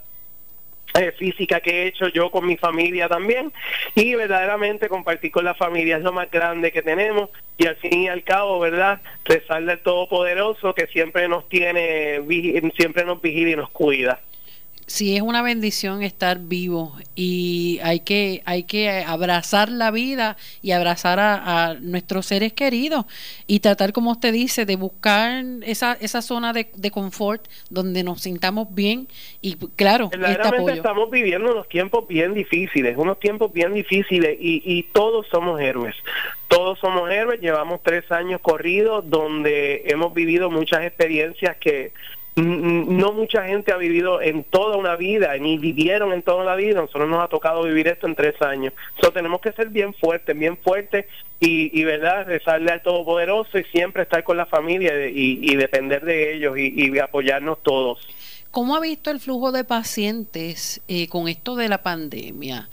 eh, 0.96 1.12
física 1.12 1.60
que 1.60 1.84
he 1.84 1.88
hecho 1.88 2.08
yo 2.08 2.32
con 2.32 2.46
mi 2.48 2.58
familia 2.58 3.08
también 3.08 3.54
y 3.94 4.16
verdaderamente 4.16 4.90
compartir 4.90 5.32
con 5.32 5.46
la 5.46 5.54
familia 5.54 5.98
es 5.98 6.04
lo 6.04 6.12
más 6.12 6.32
grande 6.32 6.72
que 6.72 6.82
tenemos 6.82 7.30
y 7.58 7.68
al 7.68 7.76
fin 7.76 8.04
y 8.04 8.08
al 8.08 8.24
cabo, 8.24 8.60
¿verdad? 8.60 9.00
Rezarle 9.24 9.74
al 9.74 9.80
Todopoderoso 9.80 10.74
que 10.74 10.88
siempre 10.88 11.28
nos 11.28 11.48
tiene, 11.48 12.22
siempre 12.76 13.06
nos 13.06 13.22
vigila 13.22 13.52
y 13.52 13.56
nos 13.56 13.70
cuida 13.70 14.20
sí 14.90 15.16
es 15.16 15.22
una 15.22 15.44
bendición 15.44 16.02
estar 16.02 16.40
vivo 16.40 16.96
y 17.16 17.80
hay 17.84 18.00
que 18.00 18.42
hay 18.46 18.64
que 18.64 19.04
abrazar 19.06 19.70
la 19.70 19.92
vida 19.92 20.36
y 20.64 20.72
abrazar 20.72 21.20
a, 21.20 21.76
nuestros 21.80 22.26
seres 22.26 22.54
queridos 22.54 23.06
y 23.46 23.60
tratar 23.60 23.94
como 23.94 24.12
usted 24.12 24.34
dice 24.34 24.66
de 24.66 24.76
buscar 24.76 25.44
esa 25.62 25.94
esa 26.02 26.22
zona 26.22 26.54
de, 26.54 26.70
confort 26.92 27.48
donde 27.70 28.04
nos 28.04 28.22
sintamos 28.22 28.74
bien 28.74 29.08
y 29.42 29.56
claro 29.76 30.10
este 30.12 30.48
apoyo. 30.48 30.70
estamos 30.70 31.12
viviendo 31.12 31.52
unos 31.52 31.70
tiempos 31.70 32.08
bien 32.08 32.34
difíciles 32.34 32.98
unos 32.98 33.20
tiempos 33.20 33.54
bien 33.54 33.76
difíciles 33.76 34.38
y, 34.40 34.64
y 34.66 34.84
todos 34.92 35.28
somos 35.28 35.62
héroes 35.62 35.96
todos 36.48 36.80
somos 36.80 37.12
héroes 37.12 37.40
llevamos 37.40 37.82
tres 37.84 38.12
años 38.12 38.42
corridos 38.42 39.08
donde 39.08 39.84
hemos 39.86 40.16
vivido 40.16 40.50
muchas 40.50 40.84
experiencias 40.84 41.58
que 41.58 41.94
no 42.42 43.12
mucha 43.12 43.46
gente 43.46 43.72
ha 43.72 43.78
vivido 43.78 44.22
en 44.22 44.44
toda 44.44 44.78
una 44.78 44.96
vida, 44.96 45.36
ni 45.38 45.58
vivieron 45.58 46.14
en 46.14 46.22
toda 46.22 46.44
la 46.44 46.56
vida, 46.56 46.82
nosotros 46.82 47.10
nos 47.10 47.24
ha 47.24 47.28
tocado 47.28 47.64
vivir 47.64 47.88
esto 47.88 48.08
en 48.08 48.16
tres 48.16 48.40
años. 48.42 48.74
So, 49.02 49.12
tenemos 49.12 49.42
que 49.42 49.52
ser 49.52 49.70
bien 49.70 49.94
fuertes, 49.94 50.38
bien 50.38 50.58
fuertes 50.58 51.06
y, 51.40 51.80
y 51.80 51.84
¿verdad? 51.84 52.26
Rezarle 52.28 52.72
al 52.72 52.82
Todopoderoso 52.82 53.58
y 53.58 53.64
siempre 53.66 54.04
estar 54.04 54.24
con 54.24 54.38
la 54.38 54.46
familia 54.46 54.94
y, 55.08 55.56
depender 55.56 56.04
de 56.04 56.36
ellos 56.36 56.58
y, 56.58 56.98
apoyarnos 57.00 57.62
todos. 57.64 58.00
¿Cómo 58.52 58.76
ha 58.76 58.80
visto 58.80 59.12
el 59.12 59.20
flujo 59.20 59.52
de 59.52 59.64
pacientes 59.64 60.82
eh, 60.88 61.08
con 61.08 61.28
esto 61.28 61.56
de 61.56 61.70
la 61.70 61.82
pandemia? 61.82 62.68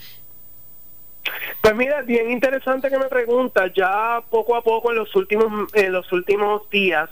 Pues 1.60 1.74
mira, 1.74 2.02
bien 2.02 2.30
interesante 2.30 2.88
que 2.88 2.98
me 2.98 3.06
preguntas. 3.06 3.72
Ya 3.74 4.22
poco 4.30 4.56
a 4.56 4.62
poco 4.62 4.90
en 4.90 4.98
los 4.98 5.14
últimos 5.16 5.72
en 5.74 5.92
los 5.92 6.10
últimos 6.12 6.68
días 6.70 7.10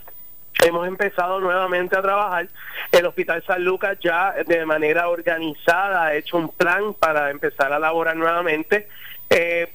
hemos 0.62 0.86
empezado 0.86 1.40
nuevamente 1.40 1.96
a 1.96 2.02
trabajar. 2.02 2.48
El 2.92 3.06
Hospital 3.06 3.42
San 3.46 3.64
Lucas 3.64 3.98
ya 4.00 4.34
de 4.46 4.64
manera 4.64 5.08
organizada 5.08 6.04
ha 6.04 6.14
hecho 6.14 6.36
un 6.36 6.50
plan 6.50 6.94
para 6.94 7.30
empezar 7.30 7.72
a 7.72 7.78
laborar 7.78 8.16
nuevamente. 8.16 8.88
Eh, 9.30 9.68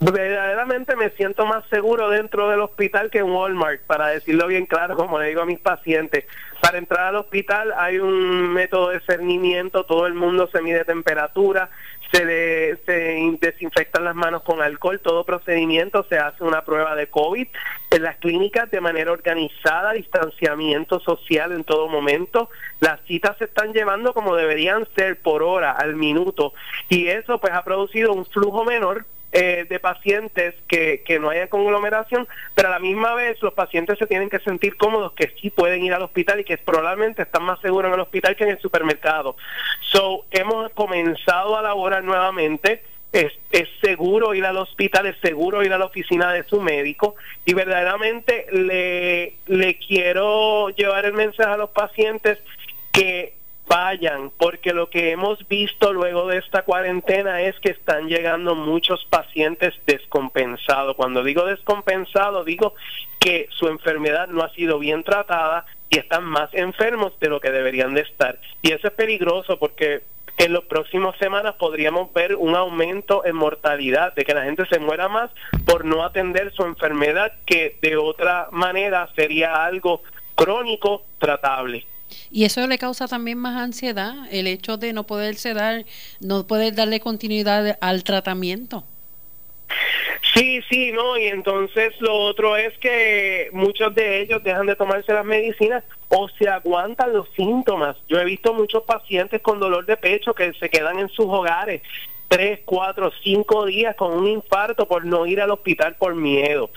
verdaderamente 0.00 0.94
me 0.94 1.10
siento 1.10 1.44
más 1.44 1.64
seguro 1.68 2.10
dentro 2.10 2.48
del 2.48 2.60
hospital 2.60 3.10
que 3.10 3.18
en 3.18 3.30
Walmart, 3.30 3.80
para 3.82 4.08
decirlo 4.08 4.46
bien 4.46 4.66
claro, 4.66 4.96
como 4.96 5.18
le 5.18 5.28
digo 5.28 5.42
a 5.42 5.46
mis 5.46 5.58
pacientes. 5.58 6.24
Para 6.60 6.78
entrar 6.78 7.06
al 7.06 7.16
hospital 7.16 7.74
hay 7.76 7.98
un 7.98 8.52
método 8.52 8.90
de 8.90 9.00
cernimiento, 9.00 9.84
todo 9.84 10.06
el 10.06 10.14
mundo 10.14 10.48
se 10.52 10.62
mide 10.62 10.84
temperatura, 10.84 11.70
se, 12.12 12.76
se 12.86 13.36
desinfectan 13.40 14.04
las 14.04 14.14
manos 14.14 14.42
con 14.42 14.62
alcohol, 14.62 15.00
todo 15.00 15.24
procedimiento 15.24 16.04
se 16.08 16.18
hace 16.18 16.44
una 16.44 16.64
prueba 16.64 16.94
de 16.94 17.08
COVID 17.08 17.46
en 17.90 18.02
las 18.02 18.16
clínicas 18.16 18.70
de 18.70 18.80
manera 18.80 19.12
organizada, 19.12 19.92
distanciamiento 19.92 21.00
social 21.00 21.52
en 21.52 21.64
todo 21.64 21.88
momento, 21.88 22.50
las 22.80 23.00
citas 23.06 23.36
se 23.38 23.44
están 23.44 23.72
llevando 23.72 24.14
como 24.14 24.36
deberían 24.36 24.86
ser 24.96 25.20
por 25.20 25.42
hora, 25.42 25.72
al 25.72 25.96
minuto, 25.96 26.52
y 26.88 27.08
eso 27.08 27.38
pues 27.38 27.52
ha 27.52 27.64
producido 27.64 28.12
un 28.12 28.24
flujo 28.26 28.64
menor 28.64 29.06
eh, 29.30 29.66
de 29.68 29.78
pacientes 29.78 30.54
que, 30.66 31.02
que 31.04 31.18
no 31.18 31.28
haya 31.28 31.48
conglomeración, 31.48 32.26
pero 32.54 32.68
a 32.68 32.70
la 32.70 32.78
misma 32.78 33.14
vez 33.14 33.36
los 33.42 33.52
pacientes 33.52 33.98
se 33.98 34.06
tienen 34.06 34.30
que 34.30 34.38
sentir 34.38 34.76
cómodos 34.76 35.12
que 35.12 35.34
sí 35.40 35.50
pueden 35.50 35.82
ir 35.84 35.92
al 35.92 36.00
hospital 36.00 36.40
y 36.40 36.44
que 36.44 36.56
probablemente 36.56 37.22
están 37.22 37.42
más 37.42 37.60
seguros 37.60 37.90
en 37.90 37.94
el 37.94 38.00
hospital 38.00 38.36
que 38.36 38.44
en 38.44 38.50
el 38.50 38.58
supermercado. 38.58 39.36
So, 39.80 40.24
hemos 40.30 40.72
comenzado 40.72 41.58
a 41.58 41.62
laborar 41.62 42.04
nuevamente. 42.04 42.82
Es, 43.12 43.32
es, 43.50 43.68
seguro 43.82 44.34
ir 44.34 44.44
al 44.44 44.58
hospital, 44.58 45.06
es 45.06 45.16
seguro 45.20 45.62
ir 45.62 45.72
a 45.72 45.78
la 45.78 45.86
oficina 45.86 46.30
de 46.32 46.42
su 46.44 46.60
médico 46.60 47.14
y 47.46 47.54
verdaderamente 47.54 48.46
le, 48.52 49.34
le 49.46 49.78
quiero 49.78 50.68
llevar 50.70 51.06
el 51.06 51.14
mensaje 51.14 51.50
a 51.50 51.56
los 51.56 51.70
pacientes 51.70 52.38
que 52.92 53.37
vayan, 53.68 54.30
porque 54.36 54.72
lo 54.72 54.88
que 54.90 55.10
hemos 55.12 55.46
visto 55.46 55.92
luego 55.92 56.26
de 56.26 56.38
esta 56.38 56.62
cuarentena 56.62 57.42
es 57.42 57.58
que 57.60 57.70
están 57.70 58.08
llegando 58.08 58.54
muchos 58.54 59.04
pacientes 59.04 59.74
descompensados. 59.86 60.96
Cuando 60.96 61.22
digo 61.22 61.44
descompensado, 61.44 62.44
digo 62.44 62.74
que 63.18 63.48
su 63.50 63.68
enfermedad 63.68 64.28
no 64.28 64.42
ha 64.42 64.52
sido 64.54 64.78
bien 64.78 65.04
tratada 65.04 65.66
y 65.90 65.98
están 65.98 66.24
más 66.24 66.52
enfermos 66.54 67.18
de 67.20 67.28
lo 67.28 67.40
que 67.40 67.50
deberían 67.50 67.94
de 67.94 68.02
estar. 68.02 68.38
Y 68.62 68.72
eso 68.72 68.88
es 68.88 68.94
peligroso 68.94 69.58
porque 69.58 70.02
en 70.38 70.52
las 70.52 70.62
próximas 70.64 71.16
semanas 71.18 71.56
podríamos 71.56 72.12
ver 72.12 72.36
un 72.36 72.54
aumento 72.54 73.24
en 73.24 73.36
mortalidad, 73.36 74.14
de 74.14 74.24
que 74.24 74.34
la 74.34 74.44
gente 74.44 74.66
se 74.66 74.78
muera 74.78 75.08
más 75.08 75.30
por 75.66 75.84
no 75.84 76.04
atender 76.04 76.52
su 76.52 76.62
enfermedad, 76.62 77.32
que 77.44 77.76
de 77.82 77.96
otra 77.96 78.48
manera 78.52 79.08
sería 79.16 79.64
algo 79.64 80.02
crónico 80.36 81.02
tratable. 81.18 81.84
Y 82.30 82.44
eso 82.44 82.66
le 82.66 82.78
causa 82.78 83.08
también 83.08 83.38
más 83.38 83.56
ansiedad, 83.56 84.14
el 84.30 84.46
hecho 84.46 84.76
de 84.76 84.92
no 84.92 85.04
poderse 85.04 85.54
dar, 85.54 85.84
no 86.20 86.46
poder 86.46 86.74
darle 86.74 87.00
continuidad 87.00 87.78
al 87.80 88.04
tratamiento. 88.04 88.84
Sí, 90.34 90.60
sí, 90.68 90.92
no, 90.92 91.16
y 91.16 91.26
entonces 91.26 91.92
lo 92.00 92.14
otro 92.14 92.56
es 92.56 92.76
que 92.78 93.48
muchos 93.52 93.94
de 93.94 94.20
ellos 94.20 94.42
dejan 94.44 94.66
de 94.66 94.76
tomarse 94.76 95.12
las 95.12 95.24
medicinas 95.24 95.84
o 96.08 96.28
se 96.28 96.48
aguantan 96.48 97.12
los 97.12 97.28
síntomas. 97.34 97.96
Yo 98.08 98.18
he 98.18 98.24
visto 98.24 98.52
muchos 98.52 98.82
pacientes 98.84 99.40
con 99.40 99.58
dolor 99.58 99.86
de 99.86 99.96
pecho 99.96 100.34
que 100.34 100.52
se 100.54 100.68
quedan 100.68 100.98
en 100.98 101.08
sus 101.08 101.26
hogares 101.26 101.82
tres, 102.28 102.60
cuatro, 102.64 103.10
cinco 103.22 103.64
días 103.64 103.96
con 103.96 104.12
un 104.12 104.26
infarto 104.28 104.86
por 104.86 105.04
no 105.04 105.26
ir 105.26 105.40
al 105.40 105.50
hospital 105.50 105.96
por 105.96 106.14
miedo. 106.14 106.70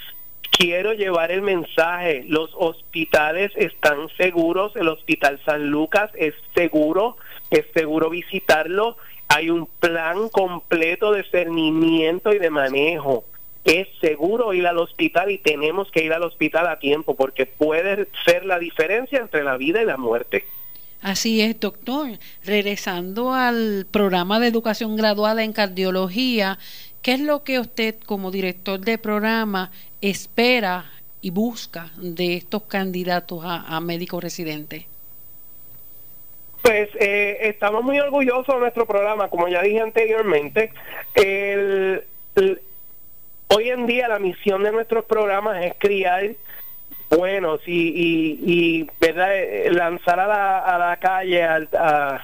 Quiero 0.50 0.94
llevar 0.94 1.32
el 1.32 1.42
mensaje, 1.42 2.24
los 2.28 2.52
hospitales 2.54 3.52
están 3.56 4.10
seguros, 4.18 4.76
el 4.76 4.88
Hospital 4.90 5.40
San 5.46 5.70
Lucas 5.70 6.12
es 6.16 6.34
seguro, 6.54 7.18
es 7.50 7.66
seguro 7.74 8.10
visitarlo, 8.10 8.98
hay 9.28 9.50
un 9.50 9.66
plan 9.80 10.30
completo 10.30 11.14
de 11.14 11.24
cernimiento 11.24 12.34
y 12.34 12.40
de 12.40 12.50
manejo. 12.50 13.24
Es 13.64 13.88
seguro 14.02 14.54
ir 14.54 14.68
al 14.68 14.78
hospital 14.80 15.32
y 15.32 15.38
tenemos 15.38 15.90
que 15.92 16.04
ir 16.04 16.14
al 16.14 16.24
hospital 16.24 16.68
a 16.68 16.80
tiempo 16.80 17.16
porque 17.16 17.46
puede 17.46 18.08
ser 18.26 18.46
la 18.46 18.60
diferencia 18.60 19.20
entre 19.20 19.44
la 19.44 19.58
vida 19.58 19.82
y 19.82 19.86
la 19.86 19.98
muerte. 19.98 20.46
Así 21.02 21.42
es, 21.42 21.60
doctor. 21.60 22.10
Regresando 22.44 23.34
al 23.34 23.88
programa 23.90 24.40
de 24.40 24.48
educación 24.48 24.96
graduada 24.96 25.44
en 25.44 25.54
cardiología, 25.54 26.60
¿qué 27.02 27.14
es 27.14 27.20
lo 27.20 27.44
que 27.44 27.60
usted 27.60 27.96
como 28.06 28.32
director 28.32 28.80
de 28.80 28.98
programa 28.98 29.72
espera 30.02 30.86
y 31.22 31.30
busca 31.30 31.92
de 31.98 32.36
estos 32.36 32.64
candidatos 32.64 33.44
a, 33.46 33.80
médico 33.80 34.20
residente? 34.20 34.88
Pues 36.64 36.90
eh, 37.00 37.38
estamos 37.42 37.84
muy 37.84 38.00
orgullosos 38.00 38.56
de 38.56 38.62
nuestro 38.62 38.86
programa, 38.86 39.30
como 39.30 39.48
ya 39.48 39.62
dije 39.62 39.82
anteriormente. 39.82 40.72
hoy 43.48 43.70
en 43.70 43.86
día 43.88 44.08
la 44.08 44.20
misión 44.20 44.64
de 44.64 44.72
nuestros 44.72 45.06
programas 45.06 45.64
es 45.64 45.74
criar 45.78 46.32
buenos 47.10 47.62
y, 47.66 48.88
¿verdad? 49.00 49.36
Eh, 49.36 49.70
lanzar 49.72 50.20
a 50.20 50.28
la, 50.28 50.60
a 50.60 50.78
la 50.78 50.98
calle, 50.98 51.44
a, 51.44 52.20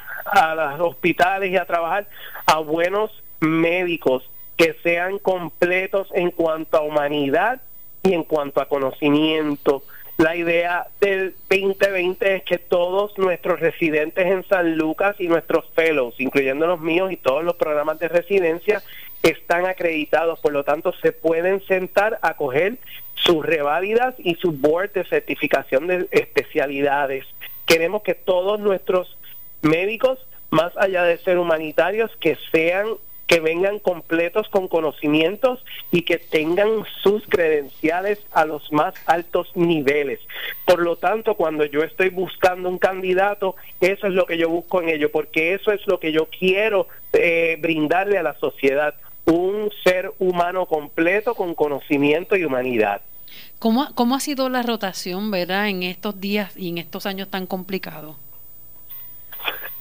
los 0.55 0.80
hospitales 0.80 1.51
y 1.51 1.57
a 1.57 1.65
trabajar 1.65 2.07
a 2.45 2.59
buenos 2.59 3.11
médicos 3.39 4.30
que 4.58 4.76
sean 4.84 5.20
completos 5.20 6.10
en 6.14 6.32
cuanto 6.32 6.78
a 6.78 6.82
humanidad 6.82 7.62
y 8.03 8.14
en 8.14 8.24
cuanto 8.24 8.60
a 8.60 8.68
conocimiento. 8.68 9.84
La 10.18 10.36
idea 10.36 10.88
del 10.99 11.36
2020 11.47 12.38
es 12.38 12.43
que 12.43 12.58
todos 12.58 13.16
nuestros 13.20 13.60
residentes 13.60 14.26
en 14.26 14.43
San 14.47 14.76
Lucas 14.76 15.16
y 15.20 15.28
nuestros 15.28 15.70
fellows, 15.76 16.16
incluyendo 16.20 16.66
los 16.66 16.80
míos 16.80 17.12
y 17.12 17.18
todos 17.18 17.43
los 17.43 17.55
programas 17.55 17.99
de 17.99 18.08
residencia, 18.08 18.82
están 19.22 19.68
acreditados, 19.68 20.39
por 20.39 20.53
lo 20.53 20.64
tanto 20.64 20.91
se 21.01 21.12
pueden 21.12 21.62
sentar 21.68 22.18
a 22.24 22.36
coger 22.36 22.78
sus 23.14 23.45
reválidas 23.45 24.16
y 24.18 24.36
su 24.36 24.51
board 24.53 24.93
de 24.93 25.03
certificación 25.03 25.86
de 25.86 26.08
especialidades. 26.10 27.26
Queremos 27.68 28.01
que 28.01 28.16
todos 28.16 28.60
nuestros 28.60 29.18
médicos, 29.62 30.18
más 30.49 30.76
allá 30.78 31.03
de 31.03 31.20
ser 31.20 31.38
humanitarios, 31.38 32.16
que 32.18 32.38
sean 32.51 32.88
que 33.28 33.41
vengan 33.41 33.80
completos 33.80 34.47
con 34.49 34.67
conocimientos 34.69 35.63
y 35.91 36.03
que 36.03 36.17
tengan 36.17 36.86
sus 37.03 37.28
credenciales 37.28 38.19
a 38.32 38.45
los 38.45 38.71
más 38.71 38.95
altos 39.05 39.51
niveles. 39.55 40.19
Por 40.65 40.80
lo 40.80 40.95
tanto, 40.95 41.36
cuando 41.36 41.65
yo 41.65 41.82
estoy 41.84 42.09
buscando 42.09 42.69
un 42.69 42.78
candidato, 42.78 43.55
eso 43.82 44.07
es 44.07 44.13
lo 44.13 44.25
que 44.25 44.38
yo 44.38 44.49
busco 44.49 44.82
en 44.82 44.89
ello, 44.89 45.11
porque 45.11 45.53
eso 45.53 45.71
es 45.71 45.86
lo 45.88 45.99
que 45.99 46.13
yo 46.13 46.28
quiero 46.28 46.88
eh, 47.13 47.57
brindarle 47.59 48.17
a 48.17 48.23
la 48.23 48.34
sociedad, 48.36 48.95
un 49.25 49.69
ser 49.84 50.11
humano 50.19 50.65
completo 50.65 51.36
con 51.36 51.53
conocimiento 51.53 52.38
y 52.38 52.45
humanidad. 52.45 53.01
¿Cómo, 53.59 53.88
¿Cómo 53.93 54.15
ha 54.15 54.19
sido 54.21 54.47
la 54.49 54.63
rotación, 54.63 55.32
verdad, 55.32 55.67
en 55.67 55.84
estos 55.84 56.21
días 56.21 56.55
y 56.55 56.69
en 56.69 56.78
estos 56.78 57.05
años 57.05 57.30
tan 57.30 57.45
complicados? 57.45 58.15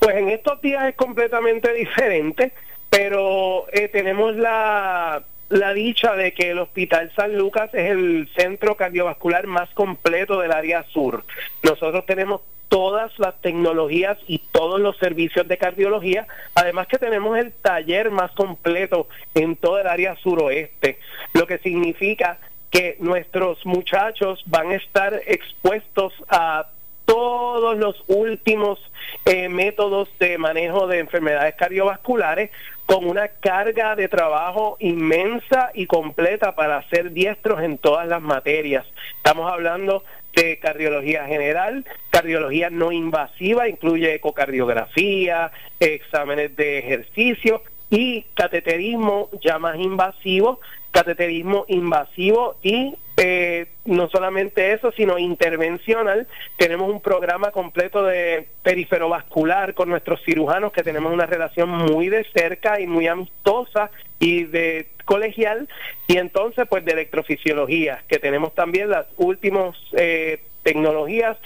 Pues 0.01 0.17
en 0.17 0.31
estos 0.31 0.61
días 0.61 0.89
es 0.89 0.97
completamente 0.97 1.73
diferente, 1.75 2.53
pero 2.97 3.67
eh, 3.73 3.89
tenemos 3.89 4.37
la, 4.37 5.23
la 5.51 5.75
dicha 5.75 6.15
de 6.15 6.33
que 6.33 6.53
el 6.53 6.59
Hospital 6.59 7.13
San 7.15 7.37
Lucas 7.37 7.69
es 7.75 7.91
el 7.91 8.27
centro 8.35 8.75
cardiovascular 8.75 9.47
más 9.47 9.69
completo 9.75 10.41
del 10.41 10.51
área 10.51 10.83
sur. 10.85 11.23
Nosotros 11.63 12.07
tenemos 12.07 12.41
todas 12.71 13.13
las 13.19 13.39
tecnologías 13.43 14.17
y 14.27 14.39
todos 14.51 14.81
los 14.81 14.97
servicios 14.97 15.47
de 15.47 15.59
cardiología, 15.59 16.27
además 16.55 16.87
que 16.87 16.97
tenemos 16.97 17.37
el 17.37 17.53
taller 17.53 18.11
más 18.11 18.33
completo 18.33 19.09
en 19.35 19.57
todo 19.57 19.79
el 19.79 19.89
área 19.89 20.17
suroeste, 20.17 20.99
lo 21.35 21.47
que 21.47 21.59
significa 21.59 22.39
que 22.71 22.97
nuestros 22.99 23.65
muchachos 23.67 24.43
van 24.47 24.71
a 24.71 24.77
estar 24.77 25.21
expuestos 25.27 26.15
a 26.31 26.67
todos 27.05 27.79
los 27.79 28.03
últimos 28.09 28.81
eh, 29.25 29.49
métodos 29.49 30.09
de 30.19 30.39
manejo 30.39 30.89
de 30.89 30.99
enfermedades 30.99 31.55
cardiovasculares 31.55 32.51
con 32.87 33.05
una 33.05 33.29
carga 33.29 33.97
de 33.97 34.09
trabajo 34.09 34.77
inmensa 34.79 35.71
y 35.75 35.87
completa 35.87 36.55
para 36.55 36.89
ser 36.89 37.13
diestros 37.13 37.61
en 37.63 37.79
todas 37.79 38.07
las 38.07 38.23
materias. 38.23 38.87
Estamos 39.17 39.53
hablando 39.53 40.05
de 40.35 40.59
cardiología 40.59 41.27
general, 41.27 41.85
cardiología 42.11 42.71
no 42.71 42.93
invasiva, 42.93 43.69
incluye 43.69 44.15
ecocardiografía, 44.15 45.51
exámenes 45.81 46.55
de 46.55 46.79
ejercicio 46.79 47.63
y 47.91 48.23
cateterismo 48.35 49.31
ya 49.43 49.59
más 49.59 49.79
invasivo, 49.79 50.61
cateterismo 50.93 51.65
invasivo 51.69 52.57
y 52.63 52.95
eh, 53.19 53.69
no 53.87 54.09
solamente 54.11 54.73
eso, 54.73 54.93
sino 54.93 55.19
intervencional. 55.19 56.27
Tenemos 56.59 56.91
un 56.91 57.01
programa 57.01 57.51
completo 57.51 58.03
de 58.03 58.47
periferovascular 58.63 59.73
con 59.73 59.89
nuestros 59.89 60.23
cirujanos 60.23 60.73
que 60.73 60.83
tenemos 60.83 61.13
una 61.13 61.25
relación 61.25 61.71
muy 61.71 62.11
de 62.11 62.25
cerca 62.35 62.79
y 62.79 62.87
muy 62.87 63.07
amistosa 63.07 63.91
y 64.19 64.45
de 64.45 64.89
colegial. 65.07 65.67
Y 66.07 66.19
entonces, 66.19 66.67
pues 66.69 66.85
de 66.85 66.93
electrofisiología, 66.93 68.03
que 68.07 68.19
tenemos 68.19 68.55
también 68.55 68.91
las 68.91 69.07
últimas 69.17 69.77
eh, 69.97 70.43
tecnologías 70.63 71.39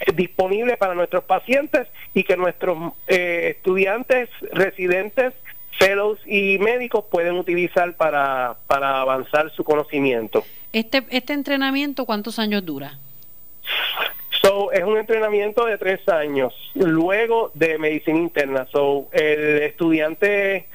eh, 0.00 0.12
disponibles 0.14 0.78
para 0.78 0.94
nuestros 0.94 1.24
pacientes 1.24 1.86
y 2.14 2.24
que 2.24 2.38
nuestros 2.38 2.94
estudiantes 3.06 4.30
residentes 4.52 5.34
fellows 5.78 6.18
y 6.26 6.58
médicos 6.58 7.04
pueden 7.10 7.36
utilizar 7.36 7.94
para, 7.94 8.56
para 8.66 9.00
avanzar 9.00 9.50
su 9.52 9.64
conocimiento. 9.64 10.44
Este, 10.72 11.04
¿Este 11.10 11.32
entrenamiento 11.32 12.04
cuántos 12.04 12.38
años 12.38 12.64
dura? 12.64 12.98
So, 14.42 14.72
es 14.72 14.84
un 14.84 14.98
entrenamiento 14.98 15.64
de 15.64 15.78
tres 15.78 16.06
años, 16.08 16.52
luego 16.74 17.50
de 17.54 17.78
medicina 17.78 18.18
interna. 18.18 18.66
So, 18.70 19.08
el 19.12 19.62
estudiante 19.62 20.66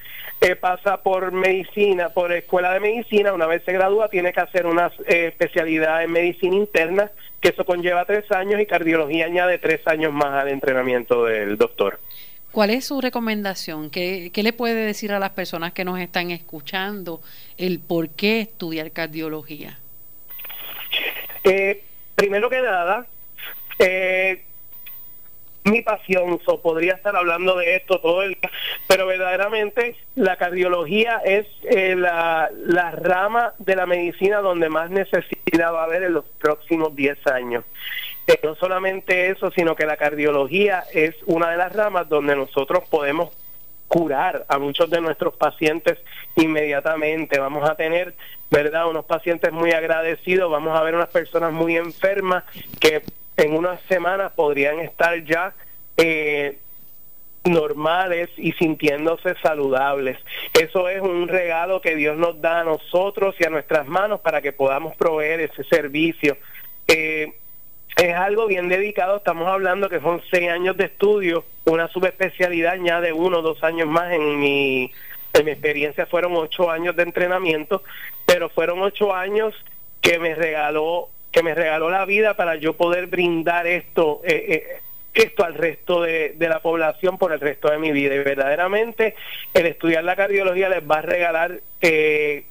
eh, 0.41 0.55
pasa 0.55 1.03
por 1.03 1.31
medicina, 1.33 2.09
por 2.09 2.31
escuela 2.31 2.73
de 2.73 2.79
medicina, 2.79 3.33
una 3.33 3.45
vez 3.45 3.61
se 3.65 3.73
gradúa 3.73 4.07
tiene 4.07 4.31
que 4.31 4.39
hacer 4.39 4.65
una 4.65 4.91
eh, 5.05 5.27
especialidad 5.27 6.01
en 6.01 6.11
medicina 6.11 6.55
interna, 6.55 7.11
que 7.41 7.49
eso 7.49 7.65
conlleva 7.65 8.05
tres 8.05 8.31
años 8.31 8.61
y 8.61 8.65
cardiología 8.65 9.25
añade 9.25 9.59
tres 9.59 9.85
años 9.85 10.13
más 10.13 10.33
al 10.41 10.47
entrenamiento 10.47 11.25
del 11.25 11.57
doctor. 11.57 11.99
¿Cuál 12.51 12.71
es 12.71 12.85
su 12.85 12.99
recomendación? 12.99 13.91
¿Qué, 13.91 14.31
le 14.33 14.53
puede 14.53 14.85
decir 14.85 15.11
a 15.11 15.19
las 15.19 15.31
personas 15.31 15.71
que 15.73 15.85
nos 15.85 15.99
están 15.99 16.31
escuchando 16.31 17.21
el 17.57 17.79
por 17.79 18.09
qué 18.09 18.41
estudiar 18.41 18.91
cardiología? 18.91 19.77
Eh, 21.43 21.83
primero 22.15 22.49
que 22.49 22.61
nada, 22.61 23.05
eh, 23.77 24.43
mi 25.65 25.83
pasión, 25.83 26.39
so, 26.43 26.59
podría 26.59 26.93
estar 26.93 27.15
hablando 27.15 27.55
de 27.55 27.75
esto 27.75 27.99
todo 27.99 28.23
el 28.23 28.29
día, 28.29 28.51
pero 28.87 29.05
verdaderamente 29.05 29.95
la 30.15 30.35
cardiología 30.37 31.21
es 31.23 31.45
eh, 31.63 31.95
la, 31.95 32.49
la 32.65 32.91
rama 32.91 33.53
de 33.59 33.75
la 33.75 33.85
medicina 33.85 34.39
donde 34.39 34.69
más 34.69 34.89
necesidad 34.89 35.71
va 35.71 35.81
a 35.81 35.85
haber 35.85 36.01
en 36.03 36.13
los 36.13 36.25
próximos 36.39 36.95
10 36.95 37.27
años 37.27 37.63
no 38.43 38.55
solamente 38.55 39.29
eso, 39.29 39.51
sino 39.51 39.75
que 39.75 39.85
la 39.85 39.97
cardiología 39.97 40.83
es 40.93 41.15
una 41.25 41.49
de 41.51 41.57
las 41.57 41.73
ramas 41.73 42.09
donde 42.09 42.35
nosotros 42.35 42.83
podemos 42.89 43.29
curar 43.87 44.45
a 44.47 44.59
muchos 44.59 44.89
de 44.89 45.01
nuestros 45.01 45.35
pacientes 45.35 45.97
inmediatamente. 46.35 47.39
Vamos 47.39 47.67
a 47.67 47.75
tener, 47.75 48.13
¿verdad?, 48.51 48.87
unos 48.87 49.05
pacientes 49.05 49.51
muy 49.51 49.71
agradecidos, 49.71 50.51
vamos 50.51 50.77
a 50.77 50.83
ver 50.83 50.95
unas 50.95 51.09
personas 51.09 51.51
muy 51.51 51.75
enfermas 51.75 52.43
que 52.79 53.01
en 53.35 53.53
unas 53.53 53.81
semanas 53.83 54.31
podrían 54.33 54.79
estar 54.79 55.23
ya 55.23 55.53
eh, 55.97 56.59
normales 57.45 58.29
y 58.37 58.51
sintiéndose 58.53 59.35
saludables. 59.41 60.17
Eso 60.53 60.87
es 60.87 61.01
un 61.01 61.27
regalo 61.27 61.81
que 61.81 61.95
Dios 61.95 62.15
nos 62.17 62.39
da 62.41 62.59
a 62.59 62.63
nosotros 62.63 63.35
y 63.39 63.45
a 63.45 63.49
nuestras 63.49 63.87
manos 63.87 64.19
para 64.19 64.41
que 64.41 64.51
podamos 64.51 64.95
proveer 64.95 65.39
ese 65.41 65.63
servicio. 65.63 66.37
Eh, 66.87 67.33
es 67.99 68.15
algo 68.15 68.47
bien 68.47 68.69
dedicado, 68.69 69.17
estamos 69.17 69.47
hablando 69.47 69.89
que 69.89 69.99
son 69.99 70.21
seis 70.31 70.49
años 70.49 70.77
de 70.77 70.85
estudio, 70.85 71.43
una 71.65 71.89
subespecialidad 71.89 72.77
ya 72.77 73.01
de 73.01 73.11
uno 73.11 73.39
o 73.39 73.41
dos 73.41 73.63
años 73.63 73.87
más 73.87 74.11
en 74.13 74.39
mi 74.39 74.91
En 75.33 75.45
mi 75.45 75.51
experiencia 75.51 76.05
fueron 76.05 76.35
ocho 76.35 76.71
años 76.71 76.95
de 76.95 77.03
entrenamiento, 77.03 77.83
pero 78.25 78.49
fueron 78.49 78.81
ocho 78.81 79.13
años 79.13 79.53
que 80.01 80.17
me 80.17 80.33
regaló 80.33 81.09
que 81.31 81.43
me 81.43 81.53
regaló 81.53 81.91
la 81.91 82.05
vida 82.05 82.33
para 82.33 82.55
yo 82.55 82.73
poder 82.73 83.05
brindar 83.05 83.67
esto 83.67 84.21
eh, 84.23 84.45
eh, 84.47 84.81
esto 85.13 85.43
al 85.43 85.55
resto 85.55 86.01
de, 86.01 86.35
la 86.39 86.61
población 86.61 87.17
por 87.17 87.33
el 87.33 87.39
resto 87.39 87.69
de 87.69 87.77
mi 87.77 87.91
vida. 87.91 88.15
Y 88.15 88.19
verdaderamente 88.19 89.15
el 89.53 89.65
estudiar 89.65 90.03
la 90.03 90.15
cardiología 90.15 90.69
les 90.69 90.89
va 90.89 90.99
a 90.99 91.01
regalar 91.01 91.59
eh, 91.81 92.45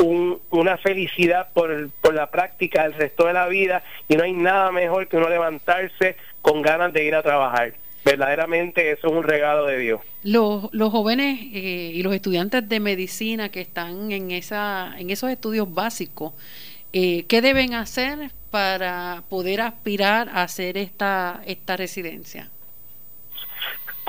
una 0.00 0.78
felicidad 0.78 1.48
por, 1.52 1.90
por 2.00 2.14
la 2.14 2.30
práctica 2.30 2.84
del 2.84 2.94
resto 2.94 3.26
de 3.26 3.32
la 3.32 3.46
vida 3.48 3.82
y 4.08 4.16
no 4.16 4.24
hay 4.24 4.32
nada 4.32 4.72
mejor 4.72 5.08
que 5.08 5.16
uno 5.16 5.28
levantarse 5.28 6.16
con 6.42 6.62
ganas 6.62 6.92
de 6.92 7.04
ir 7.04 7.14
a 7.14 7.22
trabajar. 7.22 7.74
Verdaderamente 8.04 8.92
eso 8.92 9.08
es 9.08 9.12
un 9.12 9.22
regalo 9.22 9.66
de 9.66 9.78
Dios. 9.78 10.00
Los, 10.22 10.72
los 10.72 10.90
jóvenes 10.90 11.40
eh, 11.52 11.92
y 11.94 12.02
los 12.02 12.14
estudiantes 12.14 12.66
de 12.68 12.80
medicina 12.80 13.50
que 13.50 13.60
están 13.60 14.10
en, 14.10 14.30
esa, 14.30 14.94
en 14.98 15.10
esos 15.10 15.30
estudios 15.30 15.72
básicos, 15.72 16.32
eh, 16.92 17.24
¿qué 17.28 17.42
deben 17.42 17.74
hacer 17.74 18.30
para 18.50 19.22
poder 19.28 19.60
aspirar 19.60 20.28
a 20.30 20.42
hacer 20.42 20.78
esta, 20.78 21.42
esta 21.46 21.76
residencia? 21.76 22.48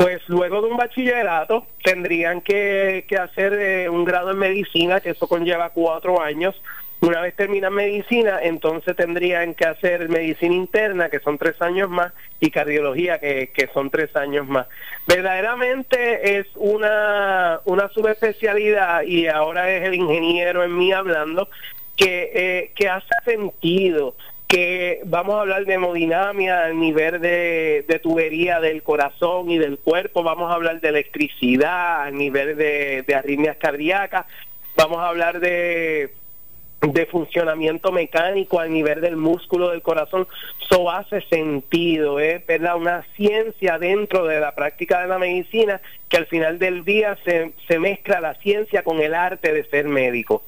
Pues 0.02 0.28
luego 0.30 0.64
de 0.64 0.68
un 0.68 0.78
bachillerato 0.78 1.68
tendrían 1.84 2.41
que, 2.41 3.06
hacer 3.22 3.54
eh, 3.54 3.88
un 3.88 4.04
grado 4.04 4.32
en 4.32 4.39
medicina, 4.39 4.99
que 4.99 5.12
eso 5.12 5.28
conlleva 5.28 5.70
cuatro 5.70 6.20
años. 6.20 6.60
Una 7.02 7.22
vez 7.22 7.36
terminan 7.36 7.76
medicina, 7.76 8.39
entonces 8.41 8.95
tendrían 8.95 9.54
que 9.54 9.66
hacer 9.66 10.10
medicina 10.10 10.56
interna, 10.56 11.10
que 11.10 11.20
son 11.20 11.38
tres 11.38 11.62
años 11.62 11.88
más, 11.91 12.14
y 12.39 12.49
cardiología, 12.49 13.20
que, 13.20 13.52
que 13.54 13.68
son 13.76 13.91
tres 13.91 14.16
años 14.16 14.47
más. 14.47 14.66
Verdaderamente 15.06 16.39
es 16.39 16.47
una, 16.56 17.60
una 17.66 17.88
subespecialidad, 17.89 19.04
y 19.04 19.28
ahora 19.28 19.70
es 19.70 19.84
el 19.84 19.93
ingeniero 19.93 20.64
en 20.64 20.76
mí 20.80 20.91
hablando, 20.91 21.47
que, 21.95 22.32
eh, 22.34 22.72
que 22.74 22.89
hace 22.89 23.14
sentido 23.24 24.16
que 24.52 24.99
vamos 25.06 25.36
a 25.36 25.41
hablar 25.41 25.64
de 25.64 25.76
hemodinamia 25.76 26.66
al 26.66 26.78
nivel 26.78 27.22
de, 27.22 27.99
tubería 28.04 28.60
del 28.60 28.84
corazón 28.84 29.49
y 29.49 29.58
del 29.58 29.80
cuerpo, 29.80 30.24
vamos 30.24 30.52
a 30.52 30.56
hablar 30.56 30.82
de 30.82 30.89
electricidad 30.89 32.04
a 32.04 32.12
nivel 32.12 32.58
de, 32.58 33.06
arritmias 33.16 33.56
cardíacas, 33.56 34.26
vamos 34.76 34.99
a 34.99 35.08
hablar 35.08 35.39
de, 35.39 36.14
de 36.82 37.06
funcionamiento 37.06 37.93
mecánico 37.93 38.60
a 38.60 38.68
nivel 38.68 38.99
del 38.99 39.16
músculo 39.16 39.70
del 39.70 39.82
corazón. 39.82 40.28
Eso 40.62 40.91
hace 40.91 41.22
sentido, 41.22 42.20
¿eh? 42.20 42.43
¿verdad? 42.45 42.76
Una 42.76 43.06
ciencia 43.16 43.80
dentro 43.80 44.26
de 44.26 44.41
la 44.41 44.54
práctica 44.54 45.02
de 45.02 45.08
la 45.08 45.18
medicina 45.18 45.80
que 46.10 46.18
al 46.18 46.26
final 46.26 46.60
del 46.60 46.84
día 46.84 47.18
se, 47.24 47.54
se 47.70 47.80
mezcla 47.80 48.20
la 48.20 48.34
ciencia 48.36 48.84
con 48.84 48.99
el 48.99 49.14
arte 49.14 49.54
de 49.54 49.64
ser 49.64 49.86
médico. 49.86 50.43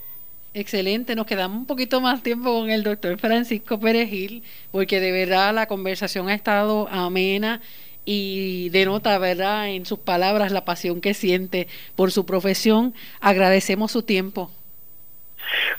Excelente, 0.55 1.15
nos 1.15 1.25
quedamos 1.25 1.57
un 1.57 1.65
poquito 1.65 1.99
más 1.99 2.21
tiempo 2.21 2.53
con 2.53 2.69
el 2.69 2.83
doctor 2.83 3.17
Francisco 3.17 3.79
Perejil, 3.79 4.43
porque 4.71 4.99
de 4.99 5.11
verdad 5.11 5.51
la 5.51 5.65
conversación 5.65 6.29
ha 6.29 6.35
estado 6.35 6.87
amena 6.89 7.59
y 8.05 8.69
denota, 8.69 9.17
¿verdad?, 9.17 9.69
en 9.69 9.87
sus 9.87 9.97
palabras 9.97 10.51
la 10.51 10.63
pasión 10.63 11.01
que 11.01 11.15
siente 11.15 11.67
por 11.95 12.11
su 12.11 12.27
profesión. 12.27 12.93
Agradecemos 13.19 13.91
su 13.91 14.03
tiempo. 14.03 14.51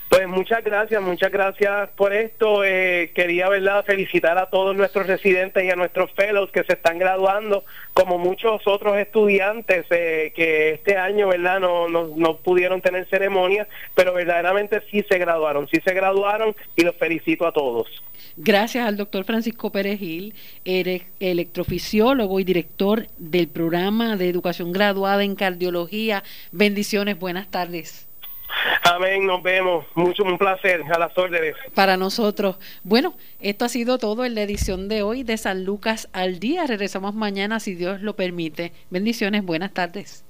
Pues 0.09 0.27
muchas 0.27 0.63
gracias, 0.63 1.01
muchas 1.01 1.31
gracias 1.31 1.89
por 1.95 2.13
esto. 2.13 2.63
Eh, 2.63 3.11
quería 3.13 3.49
verdad 3.49 3.83
felicitar 3.85 4.37
a 4.37 4.49
todos 4.49 4.75
nuestros 4.75 5.07
residentes 5.07 5.63
y 5.63 5.69
a 5.69 5.75
nuestros 5.75 6.11
fellows 6.11 6.51
que 6.51 6.63
se 6.63 6.73
están 6.73 6.99
graduando, 6.99 7.65
como 7.93 8.17
muchos 8.17 8.61
otros 8.65 8.97
estudiantes 8.97 9.85
eh, 9.89 10.31
que 10.35 10.71
este 10.71 10.97
año 10.97 11.27
verdad 11.27 11.59
no, 11.59 11.87
no, 11.87 12.37
pudieron 12.37 12.81
tener 12.81 13.07
ceremonia, 13.09 13.67
pero 13.93 14.13
verdaderamente 14.13 14.81
sí 14.91 15.03
se 15.09 15.17
graduaron, 15.17 15.67
sí 15.67 15.81
se 15.83 15.93
graduaron 15.93 16.55
y 16.75 16.83
los 16.83 16.95
felicito 16.95 17.45
a 17.45 17.51
todos. 17.51 17.87
Gracias 18.37 18.87
al 18.87 18.97
doctor 18.97 19.23
Francisco 19.23 19.71
Pérez 19.71 19.99
Gil, 19.99 20.33
electrofisiólogo 20.65 22.39
y 22.39 22.43
director 22.43 23.07
del 23.17 23.47
programa 23.47 24.17
de 24.17 24.29
educación 24.29 24.71
graduada 24.71 25.23
en 25.23 25.35
cardiología. 25.35 26.23
Bendiciones, 26.51 27.17
buenas 27.19 27.49
tardes. 27.49 28.07
Amén, 28.83 29.25
nos 29.25 29.41
vemos. 29.41 29.85
Mucho 29.95 30.23
un 30.23 30.37
placer, 30.37 30.83
a 30.93 30.99
las 30.99 31.17
órdenes. 31.17 31.55
Para 31.73 31.97
nosotros. 31.97 32.57
Bueno, 32.83 33.15
esto 33.39 33.65
ha 33.65 33.69
sido 33.69 33.97
todo 33.97 34.25
en 34.25 34.35
la 34.35 34.41
edición 34.43 34.87
de 34.87 35.01
hoy 35.01 35.23
de 35.23 35.37
San 35.37 35.65
Lucas 35.65 36.09
al 36.13 36.39
Día. 36.39 36.65
Regresamos 36.67 37.15
mañana 37.15 37.59
si 37.59 37.75
Dios 37.75 38.01
lo 38.01 38.15
permite. 38.15 38.73
Bendiciones, 38.89 39.43
buenas 39.43 39.73
tardes. 39.73 40.25